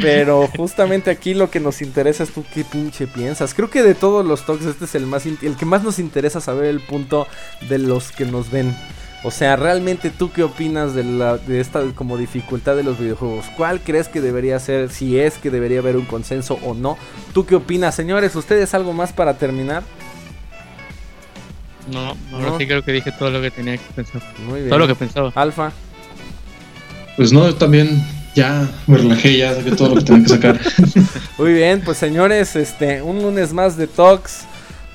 Pero 0.00 0.46
justamente 0.56 1.10
aquí 1.10 1.34
lo 1.34 1.50
que 1.50 1.60
nos 1.60 1.82
interesa 1.82 2.22
es 2.22 2.30
tú 2.32 2.44
qué 2.54 2.64
pinche 2.64 3.06
piensas. 3.06 3.54
Creo 3.54 3.70
que 3.70 3.82
de 3.82 3.94
todos 3.94 4.24
los 4.24 4.44
talks 4.46 4.66
este 4.66 4.84
es 4.84 4.94
el 4.94 5.06
más 5.06 5.26
el 5.26 5.56
que 5.58 5.64
más 5.64 5.82
nos 5.82 5.98
interesa 5.98 6.40
saber 6.40 6.66
el 6.66 6.80
punto 6.80 7.26
de 7.68 7.78
los 7.78 8.12
que 8.12 8.24
nos 8.26 8.50
ven. 8.50 8.74
O 9.22 9.30
sea, 9.30 9.56
realmente 9.56 10.10
tú 10.10 10.32
qué 10.32 10.42
opinas 10.42 10.94
de 10.94 11.04
la 11.04 11.36
de 11.36 11.60
esta 11.60 11.82
como 11.94 12.16
dificultad 12.16 12.76
de 12.76 12.82
los 12.84 12.98
videojuegos? 12.98 13.46
¿Cuál 13.56 13.80
crees 13.80 14.08
que 14.08 14.20
debería 14.20 14.58
ser 14.58 14.90
si 14.90 15.18
es 15.18 15.36
que 15.38 15.50
debería 15.50 15.80
haber 15.80 15.96
un 15.96 16.06
consenso 16.06 16.58
o 16.64 16.74
no? 16.74 16.96
¿Tú 17.34 17.44
qué 17.44 17.54
opinas, 17.56 17.94
señores? 17.94 18.34
¿Ustedes 18.36 18.72
algo 18.74 18.92
más 18.92 19.12
para 19.12 19.34
terminar? 19.36 19.82
No, 21.92 22.16
ahora 22.32 22.50
No. 22.50 22.58
sí 22.58 22.66
creo 22.66 22.82
que 22.82 22.92
dije 22.92 23.12
todo 23.12 23.30
lo 23.30 23.40
que 23.42 23.50
tenía 23.50 23.76
que 23.76 23.84
pensar. 23.94 24.22
Muy 24.46 24.60
bien. 24.60 24.68
Todo 24.70 24.78
lo 24.78 24.86
que 24.86 24.94
pensaba. 24.94 25.32
Alfa. 25.34 25.72
Pues 27.16 27.32
no, 27.32 27.46
yo 27.46 27.54
también 27.56 28.02
ya 28.34 28.68
me 28.86 28.98
relajé, 28.98 29.36
ya 29.36 29.54
saqué 29.54 29.72
todo 29.72 29.90
lo 29.90 29.96
que 29.96 30.02
tenía 30.02 30.22
que 30.22 30.28
sacar. 30.28 30.60
Muy 31.38 31.52
bien, 31.52 31.82
pues 31.84 31.98
señores, 31.98 32.56
este, 32.56 33.02
un 33.02 33.22
lunes 33.22 33.52
más 33.52 33.76
de 33.76 33.86
Talks. 33.86 34.46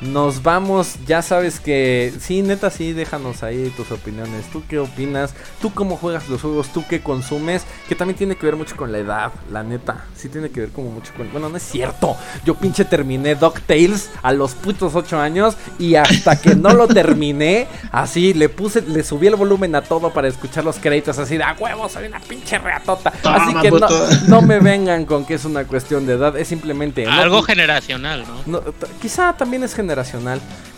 Nos 0.05 0.43
vamos, 0.43 0.95
ya 1.07 1.21
sabes 1.21 1.59
que 1.59 2.13
sí, 2.19 2.41
neta, 2.41 2.69
sí, 2.69 2.93
déjanos 2.93 3.43
ahí 3.43 3.73
tus 3.75 3.91
opiniones. 3.91 4.45
¿Tú 4.51 4.61
qué 4.69 4.77
opinas? 4.79 5.33
¿Tú 5.61 5.73
cómo 5.73 5.97
juegas 5.97 6.29
los 6.29 6.41
juegos? 6.41 6.67
¿Tú 6.69 6.83
qué 6.87 7.01
consumes? 7.01 7.63
Que 7.89 7.95
también 7.95 8.17
tiene 8.17 8.35
que 8.35 8.45
ver 8.45 8.55
mucho 8.55 8.75
con 8.75 8.91
la 8.91 8.99
edad, 8.99 9.31
la 9.51 9.63
neta. 9.63 10.05
Sí 10.15 10.29
tiene 10.29 10.49
que 10.49 10.59
ver 10.61 10.69
como 10.69 10.91
mucho 10.91 11.11
con... 11.15 11.31
Bueno, 11.31 11.49
no 11.49 11.57
es 11.57 11.63
cierto. 11.63 12.15
Yo 12.45 12.55
pinche 12.55 12.85
terminé 12.85 13.35
DuckTales 13.35 14.11
a 14.21 14.31
los 14.31 14.53
putos 14.53 14.93
8 14.95 15.19
años 15.19 15.55
y 15.79 15.95
hasta 15.95 16.39
que 16.39 16.55
no 16.55 16.73
lo 16.73 16.87
terminé, 16.87 17.67
así 17.91 18.33
le 18.33 18.49
puse, 18.49 18.81
le 18.83 19.03
subí 19.03 19.27
el 19.27 19.35
volumen 19.35 19.73
a 19.75 19.81
todo 19.81 20.11
para 20.13 20.27
escuchar 20.27 20.63
los 20.63 20.77
créditos 20.77 21.17
así 21.17 21.37
de 21.37 21.43
a 21.43 21.55
huevo, 21.57 21.89
soy 21.89 22.05
una 22.07 22.19
pinche 22.19 22.59
reatota. 22.59 23.11
Así 23.23 23.53
que 23.61 23.71
no, 23.71 23.87
no 24.27 24.41
me 24.41 24.59
vengan 24.59 25.05
con 25.05 25.25
que 25.25 25.33
es 25.35 25.45
una 25.45 25.63
cuestión 25.65 26.05
de 26.05 26.13
edad, 26.13 26.37
es 26.37 26.47
simplemente... 26.47 27.05
no- 27.05 27.11
Algo 27.11 27.41
generacional, 27.41 28.23
¿no? 28.45 28.59
no, 28.61 28.73
quizá 29.01 29.33
también 29.35 29.63
es 29.63 29.73
generacional. 29.73 29.94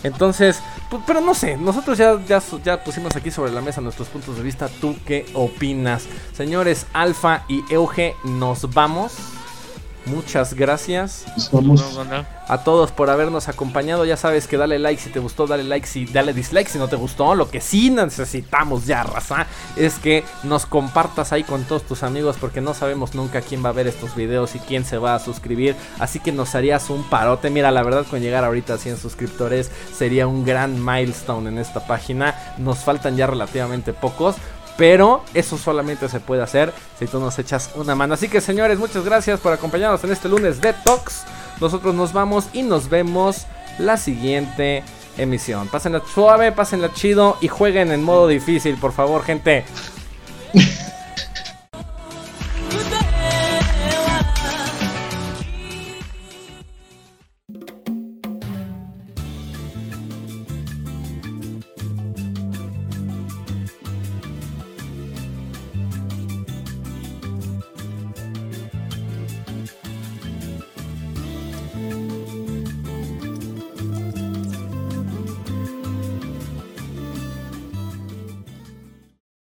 Entonces, 0.03 0.59
pu- 0.91 1.01
pero 1.07 1.22
no 1.22 1.34
sé, 1.34 1.57
nosotros 1.57 1.97
ya, 1.97 2.18
ya, 2.28 2.41
ya 2.63 2.84
pusimos 2.84 3.15
aquí 3.15 3.32
sobre 3.32 3.51
la 3.51 3.61
mesa 3.61 3.82
nuestros 3.82 4.07
puntos 4.09 4.38
de 4.38 4.43
vista. 4.43 4.70
¿Tú 4.82 4.95
qué 5.05 5.26
opinas? 5.34 6.05
Señores 6.34 6.86
Alfa 6.93 7.43
y 7.47 7.63
Euge, 7.74 8.15
nos 8.24 8.74
vamos. 8.74 9.13
Muchas 10.08 10.53
gracias 10.53 11.26
vamos. 11.51 11.84
A 12.47 12.64
todos 12.64 12.91
por 12.91 13.10
habernos 13.10 13.49
acompañado. 13.49 14.05
Ya 14.05 14.18
sabes 14.18 14.47
que 14.47 14.58
dale 14.58 14.80
like 14.80 15.01
si 15.01 15.10
te 15.10 15.20
gustó, 15.20 15.47
dale 15.47 15.64
like 15.64 15.86
si 15.86 16.05
dale 16.05 16.34
dislike 16.34 16.70
si 16.70 16.78
no 16.78 16.88
te 16.88 16.95
gustó. 16.95 17.36
Lo 17.36 17.49
que 17.49 17.60
sí 17.62 17.89
necesitamos 17.89 18.86
ya, 18.86 19.03
raza, 19.03 19.47
es 19.76 19.95
que 19.95 20.24
nos 20.43 20.66
compartas 20.66 21.34
ahí 21.34 21.43
con 21.43 21.66
todos 21.66 21.84
tus 21.84 22.03
amigos 22.03 22.38
porque 22.39 22.62
no 22.62 22.74
sabemos 22.74 23.16
nunca 23.16 23.41
quién 23.41 23.64
va 23.64 23.70
a 23.70 23.74
ver 23.74 23.88
estos 23.88 24.16
videos 24.16 24.55
y 24.55 24.60
quién 24.60 24.86
se 24.86 24.97
va 24.97 25.16
a 25.16 25.20
suscribir. 25.20 25.76
Así 25.99 26.20
que 26.20 26.32
nos 26.32 26.55
harías 26.55 26.89
un 26.89 27.03
parote. 27.03 27.49
Mira, 27.49 27.72
la 27.72 27.84
verdad 27.84 28.05
con 28.10 28.22
llegar 28.22 28.43
ahorita 28.43 28.76
a 28.76 28.78
100 28.78 28.97
suscriptores 28.97 29.70
sería 29.93 30.28
un 30.28 30.45
gran 30.45 30.84
milestone 30.84 31.49
en 31.49 31.58
esta 31.58 31.86
página. 31.86 32.36
Nos 32.58 32.80
faltan 32.80 33.18
ya 33.18 33.28
relativamente 33.28 33.93
pocos. 33.93 34.36
Pero 34.78 35.23
eso 35.34 35.57
solamente 35.57 36.07
se 36.07 36.19
puede 36.19 36.43
hacer 36.43 36.73
si 36.99 37.07
tú 37.07 37.19
nos 37.19 37.38
echas 37.39 37.71
una 37.75 37.95
mano. 37.95 38.13
Así 38.13 38.30
que 38.30 38.41
señores, 38.41 38.78
muchas 38.78 39.03
gracias 39.03 39.39
por 39.39 39.51
acompañarnos 39.51 40.03
en 40.03 40.11
este 40.11 40.30
lunes 40.30 40.61
de 40.61 40.73
Talks. 40.73 41.23
Nosotros 41.59 41.95
nos 41.95 42.13
vamos 42.13 42.47
y 42.53 42.61
nos 42.61 42.89
vemos 42.89 43.47
la 43.80 43.97
siguiente 43.97 44.84
emisión. 45.17 45.67
Pásenla 45.67 46.01
suave, 46.13 46.51
pásenla 46.51 46.93
chido 46.93 47.38
y 47.41 47.47
jueguen 47.47 47.91
en 47.91 48.03
modo 48.03 48.28
difícil, 48.28 48.78
por 48.78 48.93
favor, 48.93 49.23
gente. 49.23 49.65